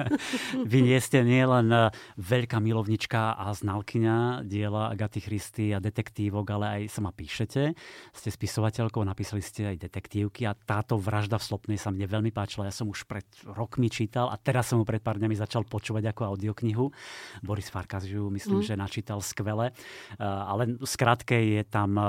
Vy 0.71 0.79
nie 0.87 0.99
ste 1.03 1.27
nielen 1.27 1.71
e, 1.75 1.91
veľká 2.23 2.63
milovnička 2.63 3.35
a 3.35 3.51
znalkyňa 3.51 4.47
diela 4.47 4.95
Agaty 4.95 5.21
Christy 5.21 5.75
a 5.75 5.83
detektívok, 5.83 6.47
ale 6.55 6.67
aj 6.81 6.83
sama 6.95 7.11
píšete. 7.11 7.75
Ste 8.15 8.29
spisovateľkou, 8.31 9.03
napísali 9.03 9.43
ste 9.43 9.75
aj 9.75 9.91
detektívky 9.91 10.47
a 10.47 10.55
táto 10.55 10.95
Vražda 10.95 11.43
v 11.43 11.47
Slopnej 11.51 11.79
sa 11.81 11.91
mne 11.91 12.07
veľmi 12.07 12.31
páčila. 12.31 12.71
Ja 12.71 12.75
som 12.75 12.87
už 12.87 13.11
pred 13.11 13.27
rokmi 13.43 13.91
čítal 13.91 14.31
a 14.31 14.39
teraz 14.39 14.71
som 14.71 14.79
ju 14.79 14.87
pred 14.87 15.03
pár 15.03 15.19
dňami 15.19 15.35
začal 15.35 15.67
počúvať 15.67 16.15
ako 16.15 16.35
audioknihu. 16.35 16.95
Boris 17.43 17.67
Farkas 17.67 18.07
ju 18.07 18.31
myslím, 18.31 18.63
mm. 18.63 18.67
že 18.71 18.75
načítal 18.79 19.19
skvele. 19.19 19.75
Eh, 19.75 20.23
ale 20.23 20.79
skrátke 20.87 21.35
je 21.35 21.63
tam 21.67 21.99
eh, 21.99 22.05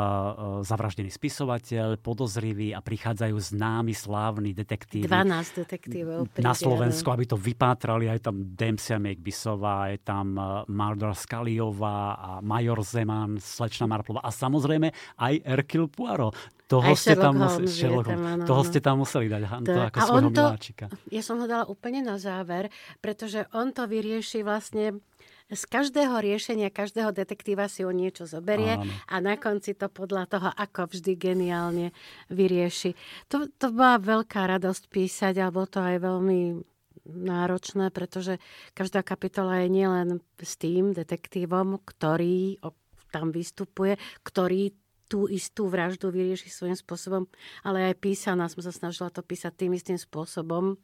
zavraždený 0.62 1.10
spisovateľ, 1.10 1.98
podozrivý 1.98 2.76
a 2.78 2.84
prichádzajú 2.86 3.34
známi 3.34 3.95
slávni 3.96 4.52
detektívy. 4.52 5.08
12 5.08 5.62
detektívov. 5.64 6.20
Na 6.44 6.52
Slovensku, 6.52 7.08
aby 7.08 7.24
to 7.24 7.40
vypátrali. 7.40 8.12
Aj 8.12 8.20
tam 8.20 8.44
Dempsey 8.54 9.00
Megbisová, 9.00 9.96
je 9.96 10.04
tam 10.04 10.36
eh, 10.36 10.46
Mardor 10.68 11.16
Skaliová 11.16 12.20
a 12.20 12.30
Major 12.44 12.84
Zeman, 12.84 13.40
Slečna 13.40 13.88
Marplova 13.88 14.20
a 14.22 14.30
samozrejme 14.30 14.92
aj 15.16 15.34
Erkil 15.48 15.88
Poirot. 15.88 16.36
Toho, 16.66 16.82
Aj 16.82 16.98
ste 16.98 17.14
tam, 17.14 17.38
museli, 17.38 17.70
Sherlock 17.70 18.10
tam, 18.10 18.26
áno, 18.26 18.44
toho 18.50 18.66
ste 18.66 18.82
tam 18.82 18.98
museli 19.06 19.30
dať, 19.30 19.42
to, 19.62 19.70
to 19.70 19.82
ako 19.86 19.98
svojho 20.02 20.30
to, 20.34 20.44
miláčika. 20.50 20.86
Ja 21.14 21.22
som 21.22 21.38
ho 21.38 21.46
dala 21.46 21.70
úplne 21.70 22.02
na 22.02 22.18
záver, 22.18 22.74
pretože 23.06 23.46
on 23.54 23.70
to 23.70 23.86
vyrieši 23.86 24.42
vlastne 24.42 24.98
z 25.46 25.64
každého 25.70 26.18
riešenia, 26.26 26.74
každého 26.74 27.14
detektíva 27.14 27.70
si 27.70 27.86
o 27.86 27.94
niečo 27.94 28.26
zoberie 28.26 28.82
Áno. 28.82 28.90
a 29.06 29.16
na 29.22 29.38
konci 29.38 29.78
to 29.78 29.94
podľa 29.94 30.26
toho, 30.26 30.50
ako 30.50 30.90
vždy 30.90 31.14
geniálne 31.14 31.94
vyrieši. 32.34 32.98
To, 33.30 33.46
to 33.54 33.70
bola 33.70 34.02
veľká 34.02 34.58
radosť 34.58 34.84
písať, 34.90 35.38
alebo 35.38 35.70
to 35.70 35.86
aj 35.86 36.02
veľmi 36.02 36.66
náročné, 37.06 37.94
pretože 37.94 38.42
každá 38.74 39.06
kapitola 39.06 39.62
je 39.62 39.70
nielen 39.70 40.08
s 40.42 40.58
tým 40.58 40.98
detektívom, 40.98 41.78
ktorý 41.86 42.58
tam 43.14 43.30
vystupuje, 43.30 44.02
ktorý 44.26 44.74
tú 45.06 45.30
istú 45.30 45.70
vraždu 45.70 46.10
vyrieši 46.10 46.50
svojím 46.50 46.78
spôsobom, 46.78 47.24
ale 47.62 47.94
aj 47.94 48.02
písaná, 48.02 48.50
som 48.50 48.66
sa 48.66 48.74
snažila 48.74 49.14
to 49.14 49.22
písať 49.22 49.54
tým 49.54 49.78
istým 49.78 49.98
spôsobom. 50.02 50.78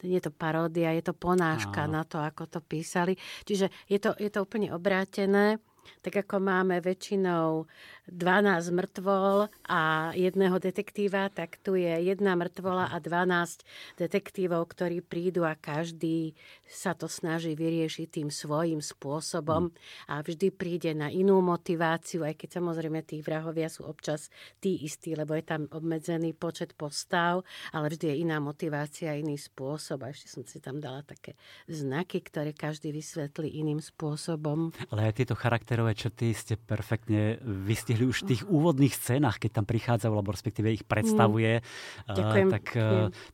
Je 0.00 0.20
to 0.20 0.32
paródia, 0.32 0.96
je 0.96 1.04
to 1.04 1.12
ponáška 1.12 1.84
Áno. 1.84 2.00
na 2.00 2.02
to, 2.08 2.16
ako 2.16 2.48
to 2.48 2.60
písali. 2.64 3.20
Čiže 3.44 3.68
je 3.88 3.98
to, 4.00 4.16
je 4.16 4.32
to 4.32 4.42
úplne 4.42 4.72
obrátené 4.72 5.60
tak 6.00 6.26
ako 6.26 6.42
máme 6.42 6.78
väčšinou 6.80 7.66
12 8.06 8.70
mŕtvol 8.70 9.50
a 9.66 10.12
jedného 10.14 10.56
detektíva, 10.62 11.26
tak 11.34 11.58
tu 11.62 11.74
je 11.74 11.90
jedna 12.06 12.38
mŕtvola 12.38 12.94
a 12.94 12.96
12 13.02 13.66
detektívov, 13.98 14.70
ktorí 14.70 15.02
prídu 15.02 15.42
a 15.42 15.58
každý 15.58 16.38
sa 16.66 16.94
to 16.94 17.10
snaží 17.10 17.58
vyriešiť 17.58 18.22
tým 18.22 18.28
svojím 18.30 18.78
spôsobom 18.78 19.74
a 20.06 20.22
vždy 20.22 20.54
príde 20.54 20.94
na 20.94 21.10
inú 21.10 21.42
motiváciu, 21.42 22.22
aj 22.22 22.38
keď 22.38 22.62
samozrejme 22.62 23.02
tí 23.02 23.18
vrahovia 23.22 23.66
sú 23.66 23.86
občas 23.86 24.30
tí 24.62 24.86
istí, 24.86 25.18
lebo 25.18 25.34
je 25.34 25.42
tam 25.42 25.66
obmedzený 25.70 26.34
počet 26.34 26.78
postav, 26.78 27.42
ale 27.74 27.90
vždy 27.90 28.14
je 28.14 28.16
iná 28.22 28.38
motivácia, 28.38 29.18
iný 29.18 29.34
spôsob. 29.34 30.06
A 30.06 30.14
ešte 30.14 30.30
som 30.30 30.42
si 30.46 30.62
tam 30.62 30.78
dala 30.78 31.02
také 31.02 31.34
znaky, 31.66 32.22
ktoré 32.22 32.54
každý 32.54 32.94
vysvetlí 32.94 33.50
iným 33.58 33.82
spôsobom. 33.82 34.70
Ale 34.94 35.10
aj 35.10 35.22
tieto 35.22 35.34
charakterové 35.76 35.92
črty 35.92 36.32
ste 36.32 36.54
perfektne 36.56 37.36
vystihli 37.44 38.08
už 38.08 38.24
v 38.24 38.28
tých 38.32 38.42
úvodných 38.48 38.96
scénach, 38.96 39.36
keď 39.36 39.60
tam 39.60 39.66
prichádzajú, 39.68 40.08
alebo 40.08 40.32
respektíve 40.32 40.72
ich 40.72 40.88
predstavuje. 40.88 41.60
Mm. 41.60 42.16
Ďakujem. 42.16 42.48
Tak 42.48 42.64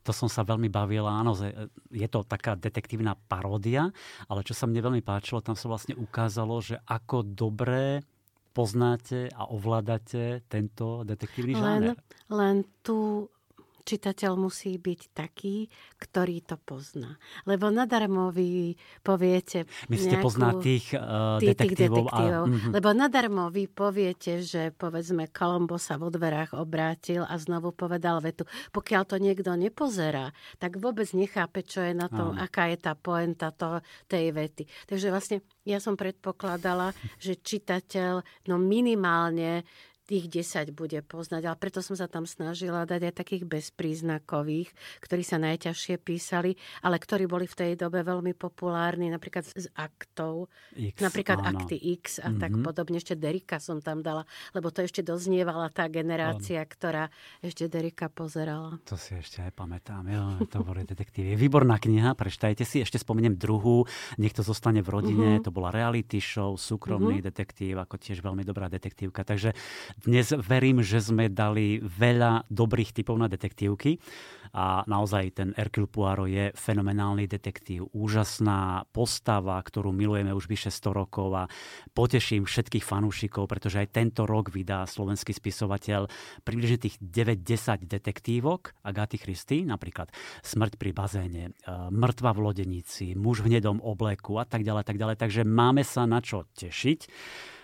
to 0.03 0.11
som 0.11 0.27
sa 0.27 0.43
veľmi 0.43 0.67
bavila. 0.67 1.23
Áno, 1.23 1.31
je 1.87 2.07
to 2.11 2.27
taká 2.27 2.59
detektívna 2.59 3.15
paródia, 3.15 3.95
ale 4.27 4.43
čo 4.43 4.51
sa 4.51 4.67
mne 4.67 4.83
veľmi 4.83 4.99
páčilo, 4.99 5.39
tam 5.39 5.55
sa 5.55 5.71
vlastne 5.71 5.95
ukázalo, 5.95 6.59
že 6.59 6.83
ako 6.83 7.23
dobré 7.23 8.03
poznáte 8.51 9.31
a 9.31 9.47
ovládate 9.47 10.43
tento 10.51 11.07
detektívny 11.07 11.55
žáner. 11.55 11.95
Len, 11.95 12.35
len 12.35 12.55
tu 12.83 13.25
čitateľ 13.83 14.39
musí 14.39 14.79
byť 14.79 15.01
taký, 15.11 15.67
ktorý 15.99 16.43
to 16.43 16.55
pozná. 16.59 17.19
Lebo 17.43 17.69
nadarmo 17.69 18.31
vy 18.31 18.79
poviete... 19.03 19.67
Myslíte, 19.91 20.19
nejakú, 20.19 20.25
pozná 20.25 20.49
tých, 20.59 20.95
uh, 20.95 21.37
tých 21.39 21.55
detektívov? 21.55 21.69
Tých 21.69 22.05
detektívov. 22.09 22.43
A, 22.43 22.49
uh-huh. 22.49 22.71
Lebo 22.73 22.89
nadarmo 22.95 23.43
vy 23.51 23.63
poviete, 23.67 24.39
že 24.41 24.71
povedzme 24.71 25.29
Kolombo 25.29 25.75
sa 25.75 25.99
vo 25.99 26.07
dverách 26.07 26.55
obrátil 26.55 27.27
a 27.27 27.35
znovu 27.35 27.75
povedal 27.75 28.23
vetu. 28.23 28.47
Pokiaľ 28.71 29.03
to 29.03 29.19
niekto 29.19 29.51
nepozerá, 29.53 30.31
tak 30.57 30.79
vôbec 30.79 31.07
nechápe, 31.11 31.61
čo 31.67 31.83
je 31.83 31.93
na 31.93 32.07
tom, 32.07 32.33
aká 32.39 32.71
je 32.71 32.77
tá 32.79 32.95
poenta 32.95 33.51
to, 33.51 33.83
tej 34.07 34.31
vety. 34.31 34.63
Takže 34.87 35.07
vlastne 35.11 35.37
ja 35.67 35.79
som 35.83 35.99
predpokladala, 35.99 36.95
že 37.19 37.39
čitateľ 37.39 38.23
no 38.47 38.55
minimálne 38.59 39.63
tých 40.03 40.27
10 40.27 40.75
bude 40.75 40.99
poznať, 41.03 41.47
ale 41.47 41.57
preto 41.59 41.79
som 41.79 41.95
sa 41.95 42.11
tam 42.11 42.27
snažila 42.27 42.83
dať 42.83 43.11
aj 43.11 43.13
takých 43.15 43.43
bezpríznakových, 43.47 44.69
ktorí 44.99 45.23
sa 45.23 45.39
najťažšie 45.39 45.95
písali, 46.01 46.59
ale 46.83 46.99
ktorí 46.99 47.27
boli 47.27 47.47
v 47.47 47.55
tej 47.55 47.71
dobe 47.79 48.03
veľmi 48.03 48.35
populárni, 48.35 49.07
napríklad 49.07 49.47
z 49.47 49.67
aktov, 49.75 50.51
X, 50.75 50.99
napríklad 50.99 51.39
áno. 51.39 51.63
akty 51.63 51.77
X 52.03 52.19
a 52.19 52.29
mm-hmm. 52.29 52.41
tak 52.41 52.51
mhm. 52.51 52.63
podobne. 52.63 52.97
Ešte 52.99 53.15
Derika 53.15 53.57
som 53.57 53.79
tam 53.79 54.03
dala, 54.03 54.27
lebo 54.51 54.69
to 54.69 54.83
ešte 54.83 55.01
doznievala 55.01 55.71
tá 55.71 55.87
generácia, 55.87 56.61
áno. 56.63 56.69
ktorá 56.69 57.03
ešte 57.39 57.71
Derika 57.71 58.11
pozerala. 58.11 58.79
To 58.87 58.99
si 58.99 59.15
ešte 59.15 59.43
aj 59.43 59.51
pamätám, 59.55 60.03
jo, 60.07 60.45
to 60.51 60.61
boli 60.61 60.83
detektívy. 60.83 61.35
Výborná 61.39 61.79
kniha, 61.79 62.15
prečtajte 62.15 62.67
si, 62.67 62.83
ešte 62.83 62.99
spomeniem 62.99 63.35
druhú, 63.39 63.85
Niekto 64.17 64.45
zostane 64.45 64.83
v 64.83 64.89
rodine, 64.89 65.29
mm-hmm. 65.37 65.45
to 65.45 65.51
bola 65.53 65.73
reality 65.73 66.19
show, 66.21 66.55
súkromný 66.55 67.19
mm-hmm. 67.19 67.29
detektív, 67.33 67.75
ako 67.81 67.95
tiež 67.97 68.21
veľmi 68.21 68.43
dobrá 68.45 68.69
detektívka. 68.69 69.25
Takže 69.25 69.55
dnes 70.01 70.33
verím, 70.33 70.81
že 70.81 70.97
sme 70.97 71.29
dali 71.29 71.77
veľa 71.77 72.49
dobrých 72.49 72.97
typov 72.97 73.15
na 73.21 73.29
detektívky 73.29 74.01
a 74.53 74.85
naozaj 74.85 75.23
ten 75.33 75.49
Hercule 75.57 75.89
Poirot 75.89 76.29
je 76.29 76.53
fenomenálny 76.53 77.25
detektív, 77.25 77.89
úžasná 77.89 78.85
postava, 78.93 79.57
ktorú 79.57 79.89
milujeme 79.89 80.29
už 80.29 80.45
vyše 80.45 80.69
100 80.69 80.93
rokov 80.93 81.33
a 81.33 81.49
poteším 81.97 82.45
všetkých 82.45 82.85
fanúšikov, 82.85 83.49
pretože 83.49 83.81
aj 83.81 83.97
tento 83.97 84.29
rok 84.29 84.53
vydá 84.53 84.85
slovenský 84.85 85.33
spisovateľ 85.33 86.05
približne 86.45 86.77
tých 86.77 87.01
9-10 87.01 87.89
detektívok 87.89 88.77
Agaty 88.85 89.17
Christy, 89.17 89.65
napríklad 89.65 90.13
Smrť 90.45 90.77
pri 90.77 90.93
bazéne, 90.93 91.43
e, 91.49 91.51
Mŕtva 91.89 92.37
v 92.37 92.39
lodenici, 92.45 93.17
Muž 93.17 93.41
v 93.41 93.57
hnedom 93.57 93.81
obleku 93.81 94.37
a 94.37 94.45
tak 94.45 94.61
ďalej, 94.61 94.85
tak 94.85 95.01
ďalej. 95.01 95.17
Takže 95.17 95.41
máme 95.49 95.81
sa 95.81 96.05
na 96.05 96.21
čo 96.21 96.45
tešiť. 96.53 97.09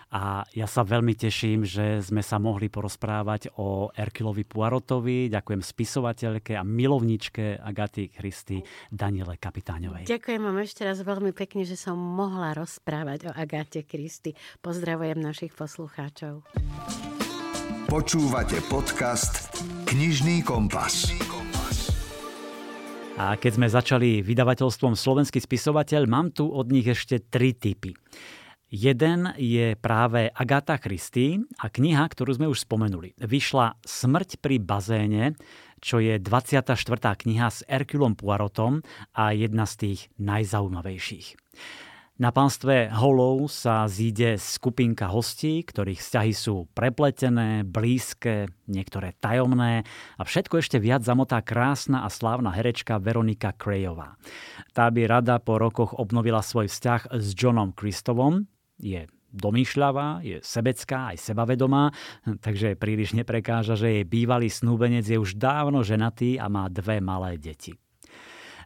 A 0.10 0.42
ja 0.58 0.66
sa 0.66 0.82
veľmi 0.82 1.14
teším, 1.14 1.62
že 1.62 2.02
sme 2.02 2.26
sa 2.26 2.42
mohli 2.42 2.66
porozprávať 2.66 3.54
o 3.62 3.94
Erkilovi 3.94 4.42
Puarotovi. 4.42 5.30
Ďakujem 5.30 5.62
spisovateľke 5.62 6.58
a 6.58 6.66
milovničke 6.66 7.62
Agaty 7.62 8.10
Christy 8.18 8.58
Daniele 8.90 9.38
Kapitáňovej. 9.38 10.10
Ďakujem 10.10 10.42
vám 10.42 10.58
ešte 10.66 10.82
raz 10.82 10.98
veľmi 11.06 11.30
pekne, 11.30 11.62
že 11.62 11.78
som 11.78 11.94
mohla 11.94 12.58
rozprávať 12.58 13.30
o 13.30 13.32
Agate 13.38 13.86
Christy. 13.86 14.34
Pozdravujem 14.66 15.22
našich 15.22 15.54
poslucháčov. 15.54 16.42
Počúvate 17.86 18.66
podcast 18.66 19.62
Knižný 19.86 20.42
kompas. 20.42 21.10
A 23.20 23.36
keď 23.36 23.52
sme 23.52 23.68
začali 23.68 24.24
vydavateľstvom 24.24 24.96
Slovenský 24.96 25.44
spisovateľ, 25.44 26.08
mám 26.08 26.32
tu 26.32 26.48
od 26.48 26.72
nich 26.72 26.88
ešte 26.88 27.20
tri 27.28 27.52
typy. 27.52 27.92
Jeden 28.70 29.34
je 29.34 29.74
práve 29.82 30.30
Agatha 30.30 30.78
Christie 30.78 31.42
a 31.58 31.74
kniha, 31.74 32.06
ktorú 32.06 32.38
sme 32.38 32.46
už 32.46 32.70
spomenuli. 32.70 33.18
Vyšla 33.18 33.82
Smrť 33.82 34.38
pri 34.38 34.62
bazéne, 34.62 35.34
čo 35.82 35.98
je 35.98 36.22
24. 36.22 36.78
kniha 37.18 37.50
s 37.50 37.66
Erkulom 37.66 38.14
Poirotom 38.14 38.86
a 39.18 39.34
jedna 39.34 39.66
z 39.66 39.74
tých 39.74 40.00
najzaujímavejších. 40.22 41.34
Na 42.22 42.30
pánstve 42.30 42.94
Holov 42.94 43.50
sa 43.50 43.90
zíde 43.90 44.38
skupinka 44.38 45.10
hostí, 45.10 45.66
ktorých 45.66 46.04
vzťahy 46.04 46.34
sú 46.36 46.70
prepletené, 46.78 47.66
blízke, 47.66 48.54
niektoré 48.70 49.18
tajomné 49.18 49.82
a 50.20 50.22
všetko 50.22 50.62
ešte 50.62 50.78
viac 50.78 51.02
zamotá 51.02 51.42
krásna 51.42 52.06
a 52.06 52.12
slávna 52.12 52.54
herečka 52.54 53.02
Veronika 53.02 53.50
Krejová. 53.56 54.20
Tá 54.78 54.92
by 54.94 55.10
rada 55.10 55.42
po 55.42 55.58
rokoch 55.58 55.98
obnovila 55.98 56.44
svoj 56.44 56.70
vzťah 56.70 57.18
s 57.18 57.34
Johnom 57.34 57.74
Kristovom, 57.74 58.46
je 58.80 59.06
domýšľavá, 59.30 60.26
je 60.26 60.42
sebecká, 60.42 61.14
aj 61.14 61.22
sebavedomá, 61.22 61.94
takže 62.42 62.74
príliš 62.74 63.14
neprekáža, 63.14 63.78
že 63.78 64.02
jej 64.02 64.06
bývalý 64.06 64.50
snúbenec 64.50 65.06
je 65.06 65.22
už 65.22 65.38
dávno 65.38 65.86
ženatý 65.86 66.42
a 66.42 66.50
má 66.50 66.66
dve 66.66 66.98
malé 66.98 67.38
deti. 67.38 67.78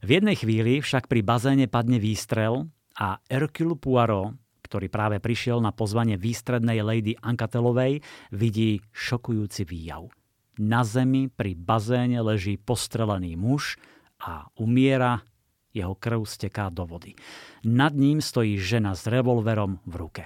V 0.03 0.19
jednej 0.19 0.35
chvíli 0.35 0.79
však 0.83 1.07
pri 1.07 1.23
bazéne 1.23 1.67
padne 1.67 1.99
výstrel 1.99 2.67
a 2.99 3.19
Hercule 3.27 3.75
Poirot, 3.79 4.35
ktorý 4.63 4.87
práve 4.87 5.19
prišiel 5.19 5.59
na 5.59 5.75
pozvanie 5.75 6.15
výstrednej 6.15 6.83
lady 6.83 7.13
Ankatelovej, 7.19 8.03
vidí 8.31 8.79
šokujúci 8.91 9.67
výjav. 9.67 10.11
Na 10.59 10.85
zemi 10.85 11.27
pri 11.33 11.55
bazéne 11.57 12.19
leží 12.23 12.59
postrelený 12.59 13.35
muž 13.35 13.79
a 14.21 14.47
umiera 14.59 15.25
jeho 15.73 15.97
krv 15.97 16.29
steká 16.29 16.69
do 16.69 16.85
vody. 16.85 17.17
Nad 17.65 17.97
ním 17.97 18.21
stojí 18.21 18.61
žena 18.61 18.93
s 18.93 19.09
revolverom 19.09 19.81
v 19.83 19.95
ruke. 19.97 20.23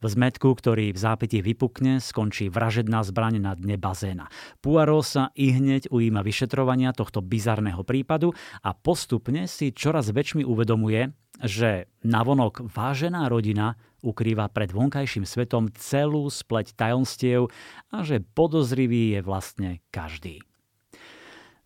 V 0.00 0.04
zmetku, 0.08 0.56
ktorý 0.56 0.96
v 0.96 0.98
zápiti 0.98 1.44
vypukne, 1.44 2.00
skončí 2.00 2.48
vražedná 2.48 3.04
zbraň 3.04 3.36
na 3.38 3.52
dne 3.52 3.76
bazéna. 3.76 4.32
Poirot 4.64 5.04
sa 5.04 5.24
i 5.36 5.52
hneď 5.52 5.92
ujíma 5.92 6.24
vyšetrovania 6.24 6.96
tohto 6.96 7.20
bizarného 7.20 7.84
prípadu 7.84 8.32
a 8.64 8.72
postupne 8.72 9.44
si 9.44 9.70
čoraz 9.70 10.08
väčšmi 10.08 10.42
uvedomuje, 10.42 11.12
že 11.44 11.92
navonok 12.02 12.66
vážená 12.66 13.28
rodina 13.30 13.78
ukrýva 14.02 14.50
pred 14.50 14.70
vonkajším 14.72 15.26
svetom 15.26 15.70
celú 15.76 16.30
spleť 16.30 16.74
tajomstiev 16.74 17.50
a 17.92 18.02
že 18.06 18.22
podozrivý 18.22 19.18
je 19.18 19.20
vlastne 19.22 19.70
každý. 19.92 20.47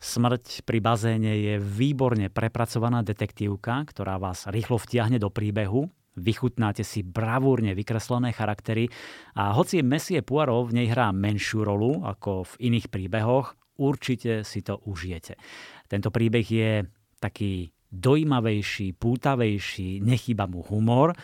Smrť 0.02 0.66
pri 0.66 0.82
bazéne 0.82 1.30
je 1.38 1.54
výborne 1.62 2.26
prepracovaná 2.26 3.06
detektívka, 3.06 3.86
ktorá 3.86 4.18
vás 4.18 4.50
rýchlo 4.50 4.74
vtiahne 4.74 5.22
do 5.22 5.30
príbehu, 5.30 5.86
vychutnáte 6.18 6.82
si 6.82 7.06
bravúrne 7.06 7.70
vykreslené 7.78 8.34
charaktery 8.34 8.90
a 9.38 9.54
hoci 9.54 9.78
Messie 9.86 10.18
Poirot 10.26 10.74
v 10.74 10.82
nej 10.82 10.90
hrá 10.90 11.14
menšiu 11.14 11.62
rolu 11.62 12.02
ako 12.02 12.42
v 12.50 12.52
iných 12.66 12.90
príbehoch, 12.90 13.54
určite 13.78 14.42
si 14.42 14.66
to 14.66 14.82
užijete. 14.90 15.38
Tento 15.86 16.10
príbeh 16.10 16.46
je 16.50 16.82
taký 17.22 17.70
dojímavejší, 17.94 18.98
pútavejší, 18.98 20.02
nechýba 20.02 20.50
mu 20.50 20.66
humor, 20.66 21.14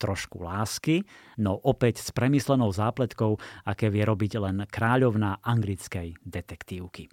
trošku 0.00 0.40
lásky, 0.40 1.04
no 1.36 1.52
opäť 1.68 2.00
s 2.00 2.08
premyslenou 2.16 2.72
zápletkou, 2.72 3.36
aké 3.68 3.92
vie 3.92 4.08
robiť 4.08 4.40
len 4.40 4.64
kráľovná 4.64 5.44
anglickej 5.44 6.16
detektívky. 6.24 7.12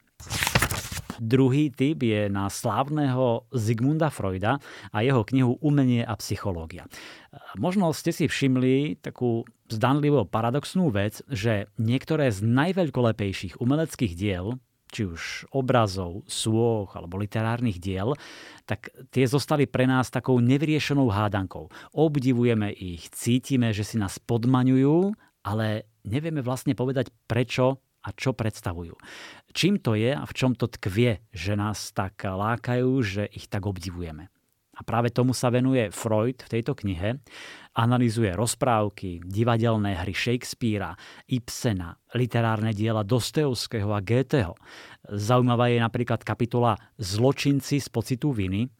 Druhý 1.19 1.69
typ 1.69 2.01
je 2.01 2.31
na 2.31 2.47
slávneho 2.47 3.45
Zigmunda 3.51 4.07
Freuda 4.07 4.57
a 4.89 4.97
jeho 5.03 5.21
knihu 5.27 5.59
Umenie 5.59 6.07
a 6.07 6.15
psychológia. 6.17 6.87
Možno 7.59 7.91
ste 7.91 8.15
si 8.15 8.25
všimli 8.25 9.03
takú 9.03 9.43
zdanlivo 9.69 10.25
paradoxnú 10.25 10.89
vec, 10.89 11.21
že 11.29 11.69
niektoré 11.77 12.33
z 12.33 12.41
najveľkolepejších 12.41 13.61
umeleckých 13.61 14.13
diel, 14.17 14.57
či 14.89 15.05
už 15.05 15.45
obrazov, 15.53 16.25
súch 16.25 16.89
alebo 16.97 17.21
literárnych 17.21 17.77
diel, 17.77 18.17
tak 18.65 18.89
tie 19.13 19.29
zostali 19.29 19.69
pre 19.69 19.85
nás 19.85 20.09
takou 20.09 20.41
nevyriešenou 20.41 21.13
hádankou. 21.13 21.69
Obdivujeme 21.93 22.73
ich, 22.73 23.05
cítime, 23.13 23.69
že 23.69 23.85
si 23.85 24.01
nás 24.01 24.17
podmaňujú, 24.17 25.13
ale 25.45 25.85
nevieme 26.09 26.41
vlastne 26.41 26.73
povedať 26.73 27.13
prečo 27.29 27.77
a 27.99 28.09
čo 28.15 28.31
predstavujú. 28.33 28.95
Čím 29.49 29.81
to 29.81 29.97
je 29.97 30.13
a 30.13 30.23
v 30.23 30.35
čom 30.35 30.53
to 30.53 30.69
tkvie, 30.69 31.25
že 31.33 31.53
nás 31.57 31.89
tak 31.91 32.21
lákajú, 32.21 32.89
že 33.01 33.23
ich 33.29 33.49
tak 33.49 33.65
obdivujeme. 33.65 34.29
A 34.79 34.81
práve 34.87 35.11
tomu 35.11 35.35
sa 35.35 35.51
venuje 35.51 35.91
Freud 35.91 36.39
v 36.39 36.51
tejto 36.55 36.71
knihe. 36.71 37.19
Analizuje 37.75 38.31
rozprávky, 38.31 39.19
divadelné 39.27 39.99
hry 39.99 40.15
Shakespearea, 40.15 40.95
Ibsena, 41.27 41.99
literárne 42.15 42.71
diela 42.71 43.03
Dostojevského 43.03 43.91
a 43.91 43.99
Goetheho. 43.99 44.55
Zaujímavá 45.03 45.67
je 45.67 45.83
napríklad 45.83 46.23
kapitola 46.23 46.79
Zločinci 46.95 47.83
z 47.83 47.87
pocitu 47.91 48.31
viny, 48.31 48.71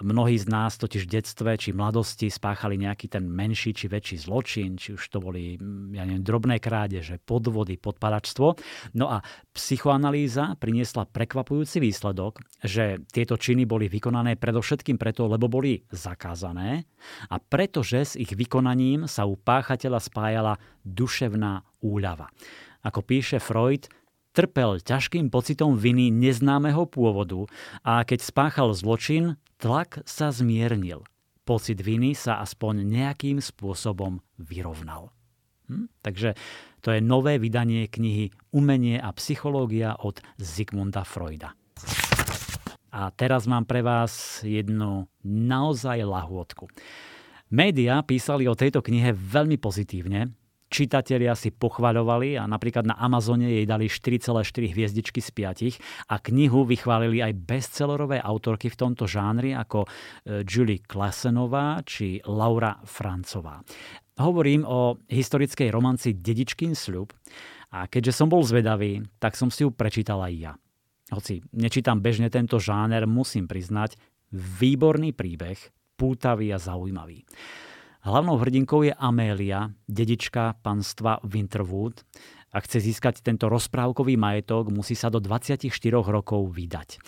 Mnohí 0.00 0.40
z 0.40 0.48
nás 0.48 0.80
totiž 0.80 1.04
v 1.04 1.12
detstve 1.20 1.50
či 1.60 1.76
mladosti 1.76 2.32
spáchali 2.32 2.80
nejaký 2.80 3.12
ten 3.12 3.28
menší 3.28 3.76
či 3.76 3.86
väčší 3.92 4.16
zločin, 4.16 4.80
či 4.80 4.96
už 4.96 5.02
to 5.12 5.20
boli 5.20 5.60
ja 5.92 6.08
neviem, 6.08 6.24
drobné 6.24 6.56
krádeže, 6.56 7.20
podvody, 7.20 7.76
podpadačstvo. 7.76 8.46
No 8.96 9.06
a 9.12 9.20
psychoanalýza 9.52 10.56
priniesla 10.56 11.04
prekvapujúci 11.04 11.84
výsledok, 11.84 12.40
že 12.64 13.04
tieto 13.12 13.36
činy 13.36 13.68
boli 13.68 13.92
vykonané 13.92 14.40
predovšetkým 14.40 14.96
preto, 14.96 15.28
lebo 15.28 15.52
boli 15.52 15.84
zakázané 15.92 16.88
a 17.28 17.36
pretože 17.36 18.00
s 18.00 18.12
ich 18.16 18.32
vykonaním 18.32 19.04
sa 19.04 19.28
u 19.28 19.36
páchateľa 19.36 20.00
spájala 20.00 20.54
duševná 20.84 21.60
úľava. 21.84 22.32
Ako 22.84 23.00
píše 23.00 23.40
Freud, 23.40 23.88
trpel 24.34 24.82
ťažkým 24.82 25.30
pocitom 25.30 25.78
viny 25.78 26.10
neznámeho 26.10 26.90
pôvodu 26.90 27.46
a 27.86 28.02
keď 28.02 28.20
spáchal 28.20 28.74
zločin, 28.74 29.38
tlak 29.62 30.02
sa 30.04 30.34
zmiernil. 30.34 31.06
Pocit 31.46 31.78
viny 31.78 32.18
sa 32.18 32.42
aspoň 32.42 32.82
nejakým 32.82 33.38
spôsobom 33.38 34.18
vyrovnal. 34.36 35.14
Hm? 35.70 35.88
Takže 36.02 36.34
to 36.84 36.92
je 36.92 37.00
nové 37.00 37.40
vydanie 37.40 37.88
knihy 37.88 38.34
Umenie 38.52 39.00
a 39.00 39.08
psychológia 39.16 39.96
od 39.96 40.20
Zigmunda 40.36 41.06
Freuda. 41.06 41.56
A 42.94 43.10
teraz 43.10 43.48
mám 43.50 43.66
pre 43.66 43.82
vás 43.82 44.42
jednu 44.46 45.10
naozaj 45.26 46.04
lahôdku. 46.06 46.70
Média 47.50 47.98
písali 48.06 48.46
o 48.46 48.54
tejto 48.54 48.80
knihe 48.82 49.10
veľmi 49.10 49.58
pozitívne, 49.58 50.30
čitatelia 50.74 51.38
si 51.38 51.54
pochvaľovali 51.54 52.34
a 52.34 52.50
napríklad 52.50 52.90
na 52.90 52.98
Amazone 52.98 53.46
jej 53.46 53.62
dali 53.62 53.86
4,4 53.86 54.74
hviezdičky 54.74 55.22
z 55.22 55.30
5 55.30 56.10
a 56.10 56.14
knihu 56.18 56.66
vychválili 56.66 57.22
aj 57.22 57.38
bestsellerové 57.46 58.18
autorky 58.18 58.66
v 58.66 58.76
tomto 58.82 59.06
žánri 59.06 59.54
ako 59.54 59.86
e, 59.86 59.88
Julie 60.42 60.82
Klasenová 60.82 61.78
či 61.86 62.18
Laura 62.26 62.82
Francová. 62.82 63.62
Hovorím 64.18 64.66
o 64.66 64.98
historickej 65.06 65.70
romanci 65.70 66.18
Dedičkin 66.18 66.74
sľub 66.74 67.14
a 67.70 67.86
keďže 67.86 68.18
som 68.18 68.26
bol 68.26 68.42
zvedavý, 68.42 68.98
tak 69.22 69.38
som 69.38 69.54
si 69.54 69.62
ju 69.62 69.70
prečítal 69.70 70.18
aj 70.26 70.34
ja. 70.34 70.52
Hoci 71.14 71.38
nečítam 71.54 72.02
bežne 72.02 72.26
tento 72.34 72.58
žáner, 72.58 73.06
musím 73.06 73.46
priznať, 73.46 73.94
výborný 74.34 75.14
príbeh, 75.14 75.58
pútavý 75.94 76.50
a 76.50 76.58
zaujímavý. 76.58 77.22
Hlavnou 78.04 78.36
hrdinkou 78.36 78.84
je 78.84 78.92
Amélia, 78.92 79.72
dedička 79.88 80.60
panstva 80.60 81.24
Winterwood. 81.24 82.04
Ak 82.52 82.68
chce 82.68 82.84
získať 82.84 83.24
tento 83.24 83.48
rozprávkový 83.48 84.20
majetok, 84.20 84.68
musí 84.68 84.92
sa 84.92 85.08
do 85.08 85.24
24 85.24 85.72
rokov 86.04 86.52
vydať. 86.52 87.00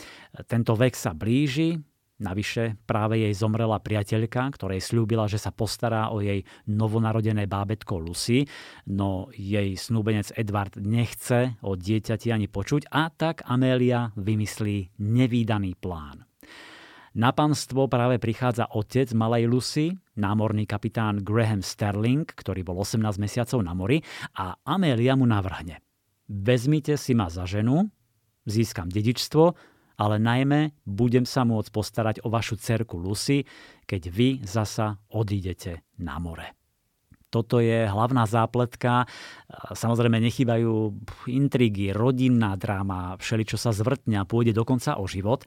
Tento 0.49 0.73
vek 0.73 0.97
sa 0.97 1.13
blíži, 1.13 1.77
Navyše 2.17 2.81
práve 2.89 3.21
jej 3.21 3.35
zomrela 3.37 3.77
priateľka, 3.77 4.49
ktorej 4.57 4.81
slúbila, 4.81 5.29
že 5.29 5.37
sa 5.37 5.53
postará 5.53 6.09
o 6.09 6.25
jej 6.25 6.49
novonarodené 6.65 7.45
bábetko 7.45 8.01
Lucy, 8.01 8.49
no 8.89 9.29
jej 9.37 9.77
snúbenec 9.77 10.33
Edward 10.33 10.81
nechce 10.81 11.61
o 11.61 11.77
dieťati 11.77 12.33
ani 12.33 12.49
počuť 12.49 12.89
a 12.89 13.13
tak 13.13 13.45
Amélia 13.45 14.17
vymyslí 14.17 14.97
nevýdaný 14.97 15.77
plán. 15.77 16.25
Na 17.17 17.33
panstvo 17.33 17.89
práve 17.89 18.21
prichádza 18.21 18.69
otec 18.77 19.09
malej 19.17 19.49
Lucy, 19.49 19.97
námorný 20.21 20.69
kapitán 20.69 21.25
Graham 21.25 21.65
Sterling, 21.65 22.29
ktorý 22.29 22.61
bol 22.61 22.85
18 22.85 23.01
mesiacov 23.17 23.65
na 23.65 23.73
mori 23.73 24.05
a 24.37 24.53
Amélia 24.69 25.17
mu 25.17 25.25
navrhne. 25.25 25.81
Vezmite 26.29 27.01
si 27.01 27.17
ma 27.17 27.33
za 27.33 27.49
ženu, 27.49 27.89
získam 28.45 28.93
dedičstvo, 28.93 29.45
ale 29.97 30.21
najmä 30.21 30.77
budem 30.85 31.25
sa 31.25 31.49
môcť 31.49 31.73
postarať 31.73 32.17
o 32.21 32.29
vašu 32.29 32.61
cerku 32.61 33.01
Lucy, 33.01 33.49
keď 33.89 34.03
vy 34.13 34.29
zasa 34.45 35.01
odídete 35.09 35.89
na 35.97 36.21
more. 36.21 36.56
Toto 37.37 37.61
je 37.61 37.85
hlavná 37.85 38.25
zápletka. 38.25 39.05
Samozrejme 39.77 40.17
nechýbajú 40.25 40.97
intrigy, 41.29 41.93
rodinná 41.93 42.57
dráma, 42.57 43.21
všeličo 43.21 43.61
sa 43.61 43.77
zvrtňa, 43.77 44.25
pôjde 44.25 44.57
dokonca 44.57 44.97
o 44.97 45.05
život. 45.05 45.45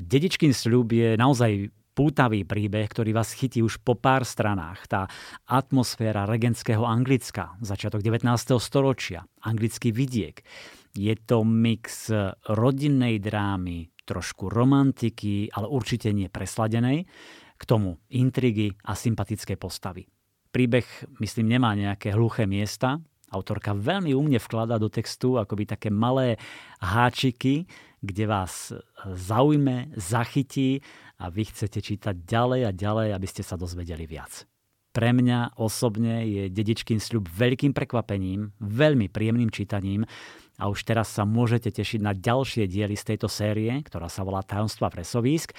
Dedičkin 0.00 0.56
sľub 0.56 0.96
je 0.96 1.20
naozaj 1.20 1.68
pútavý 1.92 2.48
príbeh, 2.48 2.88
ktorý 2.88 3.12
vás 3.12 3.36
chytí 3.36 3.60
už 3.60 3.84
po 3.84 4.00
pár 4.00 4.24
stranách. 4.24 4.88
Tá 4.88 5.02
atmosféra 5.44 6.24
regentského 6.24 6.88
Anglicka, 6.88 7.60
začiatok 7.60 8.00
19. 8.00 8.28
storočia, 8.56 9.28
anglický 9.44 9.92
vidiek. 9.92 10.40
Je 10.96 11.12
to 11.20 11.44
mix 11.44 12.08
rodinnej 12.48 13.20
drámy, 13.20 13.92
trošku 14.08 14.48
romantiky, 14.48 15.52
ale 15.52 15.68
určite 15.68 16.16
nie 16.16 16.32
presladenej, 16.32 17.04
k 17.56 17.62
tomu 17.64 17.96
intrigy 18.12 18.72
a 18.84 18.92
sympatické 18.92 19.56
postavy. 19.56 20.04
Príbeh, 20.56 20.88
myslím, 21.20 21.52
nemá 21.52 21.76
nejaké 21.76 22.16
hluché 22.16 22.48
miesta. 22.48 22.96
Autorka 23.28 23.76
veľmi 23.76 24.16
umne 24.16 24.40
vklada 24.40 24.80
do 24.80 24.88
textu 24.88 25.36
akoby 25.36 25.68
také 25.68 25.92
malé 25.92 26.40
háčiky, 26.80 27.68
kde 28.00 28.24
vás 28.24 28.72
zaujme, 29.04 29.92
zachytí 30.00 30.80
a 31.20 31.28
vy 31.28 31.44
chcete 31.44 31.84
čítať 31.84 32.24
ďalej 32.24 32.60
a 32.64 32.72
ďalej, 32.72 33.08
aby 33.12 33.28
ste 33.28 33.44
sa 33.44 33.60
dozvedeli 33.60 34.08
viac. 34.08 34.48
Pre 34.96 35.12
mňa 35.12 35.60
osobne 35.60 36.24
je 36.24 36.48
dedičkým 36.48 37.04
sľub 37.04 37.28
veľkým 37.28 37.76
prekvapením, 37.76 38.56
veľmi 38.56 39.12
príjemným 39.12 39.52
čítaním 39.52 40.08
a 40.56 40.72
už 40.72 40.88
teraz 40.88 41.12
sa 41.12 41.28
môžete 41.28 41.68
tešiť 41.68 42.00
na 42.00 42.16
ďalšie 42.16 42.64
diely 42.64 42.96
z 42.96 43.12
tejto 43.12 43.28
série, 43.28 43.68
ktorá 43.84 44.08
sa 44.08 44.24
volá 44.24 44.40
Tajomstva 44.40 44.88
presovísk 44.88 45.52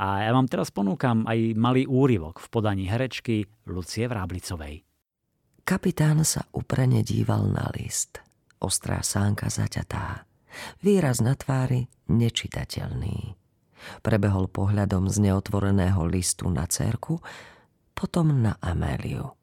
a 0.00 0.24
ja 0.24 0.32
vám 0.32 0.48
teraz 0.48 0.72
ponúkam 0.72 1.28
aj 1.28 1.52
malý 1.60 1.84
úryvok 1.84 2.40
v 2.40 2.48
podaní 2.48 2.88
herečky 2.88 3.44
Lucie 3.68 4.08
Vráblicovej. 4.08 4.80
Kapitán 5.60 6.24
sa 6.24 6.48
uprene 6.56 7.04
díval 7.04 7.44
na 7.52 7.68
list. 7.76 8.24
Ostrá 8.64 9.04
sánka 9.04 9.52
zaťatá. 9.52 10.24
Výraz 10.80 11.20
na 11.20 11.36
tvári 11.36 11.84
nečitateľný. 12.08 13.36
Prebehol 14.00 14.48
pohľadom 14.48 15.12
z 15.12 15.30
neotvoreného 15.30 16.00
listu 16.08 16.48
na 16.48 16.64
cerku, 16.64 17.20
potom 17.92 18.32
na 18.40 18.56
Améliu. 18.64 19.36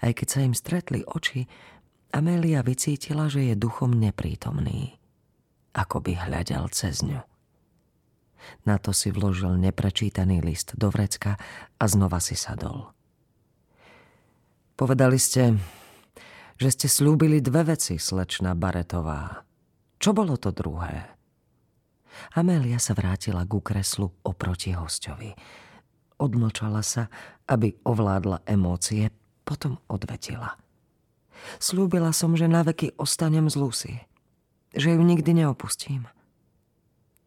Aj 0.00 0.12
keď 0.16 0.28
sa 0.28 0.40
im 0.40 0.56
stretli 0.56 1.04
oči, 1.04 1.44
Amélia 2.12 2.64
vycítila, 2.64 3.28
že 3.28 3.52
je 3.52 3.54
duchom 3.56 3.92
neprítomný. 3.92 4.96
Ako 5.76 6.00
by 6.04 6.28
hľadal 6.28 6.68
cez 6.72 7.04
ňu. 7.04 7.31
Na 8.66 8.78
to 8.78 8.94
si 8.94 9.10
vložil 9.14 9.58
neprečítaný 9.58 10.42
list 10.42 10.74
do 10.78 10.88
vrecka 10.88 11.38
a 11.78 11.84
znova 11.86 12.18
si 12.18 12.34
sadol. 12.38 12.90
Povedali 14.78 15.20
ste, 15.20 15.56
že 16.56 16.68
ste 16.74 16.88
slúbili 16.90 17.42
dve 17.42 17.74
veci, 17.74 17.98
slečna 17.98 18.54
Baretová. 18.54 19.46
Čo 20.02 20.10
bolo 20.14 20.34
to 20.38 20.50
druhé? 20.50 21.12
Amélia 22.34 22.78
sa 22.78 22.92
vrátila 22.92 23.46
ku 23.46 23.62
kreslu 23.62 24.10
oproti 24.26 24.74
hostovi. 24.74 25.32
Odmlčala 26.18 26.82
sa, 26.84 27.10
aby 27.50 27.74
ovládla 27.82 28.46
emócie, 28.46 29.10
potom 29.42 29.78
odvetila. 29.90 30.54
Slúbila 31.58 32.14
som, 32.14 32.38
že 32.38 32.46
naveky 32.46 32.94
ostanem 32.94 33.50
z 33.50 33.56
Lucy. 33.58 33.92
Že 34.72 34.96
ju 34.96 35.02
nikdy 35.02 35.30
neopustím. 35.42 36.06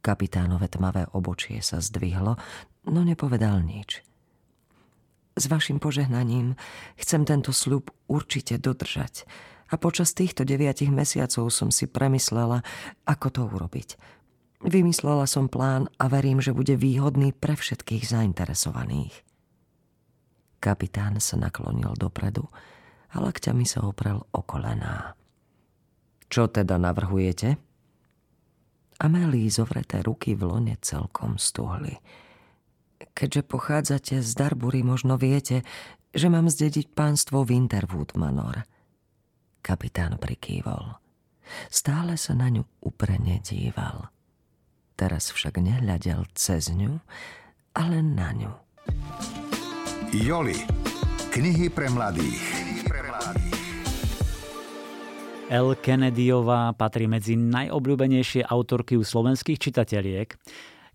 Kapitánové 0.06 0.70
tmavé 0.70 1.10
obočie 1.18 1.66
sa 1.66 1.82
zdvihlo, 1.82 2.38
no 2.86 3.02
nepovedal 3.02 3.66
nič. 3.66 4.06
S 5.34 5.50
vašim 5.50 5.82
požehnaním 5.82 6.54
chcem 6.94 7.26
tento 7.26 7.50
sľub 7.50 7.90
určite 8.06 8.62
dodržať. 8.62 9.26
A 9.74 9.82
počas 9.82 10.14
týchto 10.14 10.46
deviatich 10.46 10.94
mesiacov 10.94 11.50
som 11.50 11.74
si 11.74 11.90
premyslela, 11.90 12.62
ako 13.10 13.28
to 13.34 13.42
urobiť. 13.50 13.90
Vymyslela 14.62 15.26
som 15.26 15.50
plán 15.50 15.90
a 15.98 16.06
verím, 16.06 16.38
že 16.38 16.54
bude 16.54 16.78
výhodný 16.78 17.34
pre 17.34 17.58
všetkých 17.58 18.06
zainteresovaných. 18.06 19.26
Kapitán 20.62 21.18
sa 21.18 21.34
naklonil 21.42 21.98
dopredu 21.98 22.46
a 23.10 23.26
lakťami 23.26 23.66
sa 23.66 23.82
oprel 23.90 24.22
o 24.22 24.42
kolená. 24.46 25.18
Čo 26.30 26.46
teda 26.46 26.78
navrhujete? 26.78 27.65
Amélii 29.00 29.52
zovreté 29.52 30.00
ruky 30.00 30.40
v 30.40 30.48
lone 30.48 30.76
celkom 30.80 31.36
stuhli. 31.36 32.00
Keďže 33.16 33.42
pochádzate 33.44 34.16
z 34.24 34.32
Darbury, 34.36 34.84
možno 34.84 35.20
viete, 35.20 35.68
že 36.16 36.32
mám 36.32 36.48
zdediť 36.48 36.96
pánstvo 36.96 37.44
Winterwood 37.44 38.16
Manor. 38.16 38.64
Kapitán 39.60 40.16
prikývol. 40.16 40.96
Stále 41.68 42.16
sa 42.16 42.34
na 42.34 42.48
ňu 42.48 42.64
uprene 42.82 43.44
díval. 43.44 44.10
Teraz 44.96 45.36
však 45.36 45.60
nehľadel 45.60 46.24
cez 46.32 46.72
ňu, 46.72 47.04
ale 47.76 48.00
na 48.00 48.32
ňu. 48.32 48.52
Joli. 50.16 50.56
Knihy 51.36 51.68
pre 51.68 51.92
mladých. 51.92 52.55
El 55.46 55.78
Kennedyová 55.78 56.74
patrí 56.74 57.06
medzi 57.06 57.38
najobľúbenejšie 57.38 58.50
autorky 58.50 58.98
u 58.98 59.06
slovenských 59.06 59.62
čitateliek. 59.62 60.34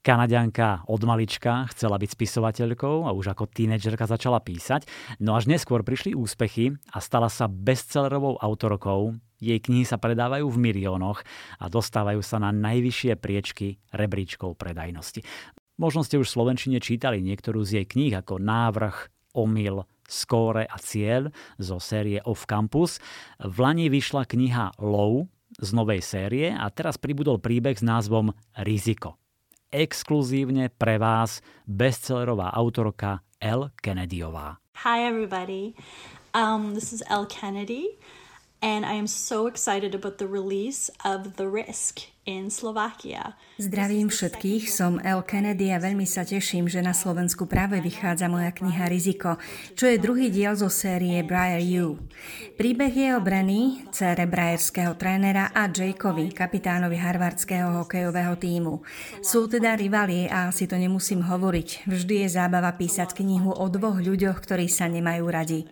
Kanadianka 0.02 0.82
od 0.90 1.06
malička 1.06 1.70
chcela 1.70 1.94
byť 2.02 2.18
spisovateľkou 2.18 3.06
a 3.06 3.14
už 3.14 3.30
ako 3.30 3.46
tínedžerka 3.46 4.10
začala 4.10 4.42
písať, 4.42 4.90
no 5.22 5.38
až 5.38 5.46
neskôr 5.46 5.86
prišli 5.86 6.18
úspechy 6.18 6.74
a 6.90 6.98
stala 6.98 7.30
sa 7.30 7.46
bestsellerovou 7.46 8.42
autorkou. 8.42 9.14
Jej 9.38 9.70
knihy 9.70 9.86
sa 9.86 10.02
predávajú 10.02 10.50
v 10.50 10.58
miliónoch 10.58 11.22
a 11.62 11.70
dostávajú 11.70 12.18
sa 12.18 12.42
na 12.42 12.50
najvyššie 12.50 13.22
priečky 13.22 13.78
rebríčkov 13.94 14.58
predajnosti. 14.58 15.22
Možno 15.78 16.02
ste 16.02 16.18
už 16.18 16.26
v 16.26 16.34
Slovenčine 16.42 16.82
čítali 16.82 17.22
niektorú 17.22 17.62
z 17.62 17.80
jej 17.80 17.86
kníh 17.86 18.18
ako 18.18 18.42
Návrh, 18.42 19.14
Omyl, 19.30 19.86
Skóre 20.10 20.66
a 20.66 20.74
Cieľ 20.82 21.30
zo 21.62 21.78
série 21.78 22.18
Off 22.26 22.50
Campus. 22.50 22.98
V 23.38 23.54
Lani 23.62 23.86
vyšla 23.86 24.26
kniha 24.26 24.82
Low 24.82 25.30
z 25.62 25.70
novej 25.70 26.02
série 26.02 26.50
a 26.50 26.66
teraz 26.74 26.98
pribudol 26.98 27.38
príbeh 27.38 27.78
s 27.78 27.86
názvom 27.86 28.34
Riziko 28.58 29.20
exkluzívne 29.70 30.68
pre 30.74 30.98
vás 30.98 31.38
bestsellerová 31.64 32.50
autorka 32.50 33.22
Elle 33.38 33.70
Kennedyová. 33.78 34.58
Hi 34.82 35.06
everybody, 35.06 35.74
um, 36.34 36.74
this 36.74 36.92
is 36.92 37.02
Elle 37.08 37.26
Kennedy 37.26 37.98
and 38.60 38.84
I 38.84 38.98
am 38.98 39.06
so 39.06 39.46
excited 39.46 39.94
about 39.94 40.18
the 40.18 40.26
release 40.26 40.90
of 41.06 41.38
The 41.38 41.46
Risk. 41.46 42.10
Zdravím 43.56 44.12
všetkých, 44.12 44.68
som 44.68 45.00
El 45.00 45.24
Kennedy 45.24 45.72
a 45.72 45.80
veľmi 45.80 46.04
sa 46.04 46.20
teším, 46.20 46.68
že 46.68 46.84
na 46.84 46.92
Slovensku 46.92 47.48
práve 47.48 47.80
vychádza 47.80 48.28
moja 48.28 48.52
kniha 48.52 48.92
Riziko, 48.92 49.40
čo 49.72 49.88
je 49.88 49.96
druhý 49.96 50.28
diel 50.28 50.52
zo 50.52 50.68
série 50.68 51.24
Briar 51.24 51.64
U. 51.80 51.96
Príbeh 52.60 52.92
je 52.92 53.08
o 53.16 53.24
Brenny, 53.24 53.88
cére 53.88 54.28
brajerského 54.28 55.00
trénera 55.00 55.48
a 55.56 55.72
Jakeovi, 55.72 56.28
kapitánovi 56.36 57.00
harvardského 57.00 57.80
hokejového 57.80 58.36
týmu. 58.36 58.84
Sú 59.24 59.48
teda 59.48 59.72
rivali 59.80 60.28
a 60.28 60.52
asi 60.52 60.68
to 60.68 60.76
nemusím 60.76 61.24
hovoriť. 61.24 61.88
Vždy 61.88 62.28
je 62.28 62.36
zábava 62.36 62.76
písať 62.76 63.16
knihu 63.16 63.48
o 63.48 63.64
dvoch 63.72 63.96
ľuďoch, 63.96 64.44
ktorí 64.44 64.68
sa 64.68 64.92
nemajú 64.92 65.24
radi. 65.24 65.64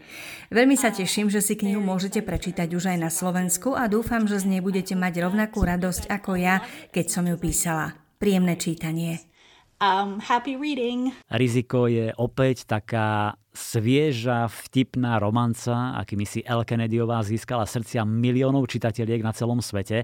Veľmi 0.48 0.80
sa 0.80 0.88
teším, 0.88 1.28
že 1.28 1.44
si 1.44 1.60
knihu 1.60 1.84
môžete 1.84 2.24
prečítať 2.24 2.72
už 2.72 2.96
aj 2.96 2.98
na 3.04 3.12
Slovensku 3.12 3.76
a 3.76 3.84
dúfam, 3.84 4.24
že 4.24 4.40
z 4.40 4.48
nej 4.48 4.64
budete 4.64 4.96
mať 4.96 5.28
rovnakú 5.28 5.60
radosť 5.60 6.08
ako 6.08 6.37
ja, 6.38 6.62
keď 6.94 7.06
som 7.10 7.26
ju 7.26 7.36
písala. 7.36 7.98
Príjemné 8.18 8.58
čítanie. 8.58 9.28
Um, 9.78 10.18
happy 10.18 10.58
reading. 10.58 11.14
Riziko 11.30 11.86
je 11.86 12.10
opäť 12.18 12.66
taká 12.66 13.38
svieža, 13.54 14.50
vtipná 14.50 15.22
romanca, 15.22 15.94
akými 15.94 16.26
si 16.26 16.42
El 16.42 16.66
Kennedyová 16.66 17.22
získala 17.22 17.62
srdcia 17.62 18.02
miliónov 18.02 18.66
čitateliek 18.66 19.22
na 19.22 19.30
celom 19.30 19.62
svete. 19.62 20.02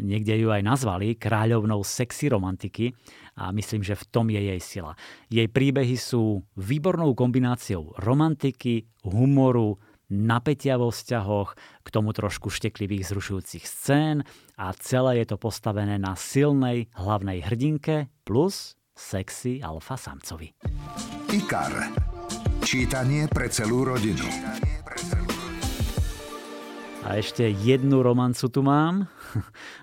Niekde 0.00 0.40
ju 0.40 0.48
aj 0.48 0.64
nazvali 0.64 1.20
kráľovnou 1.20 1.84
sexy 1.84 2.32
romantiky 2.32 2.96
a 3.36 3.52
myslím, 3.52 3.84
že 3.84 3.92
v 3.92 4.04
tom 4.08 4.32
je 4.32 4.40
jej 4.40 4.60
sila. 4.60 4.96
Jej 5.28 5.52
príbehy 5.52 6.00
sú 6.00 6.40
výbornou 6.56 7.12
kombináciou 7.12 7.92
romantiky, 8.00 8.88
humoru, 9.04 9.76
napätia 10.12 10.76
vo 10.76 10.92
vzťahoch, 10.92 11.56
k 11.84 11.88
tomu 11.88 12.12
trošku 12.12 12.50
šteklivých 12.52 13.08
zrušujúcich 13.08 13.64
scén 13.64 14.26
a 14.58 14.72
celé 14.76 15.24
je 15.24 15.34
to 15.34 15.36
postavené 15.40 15.96
na 15.96 16.18
silnej 16.18 16.88
hlavnej 16.96 17.44
hrdinke 17.44 18.12
plus 18.24 18.76
sexy 18.94 19.58
alfa 19.60 19.98
samcovi. 19.98 20.54
IKAR. 21.34 21.90
Čítanie 22.64 23.28
pre 23.28 23.50
celú 23.52 23.84
rodinu. 23.84 24.24
A 27.04 27.20
ešte 27.20 27.44
jednu 27.44 28.00
romancu 28.00 28.48
tu 28.48 28.64
mám. 28.64 29.12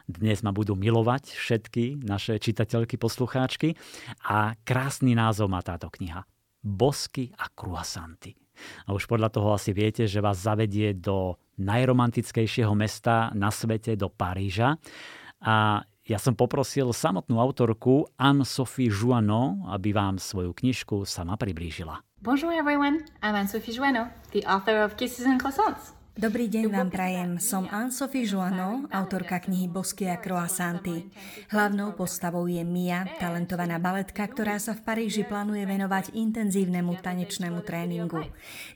Dnes 0.10 0.42
ma 0.42 0.50
budú 0.50 0.74
milovať 0.74 1.38
všetky 1.38 2.02
naše 2.02 2.42
čitateľky, 2.42 2.98
poslucháčky. 2.98 3.78
A 4.26 4.58
krásny 4.66 5.14
názov 5.14 5.54
má 5.54 5.62
táto 5.62 5.94
kniha. 5.94 6.26
Bosky 6.66 7.30
a 7.38 7.46
kruasanty. 7.54 8.34
A 8.86 8.94
už 8.96 9.06
podľa 9.06 9.30
toho 9.32 9.54
asi 9.54 9.72
viete, 9.72 10.06
že 10.06 10.24
vás 10.24 10.42
zavedie 10.42 10.98
do 10.98 11.38
najromantickejšieho 11.62 12.74
mesta 12.74 13.30
na 13.38 13.54
svete, 13.54 13.94
do 13.94 14.10
Paríža. 14.10 14.82
A 15.42 15.86
ja 16.02 16.18
som 16.18 16.34
poprosil 16.34 16.90
samotnú 16.90 17.38
autorku 17.38 18.10
Anne-Sophie 18.18 18.90
Jouanot, 18.90 19.70
aby 19.70 19.94
vám 19.94 20.18
svoju 20.18 20.52
knižku 20.52 21.06
sama 21.06 21.38
priblížila. 21.38 22.02
Bonjour 22.22 22.54
everyone, 22.54 23.06
I'm 23.22 23.34
Anne-Sophie 23.34 23.74
Jouanot, 23.74 24.10
the 24.34 24.46
author 24.46 24.82
of 24.82 24.98
Kisses 24.98 25.26
and 25.26 25.42
Croissants. 25.42 26.01
Dobrý 26.12 26.52
deň 26.52 26.76
vám 26.76 26.92
prajem. 26.92 27.40
Som 27.40 27.72
Anne-Sophie 27.72 28.28
Joano, 28.28 28.84
autorka 28.92 29.40
knihy 29.40 29.72
Bosky 29.72 30.12
a 30.12 30.20
croissanty. 30.20 31.08
Hlavnou 31.48 31.96
postavou 31.96 32.52
je 32.52 32.60
Mia, 32.68 33.08
talentovaná 33.16 33.80
baletka, 33.80 34.28
ktorá 34.28 34.60
sa 34.60 34.76
v 34.76 34.84
Paríži 34.84 35.24
plánuje 35.24 35.64
venovať 35.64 36.12
intenzívnemu 36.12 37.00
tanečnému 37.00 37.64
tréningu. 37.64 38.28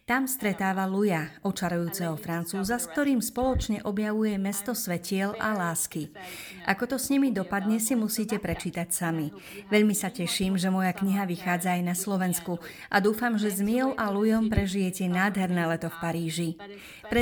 Tam 0.07 0.31
stretáva 0.31 0.88
Luja, 0.88 1.27
očarujúceho 1.43 2.15
francúza, 2.15 2.79
s 2.79 2.88
ktorým 2.88 3.19
spoločne 3.19 3.83
objavuje 3.83 4.39
mesto 4.39 4.71
svetiel 4.71 5.36
a 5.36 5.59
lásky. 5.59 6.15
Ako 6.63 6.88
to 6.88 6.95
s 6.95 7.11
nimi 7.11 7.36
dopadne, 7.36 7.83
si 7.83 7.99
musíte 7.99 8.39
prečítať 8.39 8.88
sami. 8.95 9.36
Veľmi 9.67 9.91
sa 9.91 10.07
teším, 10.07 10.55
že 10.55 10.71
moja 10.71 10.95
kniha 10.95 11.27
vychádza 11.27 11.75
aj 11.75 11.83
na 11.83 11.99
Slovensku 11.99 12.63
a 12.88 13.03
dúfam, 13.03 13.36
že 13.36 13.51
s 13.51 13.59
Miou 13.59 13.91
a 13.99 14.07
Lujom 14.07 14.47
prežijete 14.47 15.03
nádherné 15.11 15.67
leto 15.67 15.91
v 15.91 15.99
Paríži. 15.99 16.49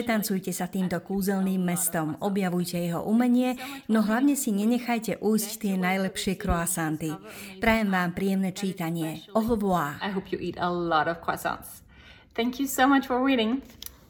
Pretancujte 0.04 0.52
sa 0.52 0.68
týmto 0.68 1.00
kúzelným 1.00 1.64
mestom, 1.64 2.20
objavujte 2.20 2.76
jeho 2.76 3.08
umenie, 3.08 3.56
no 3.88 4.04
hlavne 4.04 4.36
si 4.36 4.52
nenechajte 4.52 5.24
ujsť 5.24 5.64
tie 5.64 5.80
najlepšie 5.80 6.36
croissanty. 6.36 7.16
Prajem 7.64 7.88
vám 7.88 8.12
príjemné 8.12 8.52
čítanie. 8.52 9.24
Au 9.32 9.40
revoir. 9.40 9.96
I 10.04 10.12
hope 10.12 10.28
you 10.28 10.44
eat 10.44 10.60
a 10.60 10.68
lot 10.68 11.08
of 11.08 11.24
croissants. 11.24 11.88
Thank 12.36 12.60
you 12.60 12.68
so 12.68 12.84
much 12.84 13.08
for 13.08 13.24
reading. 13.24 13.64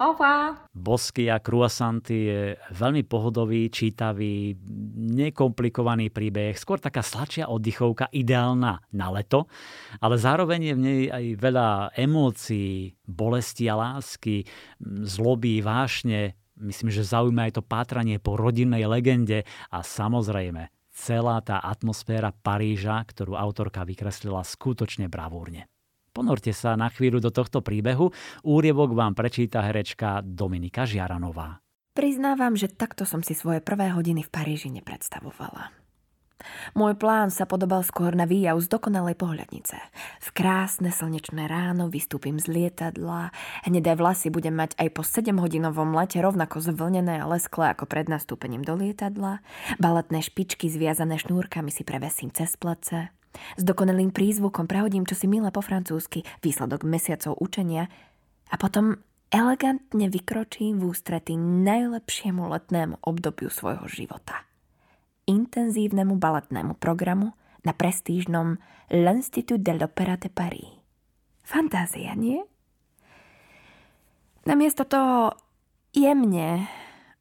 Au. 0.04 0.20
Bosky 0.76 1.32
a 1.32 1.40
croissanty 1.40 2.28
je 2.28 2.42
veľmi 2.76 3.08
pohodový, 3.08 3.72
čítavý, 3.72 4.52
nekomplikovaný 5.16 6.12
príbeh, 6.12 6.60
skôr 6.60 6.76
taká 6.76 7.00
sladšia 7.00 7.48
oddychovka, 7.48 8.12
ideálna 8.12 8.84
na 8.92 9.08
leto, 9.16 9.48
ale 10.04 10.20
zároveň 10.20 10.60
je 10.60 10.74
v 10.76 10.84
nej 10.84 11.02
aj 11.08 11.26
veľa 11.40 11.68
emócií, 11.96 13.00
bolesti 13.08 13.72
a 13.72 13.80
lásky, 13.80 14.44
zloby, 14.84 15.64
vášne. 15.64 16.36
Myslím, 16.60 16.92
že 16.92 17.08
zaujíma 17.08 17.48
aj 17.48 17.54
to 17.58 17.64
pátranie 17.64 18.20
po 18.20 18.36
rodinnej 18.36 18.84
legende 18.84 19.48
a 19.72 19.80
samozrejme 19.88 20.68
celá 20.92 21.40
tá 21.40 21.64
atmosféra 21.64 22.36
Paríža, 22.36 23.00
ktorú 23.08 23.40
autorka 23.40 23.88
vykreslila 23.88 24.44
skutočne 24.44 25.08
bravúrne. 25.08 25.73
Ponorte 26.14 26.54
sa 26.54 26.78
na 26.78 26.94
chvíľu 26.94 27.18
do 27.18 27.34
tohto 27.34 27.66
príbehu. 27.66 28.14
Úrievok 28.46 28.94
vám 28.94 29.18
prečíta 29.18 29.66
herečka 29.66 30.22
Dominika 30.22 30.86
Žiaranová. 30.86 31.58
Priznávam, 31.98 32.54
že 32.54 32.70
takto 32.70 33.02
som 33.02 33.26
si 33.26 33.34
svoje 33.34 33.66
prvé 33.66 33.90
hodiny 33.90 34.22
v 34.22 34.30
Paríži 34.30 34.70
nepredstavovala. 34.70 35.74
Môj 36.78 36.94
plán 37.00 37.32
sa 37.32 37.48
podobal 37.48 37.82
skôr 37.82 38.14
na 38.14 38.28
výjav 38.28 38.60
z 38.60 38.68
dokonalej 38.68 39.16
pohľadnice. 39.16 39.78
V 40.22 40.30
krásne 40.36 40.92
slnečné 40.92 41.48
ráno 41.48 41.88
vystúpim 41.88 42.38
z 42.38 42.52
lietadla, 42.52 43.32
hnedé 43.66 43.96
vlasy 43.96 44.30
budem 44.30 44.54
mať 44.54 44.76
aj 44.78 44.90
po 44.92 45.02
7-hodinovom 45.02 45.96
lete 45.96 46.20
rovnako 46.20 46.62
zvlnené 46.62 47.24
a 47.24 47.30
lesklé 47.30 47.74
ako 47.74 47.88
pred 47.88 48.12
nastúpením 48.12 48.62
do 48.62 48.76
lietadla, 48.76 49.40
baletné 49.80 50.20
špičky 50.20 50.68
zviazané 50.68 51.18
šnúrkami 51.18 51.72
si 51.72 51.88
prevesím 51.88 52.30
cez 52.30 52.54
plece, 52.60 53.10
S 53.58 53.64
dokonalým 53.66 54.14
prízvukom 54.14 54.70
prehodím 54.70 55.04
čosi 55.04 55.26
milé 55.28 55.50
po 55.50 55.62
francúzsky, 55.62 56.22
výsledok 56.42 56.86
mesiacov 56.86 57.38
učenia 57.42 57.90
a 58.50 58.56
potom 58.56 59.02
elegantne 59.34 60.08
vykročím 60.14 60.78
v 60.78 60.94
ústrety 60.94 61.34
najlepšiemu 61.40 62.46
letnému 62.46 63.02
obdobiu 63.02 63.50
svojho 63.50 63.90
života. 63.90 64.46
Intenzívnemu 65.26 66.20
baletnému 66.20 66.78
programu 66.78 67.34
na 67.66 67.74
prestížnom 67.74 68.60
L'Institut 68.92 69.64
de 69.64 69.74
l'Opéra 69.74 70.20
de 70.20 70.30
Paris. 70.30 70.70
Fantázia, 71.42 72.14
nie? 72.14 72.44
Namiesto 74.44 74.84
toho 74.84 75.34
jemne 75.96 76.68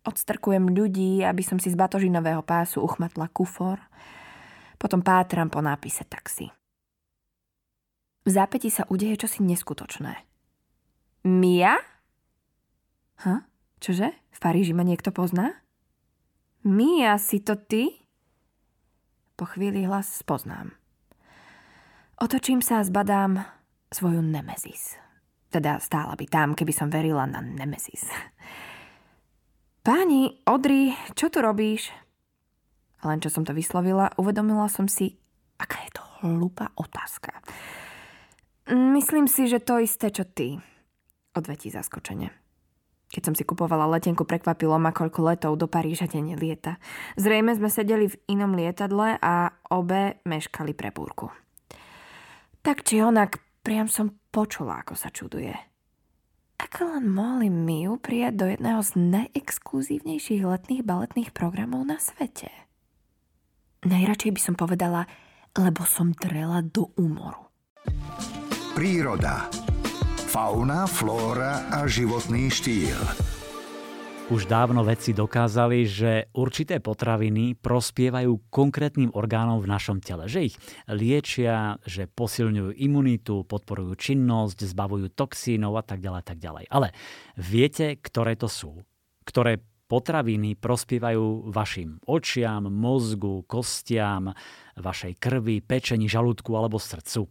odstrkujem 0.03 0.75
ľudí, 0.75 1.23
aby 1.23 1.43
som 1.47 1.63
si 1.63 1.71
z 1.71 1.79
batožinového 1.79 2.43
pásu 2.43 2.83
uchmatla 2.83 3.31
kufor. 3.31 3.79
Potom 4.83 4.99
pátram 4.99 5.47
po 5.47 5.63
nápise 5.63 6.03
taxi. 6.03 6.51
V 8.27 8.31
zápäti 8.35 8.67
sa 8.67 8.83
udeje 8.91 9.15
čosi 9.15 9.47
neskutočné. 9.47 10.27
Mia? 11.23 11.79
Ha? 13.23 13.35
Čože? 13.79 14.11
V 14.11 14.39
Paríži 14.43 14.75
ma 14.75 14.83
niekto 14.83 15.15
pozná? 15.15 15.63
Mia, 16.67 17.15
si 17.23 17.39
to 17.39 17.55
ty? 17.55 17.95
Po 19.39 19.47
chvíli 19.47 19.87
hlas 19.87 20.19
spoznám. 20.19 20.75
Otočím 22.19 22.59
sa 22.59 22.83
a 22.83 22.87
zbadám 22.87 23.39
svoju 23.91 24.19
Nemezis. 24.19 24.99
Teda 25.51 25.79
stála 25.79 26.19
by 26.19 26.27
tam, 26.27 26.59
keby 26.59 26.75
som 26.75 26.91
verila 26.91 27.23
na 27.31 27.39
Nemezis. 27.39 28.07
Páni, 29.87 30.43
Odri, 30.47 30.95
čo 31.15 31.31
tu 31.31 31.39
robíš? 31.39 32.02
Len 33.03 33.19
čo 33.19 33.29
som 33.31 33.43
to 33.43 33.51
vyslovila, 33.51 34.15
uvedomila 34.15 34.71
som 34.71 34.87
si, 34.87 35.19
aká 35.59 35.83
je 35.87 35.91
to 35.99 36.03
hlúpa 36.23 36.71
otázka. 36.79 37.35
Myslím 38.71 39.27
si, 39.27 39.51
že 39.51 39.59
to 39.59 39.83
isté, 39.83 40.15
čo 40.15 40.23
ty. 40.23 40.63
Odvetí 41.35 41.67
zaskočene. 41.69 42.31
Keď 43.13 43.23
som 43.29 43.35
si 43.37 43.45
kupovala 43.45 43.85
letenku, 43.93 44.25
prekvapilo 44.25 44.81
ma, 44.81 44.89
koľko 44.89 45.21
letov 45.29 45.53
do 45.61 45.69
Paríža 45.69 46.09
denne 46.09 46.33
lieta. 46.33 46.81
Zrejme 47.21 47.53
sme 47.53 47.69
sedeli 47.69 48.09
v 48.09 48.17
inom 48.33 48.57
lietadle 48.57 49.21
a 49.21 49.53
obe 49.69 50.23
meškali 50.25 50.73
pre 50.73 50.89
búrku. 50.95 51.29
Tak 52.65 52.87
či 52.89 53.05
onak, 53.05 53.43
priam 53.61 53.91
som 53.91 54.17
počula, 54.33 54.81
ako 54.81 54.97
sa 54.97 55.13
čuduje. 55.13 55.53
Ako 56.57 56.97
len 56.97 57.11
mohli 57.11 57.53
Miu 57.53 58.01
prijať 58.01 58.35
do 58.39 58.47
jedného 58.49 58.81
z 58.81 58.97
najexkluzívnejších 58.97 60.47
letných 60.47 60.87
baletných 60.87 61.35
programov 61.37 61.85
na 61.85 62.01
svete? 62.01 62.49
Najradšej 63.83 64.31
by 64.31 64.41
som 64.41 64.55
povedala, 64.55 65.11
lebo 65.59 65.83
som 65.83 66.15
drela 66.15 66.63
do 66.63 66.95
úmoru. 66.95 67.51
Príroda 68.79 69.51
fauna, 70.33 70.89
flóra 70.89 71.69
a 71.69 71.85
životný 71.85 72.49
štýl. 72.49 72.97
Už 74.33 74.49
dávno 74.49 74.81
vedci 74.81 75.13
dokázali, 75.13 75.85
že 75.85 76.31
určité 76.33 76.81
potraviny 76.81 77.59
prospievajú 77.59 78.49
konkrétnym 78.49 79.13
orgánom 79.13 79.61
v 79.61 79.69
našom 79.69 80.01
tele. 80.01 80.25
Že 80.25 80.49
ich 80.49 80.57
liečia, 80.89 81.77
že 81.85 82.09
posilňujú 82.09 82.79
imunitu, 82.81 83.45
podporujú 83.45 83.93
činnosť, 83.99 84.63
zbavujú 84.63 85.13
toxínov 85.13 85.77
a 85.77 85.85
tak 85.85 86.01
ďalej, 86.01 86.23
tak 86.23 86.39
ďalej. 86.41 86.65
Ale 86.71 86.95
viete, 87.37 87.99
ktoré 88.01 88.39
to 88.41 88.49
sú? 88.49 88.81
Ktoré 89.29 89.61
potraviny 89.93 90.57
prospievajú 90.57 91.53
vašim 91.53 92.01
očiam, 92.09 92.73
mozgu, 92.73 93.45
kostiam, 93.45 94.33
vašej 94.81 95.21
krvi, 95.21 95.61
pečení, 95.61 96.09
žalúdku 96.09 96.57
alebo 96.57 96.81
srdcu? 96.81 97.29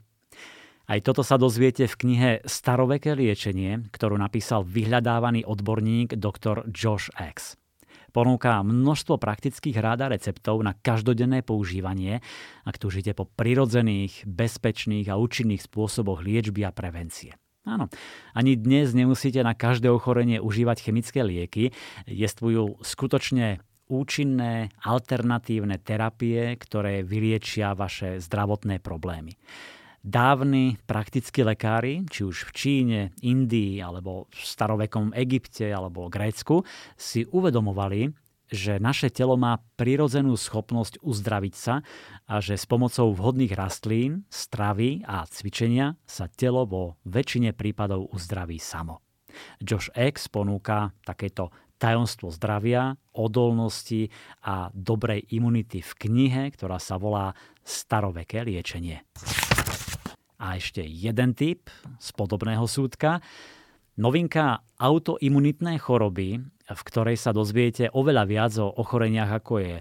Aj 0.85 0.99
toto 1.01 1.25
sa 1.25 1.41
dozviete 1.41 1.89
v 1.89 1.97
knihe 1.97 2.29
Staroveké 2.45 3.17
liečenie, 3.17 3.89
ktorú 3.89 4.13
napísal 4.13 4.61
vyhľadávaný 4.61 5.41
odborník 5.41 6.13
dr. 6.21 6.69
Josh 6.69 7.09
X. 7.17 7.57
Ponúka 8.11 8.59
množstvo 8.59 9.15
praktických 9.15 9.79
rád 9.79 10.05
a 10.05 10.11
receptov 10.11 10.59
na 10.59 10.75
každodenné 10.75 11.47
používanie, 11.47 12.19
ak 12.67 12.75
túžite 12.75 13.15
po 13.15 13.23
prirodzených, 13.23 14.27
bezpečných 14.27 15.07
a 15.07 15.15
účinných 15.15 15.63
spôsoboch 15.63 16.19
liečby 16.19 16.67
a 16.67 16.75
prevencie. 16.75 17.39
Áno, 17.61 17.93
ani 18.33 18.57
dnes 18.57 18.97
nemusíte 18.97 19.45
na 19.45 19.53
každé 19.53 19.85
ochorenie 19.93 20.41
užívať 20.41 20.81
chemické 20.81 21.21
lieky. 21.21 21.69
Jestvujú 22.09 22.81
skutočne 22.81 23.61
účinné 23.85 24.73
alternatívne 24.81 25.77
terapie, 25.77 26.57
ktoré 26.57 27.05
vyliečia 27.05 27.77
vaše 27.77 28.17
zdravotné 28.17 28.81
problémy 28.81 29.37
dávni 30.01 30.81
praktickí 30.89 31.45
lekári, 31.45 32.01
či 32.09 32.25
už 32.25 32.49
v 32.49 32.51
Číne, 32.57 32.99
Indii 33.21 33.85
alebo 33.85 34.25
v 34.33 34.41
starovekom 34.41 35.13
Egypte 35.13 35.69
alebo 35.69 36.09
Grécku, 36.09 36.65
si 36.97 37.21
uvedomovali, 37.29 38.09
že 38.51 38.83
naše 38.83 39.07
telo 39.07 39.39
má 39.39 39.63
prirodzenú 39.79 40.35
schopnosť 40.35 40.99
uzdraviť 40.99 41.55
sa 41.55 41.79
a 42.27 42.43
že 42.43 42.59
s 42.59 42.67
pomocou 42.67 43.15
vhodných 43.15 43.55
rastlín, 43.55 44.27
stravy 44.27 45.07
a 45.07 45.23
cvičenia 45.23 45.95
sa 46.03 46.27
telo 46.27 46.67
vo 46.67 46.99
väčšine 47.07 47.55
prípadov 47.55 48.11
uzdraví 48.11 48.59
samo. 48.59 48.99
Josh 49.63 49.87
X 49.95 50.27
ponúka 50.27 50.91
takéto 51.07 51.55
tajomstvo 51.79 52.29
zdravia, 52.29 52.93
odolnosti 53.17 54.11
a 54.45 54.69
dobrej 54.69 55.25
imunity 55.33 55.81
v 55.81 55.91
knihe, 56.05 56.43
ktorá 56.53 56.77
sa 56.77 57.01
volá 57.01 57.33
Staroveké 57.65 58.45
liečenie. 58.45 59.01
A 60.41 60.57
ešte 60.57 60.81
jeden 60.81 61.37
typ 61.37 61.69
z 61.97 62.09
podobného 62.17 62.65
súdka. 62.65 63.21
Novinka 64.01 64.65
autoimunitné 64.81 65.77
choroby, 65.77 66.41
v 66.65 66.81
ktorej 66.89 67.21
sa 67.21 67.29
dozviete 67.29 67.93
oveľa 67.93 68.23
viac 68.25 68.53
o 68.57 68.65
ochoreniach 68.65 69.29
ako 69.29 69.61
je 69.61 69.75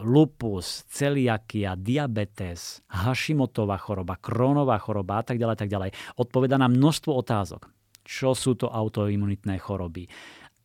lupus, 0.00 0.88
celiakia, 0.88 1.76
diabetes, 1.76 2.80
Hashimotová 2.88 3.76
choroba, 3.76 4.16
krónová 4.16 4.80
choroba 4.80 5.20
a 5.20 5.24
tak 5.28 5.36
ďalej, 5.36 5.56
tak 5.60 5.68
ďalej. 5.68 5.92
Odpoveda 6.16 6.56
na 6.56 6.72
množstvo 6.72 7.12
otázok. 7.12 7.68
Čo 8.00 8.32
sú 8.32 8.56
to 8.56 8.72
autoimunitné 8.72 9.60
choroby? 9.60 10.08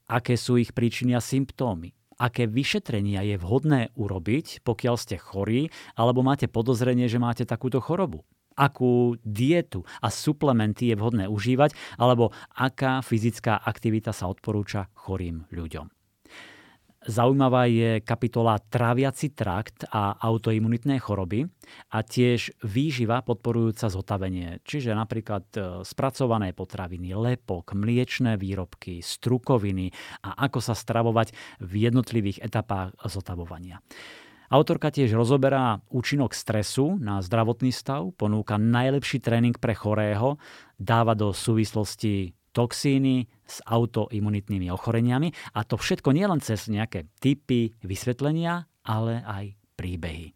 Aké 0.08 0.40
sú 0.40 0.56
ich 0.56 0.72
príčiny 0.72 1.20
a 1.20 1.20
symptómy? 1.20 1.92
aké 2.16 2.48
vyšetrenia 2.48 3.28
je 3.28 3.36
vhodné 3.36 3.92
urobiť, 4.00 4.64
pokiaľ 4.64 4.96
ste 4.96 5.20
chorí 5.20 5.68
alebo 6.00 6.24
máte 6.24 6.48
podozrenie, 6.48 7.12
že 7.12 7.20
máte 7.20 7.44
takúto 7.44 7.84
chorobu 7.84 8.24
akú 8.56 9.20
dietu 9.22 9.84
a 10.00 10.08
suplementy 10.08 10.92
je 10.92 10.96
vhodné 10.96 11.26
užívať, 11.28 11.76
alebo 12.00 12.32
aká 12.56 13.04
fyzická 13.04 13.60
aktivita 13.62 14.16
sa 14.16 14.32
odporúča 14.32 14.90
chorým 14.96 15.46
ľuďom. 15.52 15.96
Zaujímavá 17.06 17.70
je 17.70 18.02
kapitola 18.02 18.58
Tráviaci 18.58 19.38
trakt 19.38 19.86
a 19.94 20.18
autoimunitné 20.18 20.98
choroby 20.98 21.46
a 21.94 22.02
tiež 22.02 22.58
výživa 22.66 23.22
podporujúca 23.22 23.94
zotavenie, 23.94 24.58
čiže 24.66 24.90
napríklad 24.98 25.46
e, 25.54 25.60
spracované 25.86 26.58
potraviny, 26.58 27.14
lepok, 27.14 27.78
mliečné 27.78 28.42
výrobky, 28.42 29.06
strukoviny 29.06 29.94
a 30.26 30.50
ako 30.50 30.58
sa 30.58 30.74
stravovať 30.74 31.62
v 31.62 31.86
jednotlivých 31.86 32.42
etapách 32.42 32.98
zotavovania. 33.06 33.86
Autorka 34.50 34.94
tiež 34.94 35.14
rozoberá 35.18 35.82
účinok 35.90 36.38
stresu 36.38 37.02
na 37.02 37.22
zdravotný 37.22 37.74
stav, 37.74 38.14
ponúka 38.14 38.62
najlepší 38.62 39.18
tréning 39.22 39.58
pre 39.58 39.74
chorého, 39.74 40.38
dáva 40.78 41.18
do 41.18 41.34
súvislosti 41.34 42.38
toxíny 42.56 43.28
s 43.44 43.60
autoimunitnými 43.68 44.72
ochoreniami 44.72 45.34
a 45.58 45.68
to 45.68 45.76
všetko 45.76 46.16
nielen 46.16 46.40
cez 46.40 46.72
nejaké 46.72 47.12
typy 47.20 47.76
vysvetlenia, 47.84 48.64
ale 48.88 49.26
aj 49.28 49.46
príbehy. 49.76 50.32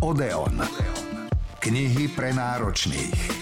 Odeon. 0.00 0.56
Knihy 1.60 2.08
pre 2.16 2.32
náročných. 2.32 3.39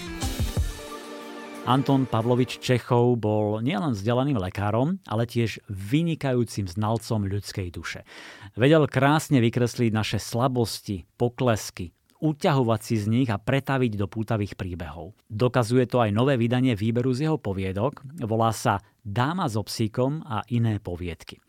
Anton 1.67 2.07
Pavlovič 2.07 2.63
Čechov 2.63 3.19
bol 3.19 3.59
nielen 3.59 3.91
vzdelaným 3.91 4.39
lekárom, 4.39 5.03
ale 5.03 5.27
tiež 5.27 5.59
vynikajúcim 5.67 6.69
znalcom 6.69 7.27
ľudskej 7.27 7.67
duše. 7.73 8.07
Vedel 8.55 8.87
krásne 8.87 9.43
vykresliť 9.43 9.91
naše 9.91 10.17
slabosti, 10.21 11.03
poklesky, 11.19 11.91
uťahovať 12.19 12.81
si 12.83 12.95
z 12.99 13.05
nich 13.07 13.29
a 13.31 13.39
pretaviť 13.39 13.95
do 13.95 14.07
pútavých 14.07 14.59
príbehov. 14.59 15.15
Dokazuje 15.27 15.87
to 15.87 16.03
aj 16.03 16.11
nové 16.11 16.35
vydanie 16.35 16.75
výberu 16.75 17.11
z 17.15 17.27
jeho 17.27 17.37
poviedok, 17.39 18.03
volá 18.23 18.51
sa 18.51 18.79
Dáma 18.99 19.49
so 19.49 19.65
psíkom 19.65 20.21
a 20.27 20.45
iné 20.53 20.77
poviedky. 20.77 21.39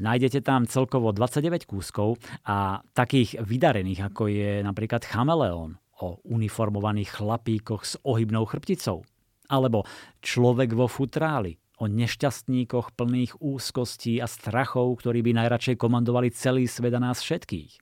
Nájdete 0.00 0.40
tam 0.40 0.64
celkovo 0.64 1.12
29 1.12 1.68
kúskov 1.68 2.16
a 2.48 2.80
takých 2.96 3.44
vydarených, 3.44 4.08
ako 4.08 4.30
je 4.30 4.64
napríklad 4.64 5.04
Chameleón 5.04 5.76
o 6.00 6.18
uniformovaných 6.26 7.20
chlapíkoch 7.20 7.82
s 7.84 7.94
ohybnou 8.02 8.48
chrbticou, 8.48 9.04
alebo 9.48 9.84
človek 10.24 10.72
vo 10.72 10.88
futráli, 10.88 11.58
o 11.82 11.90
nešťastníkoch 11.90 12.94
plných 12.94 13.42
úzkostí 13.42 14.22
a 14.22 14.30
strachov, 14.30 14.94
ktorí 15.02 15.26
by 15.26 15.42
najradšej 15.42 15.76
komandovali 15.76 16.30
celý 16.30 16.70
svet 16.70 16.94
a 16.94 17.02
nás 17.02 17.18
všetkých. 17.18 17.72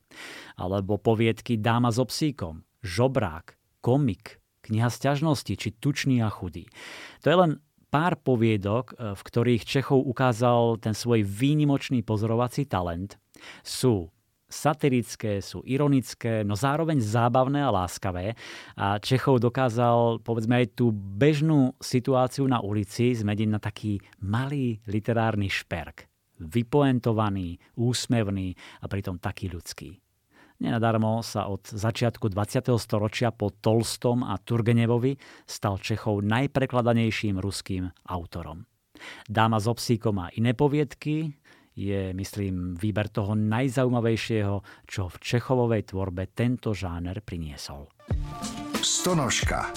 Alebo 0.57 0.97
poviedky 0.97 1.61
Dáma 1.61 1.93
so 1.93 2.09
psíkom, 2.09 2.65
Žobrák, 2.81 3.53
Komik, 3.85 4.41
Kniha 4.63 4.89
sťažnosti 4.89 5.53
či 5.59 5.69
Tučný 5.75 6.23
a 6.23 6.31
chudý. 6.31 6.65
To 7.21 7.27
je 7.29 7.37
len 7.37 7.51
pár 7.91 8.17
poviedok, 8.17 8.95
e, 8.95 9.13
v 9.13 9.21
ktorých 9.21 9.67
Čechov 9.67 10.01
ukázal 10.07 10.79
ten 10.81 10.95
svoj 10.95 11.27
výnimočný 11.27 12.01
pozorovací 12.01 12.65
talent. 12.65 13.19
Sú 13.61 14.09
satirické, 14.53 15.41
sú 15.41 15.65
ironické, 15.65 16.45
no 16.45 16.53
zároveň 16.53 17.01
zábavné 17.01 17.65
a 17.65 17.73
láskavé. 17.73 18.37
A 18.77 19.01
Čechov 19.01 19.41
dokázal, 19.41 20.21
povedzme, 20.21 20.61
aj 20.61 20.77
tú 20.77 20.93
bežnú 20.93 21.73
situáciu 21.81 22.45
na 22.45 22.61
ulici 22.61 23.17
zmeniť 23.17 23.49
na 23.49 23.57
taký 23.57 23.97
malý 24.21 24.77
literárny 24.85 25.49
šperk. 25.49 26.05
Vypoentovaný, 26.37 27.57
úsmevný 27.73 28.53
a 28.81 28.85
pritom 28.85 29.17
taký 29.17 29.49
ľudský. 29.49 29.97
Nenadarmo 30.63 31.19
sa 31.25 31.51
od 31.51 31.65
začiatku 31.65 32.29
20. 32.29 32.71
storočia 32.79 33.33
po 33.33 33.51
Tolstom 33.51 34.23
a 34.23 34.39
Turgenevovi 34.39 35.17
stal 35.43 35.81
Čechov 35.81 36.23
najprekladanejším 36.23 37.41
ruským 37.41 37.89
autorom. 38.07 38.63
Dáma 39.27 39.59
s 39.59 39.67
obsíkom 39.67 40.15
a 40.23 40.31
iné 40.37 40.55
poviedky, 40.55 41.35
je, 41.73 42.13
myslím, 42.13 42.77
výber 42.77 43.09
toho 43.09 43.33
najzaujímavejšieho, 43.33 44.85
čo 44.85 45.09
v 45.09 45.15
Čechovovej 45.17 45.93
tvorbe 45.93 46.29
tento 46.31 46.73
žáner 46.77 47.21
priniesol. 47.25 47.89
Stonožka. 48.81 49.73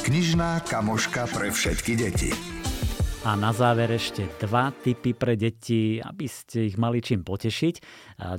Knižná 0.00 0.64
kamoška 0.66 1.30
pre 1.30 1.54
všetky 1.54 1.92
deti. 1.94 2.32
A 3.20 3.36
na 3.36 3.52
záver 3.52 3.92
ešte 3.92 4.24
dva 4.40 4.72
typy 4.72 5.12
pre 5.12 5.36
deti, 5.36 6.00
aby 6.00 6.24
ste 6.24 6.72
ich 6.72 6.80
mali 6.80 7.04
čím 7.04 7.20
potešiť. 7.20 7.74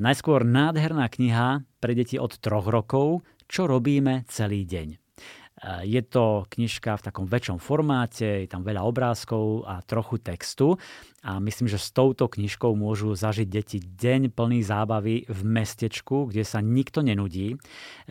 Najskôr 0.01 0.41
nádherná 0.41 1.05
kniha 1.05 1.61
pre 1.77 1.93
deti 1.93 2.17
od 2.17 2.33
troch 2.41 2.65
rokov, 2.65 3.21
čo 3.45 3.69
robíme 3.69 4.25
celý 4.25 4.65
deň. 4.65 4.97
Je 5.85 6.01
to 6.01 6.49
knižka 6.49 6.97
v 6.97 7.05
takom 7.05 7.29
väčšom 7.29 7.61
formáte, 7.61 8.25
je 8.41 8.49
tam 8.49 8.65
veľa 8.65 8.81
obrázkov 8.81 9.69
a 9.69 9.85
trochu 9.85 10.17
textu 10.17 10.73
a 11.21 11.37
myslím, 11.37 11.69
že 11.69 11.77
s 11.77 11.93
touto 11.93 12.25
knižkou 12.25 12.73
môžu 12.73 13.13
zažiť 13.13 13.45
deti 13.45 13.77
deň 13.77 14.33
plný 14.33 14.65
zábavy 14.65 15.29
v 15.29 15.41
mestečku, 15.45 16.25
kde 16.25 16.41
sa 16.41 16.65
nikto 16.65 17.05
nenudí. 17.05 17.61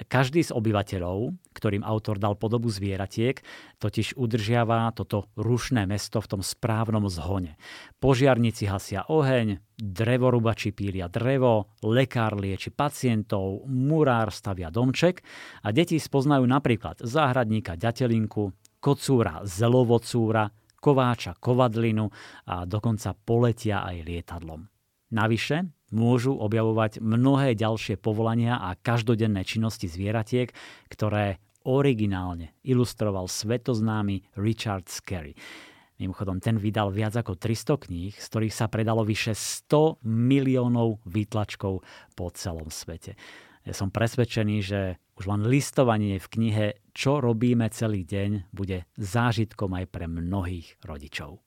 Každý 0.06 0.46
z 0.46 0.54
obyvateľov, 0.54 1.34
ktorým 1.50 1.82
autor 1.82 2.22
dal 2.22 2.38
podobu 2.38 2.70
zvieratiek, 2.70 3.42
totiž 3.82 4.14
udržiava 4.14 4.94
toto 4.94 5.26
rušné 5.34 5.90
mesto 5.90 6.22
v 6.22 6.38
tom 6.38 6.42
správnom 6.46 7.10
zhone. 7.10 7.58
Požiarníci 7.98 8.70
hasia 8.70 9.02
oheň, 9.10 9.58
drevorubači 9.74 10.70
pília 10.70 11.10
drevo, 11.10 11.74
lekár 11.82 12.38
lieči 12.38 12.70
pacientov, 12.70 13.66
murár 13.66 14.30
stavia 14.30 14.70
domček 14.70 15.26
a 15.66 15.74
deti 15.74 15.98
spoznajú 15.98 16.46
napríklad 16.46 17.02
záhradníka 17.02 17.74
ďatelinku, 17.74 18.54
kocúra 18.78 19.42
zelovocúra, 19.42 20.54
kováča 20.80 21.36
kovadlinu 21.36 22.08
a 22.48 22.64
dokonca 22.64 23.12
poletia 23.14 23.84
aj 23.84 23.96
lietadlom. 24.02 24.66
Navyše 25.10 25.68
môžu 25.92 26.38
objavovať 26.38 27.02
mnohé 27.02 27.58
ďalšie 27.58 27.98
povolania 27.98 28.56
a 28.58 28.78
každodenné 28.78 29.42
činnosti 29.42 29.90
zvieratiek, 29.90 30.54
ktoré 30.88 31.42
originálne 31.66 32.56
ilustroval 32.64 33.28
svetoznámy 33.28 34.32
Richard 34.40 34.88
Scarry. 34.88 35.36
Mimochodom, 36.00 36.40
ten 36.40 36.56
vydal 36.56 36.88
viac 36.96 37.12
ako 37.12 37.36
300 37.36 37.84
kníh, 37.84 38.16
z 38.16 38.26
ktorých 38.32 38.56
sa 38.56 38.72
predalo 38.72 39.04
vyše 39.04 39.36
100 39.36 40.00
miliónov 40.08 41.04
výtlačkov 41.04 41.84
po 42.16 42.26
celom 42.32 42.72
svete. 42.72 43.20
Ja 43.68 43.76
som 43.76 43.92
presvedčený, 43.92 44.56
že 44.64 44.96
už 45.20 45.28
len 45.28 45.44
listovanie 45.44 46.16
v 46.16 46.26
knihe 46.32 46.66
Čo 46.96 47.20
robíme 47.20 47.68
celý 47.68 48.08
deň 48.08 48.48
bude 48.56 48.88
zážitkom 48.96 49.76
aj 49.76 49.84
pre 49.92 50.08
mnohých 50.08 50.80
rodičov. 50.80 51.44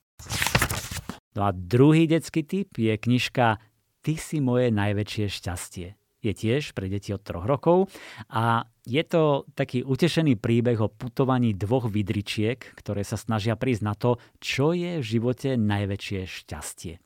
No 1.34 1.42
a 1.42 1.50
druhý 1.50 2.06
detský 2.06 2.46
typ 2.46 2.70
je 2.78 2.94
knižka 2.94 3.58
Ty 4.06 4.14
si 4.22 4.38
moje 4.46 4.70
najväčšie 4.70 5.26
šťastie. 5.26 5.98
Je 6.22 6.32
tiež 6.32 6.78
pre 6.78 6.86
deti 6.88 7.12
od 7.12 7.26
troch 7.26 7.50
rokov 7.50 7.90
a 8.30 8.70
je 8.86 9.04
to 9.04 9.50
taký 9.58 9.82
utešený 9.82 10.38
príbeh 10.38 10.78
o 10.80 10.88
putovaní 10.88 11.58
dvoch 11.58 11.90
vidričiek, 11.90 12.62
ktoré 12.78 13.02
sa 13.02 13.18
snažia 13.18 13.58
prísť 13.58 13.84
na 13.84 13.98
to, 13.98 14.22
čo 14.38 14.72
je 14.72 15.02
v 15.02 15.08
živote 15.08 15.58
najväčšie 15.58 16.22
šťastie. 16.30 17.02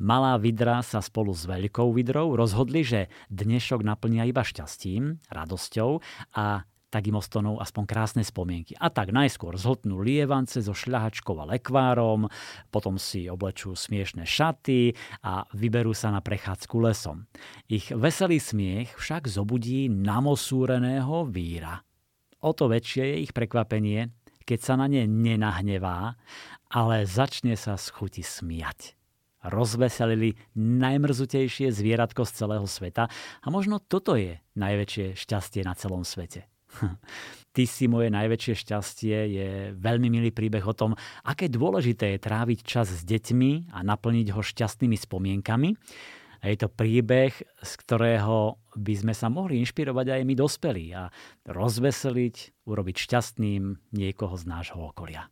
Malá 0.00 0.40
vidra 0.40 0.80
sa 0.80 1.04
spolu 1.04 1.36
s 1.36 1.44
veľkou 1.44 1.92
vidrou 1.92 2.32
rozhodli, 2.32 2.80
že 2.80 3.12
dnešok 3.28 3.84
naplnia 3.84 4.24
iba 4.24 4.40
šťastím, 4.40 5.20
radosťou 5.28 6.00
a 6.40 6.64
tak 6.88 7.04
im 7.04 7.20
ostanú 7.20 7.60
aspoň 7.60 7.84
krásne 7.84 8.24
spomienky. 8.24 8.72
A 8.80 8.88
tak 8.88 9.12
najskôr 9.12 9.60
zhltnú 9.60 10.00
lievance 10.00 10.56
so 10.56 10.72
šľahačkou 10.72 11.36
a 11.44 11.52
lekvárom, 11.52 12.32
potom 12.72 12.96
si 12.96 13.28
oblečú 13.28 13.76
smiešne 13.76 14.24
šaty 14.24 14.96
a 15.20 15.44
vyberú 15.52 15.92
sa 15.92 16.08
na 16.08 16.24
prechádzku 16.24 16.80
lesom. 16.80 17.28
Ich 17.68 17.92
veselý 17.92 18.40
smiech 18.40 18.96
však 18.96 19.28
zobudí 19.28 19.92
namosúreného 19.92 21.28
víra. 21.28 21.84
O 22.40 22.56
to 22.56 22.72
väčšie 22.72 23.04
je 23.04 23.16
ich 23.28 23.36
prekvapenie, 23.36 24.08
keď 24.48 24.58
sa 24.64 24.74
na 24.80 24.88
ne 24.88 25.04
nenahnevá, 25.04 26.16
ale 26.72 27.04
začne 27.04 27.52
sa 27.52 27.76
z 27.76 27.92
chuti 27.92 28.24
smiať 28.24 28.96
rozveselili 29.44 30.36
najmrzutejšie 30.56 31.72
zvieratko 31.72 32.28
z 32.28 32.32
celého 32.44 32.66
sveta 32.68 33.08
a 33.40 33.46
možno 33.48 33.80
toto 33.80 34.16
je 34.16 34.40
najväčšie 34.56 35.16
šťastie 35.16 35.64
na 35.64 35.72
celom 35.76 36.04
svete. 36.04 36.50
Ty 37.54 37.62
si 37.66 37.90
moje 37.90 38.14
najväčšie 38.14 38.54
šťastie 38.54 39.16
je 39.34 39.48
veľmi 39.74 40.06
milý 40.06 40.30
príbeh 40.30 40.62
o 40.62 40.74
tom, 40.76 40.94
aké 41.26 41.50
dôležité 41.50 42.14
je 42.14 42.22
tráviť 42.22 42.58
čas 42.62 42.86
s 42.90 43.02
deťmi 43.02 43.74
a 43.74 43.82
naplniť 43.82 44.30
ho 44.30 44.40
šťastnými 44.42 44.94
spomienkami. 44.94 45.74
A 46.40 46.48
je 46.48 46.56
to 46.56 46.72
príbeh, 46.72 47.36
z 47.36 47.72
ktorého 47.84 48.56
by 48.72 48.94
sme 48.96 49.12
sa 49.12 49.28
mohli 49.28 49.60
inšpirovať 49.60 50.06
aj 50.16 50.22
my 50.24 50.34
dospelí 50.38 50.86
a 50.96 51.12
rozveseliť, 51.44 52.64
urobiť 52.64 52.96
šťastným 52.96 53.92
niekoho 53.92 54.34
z 54.40 54.44
nášho 54.48 54.80
okolia. 54.80 55.28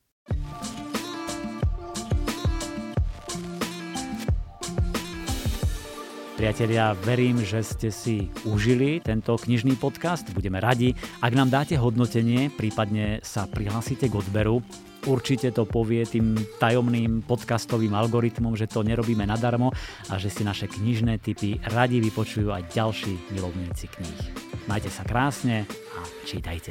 Priatelia, 6.38 6.94
verím, 6.94 7.42
že 7.42 7.66
ste 7.66 7.90
si 7.90 8.30
užili 8.46 9.02
tento 9.02 9.34
knižný 9.34 9.74
podcast. 9.74 10.22
Budeme 10.30 10.62
radi, 10.62 10.94
ak 11.18 11.34
nám 11.34 11.50
dáte 11.50 11.74
hodnotenie, 11.74 12.46
prípadne 12.54 13.18
sa 13.26 13.50
prihlásite 13.50 14.06
k 14.06 14.14
odberu. 14.14 14.62
Určite 15.02 15.50
to 15.50 15.66
povie 15.66 16.06
tým 16.06 16.38
tajomným 16.62 17.26
podcastovým 17.26 17.90
algoritmom, 17.90 18.54
že 18.54 18.70
to 18.70 18.86
nerobíme 18.86 19.26
nadarmo 19.26 19.74
a 20.06 20.14
že 20.14 20.30
si 20.30 20.46
naše 20.46 20.70
knižné 20.70 21.18
typy 21.18 21.58
radi 21.74 21.98
vypočujú 21.98 22.54
aj 22.54 22.70
ďalší 22.70 23.34
milovníci 23.34 23.90
kníh. 23.98 24.22
Majte 24.70 24.94
sa 24.94 25.02
krásne 25.02 25.66
a 25.98 26.06
čítajte. 26.22 26.70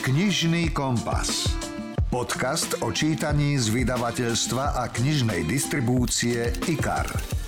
Knižný 0.00 0.72
kompas. 0.72 1.44
Podcast 2.08 2.80
o 2.80 2.88
čítaní 2.88 3.60
z 3.60 3.68
vydavateľstva 3.68 4.80
a 4.80 4.88
knižnej 4.88 5.44
distribúcie 5.44 6.56
IKAR. 6.72 7.41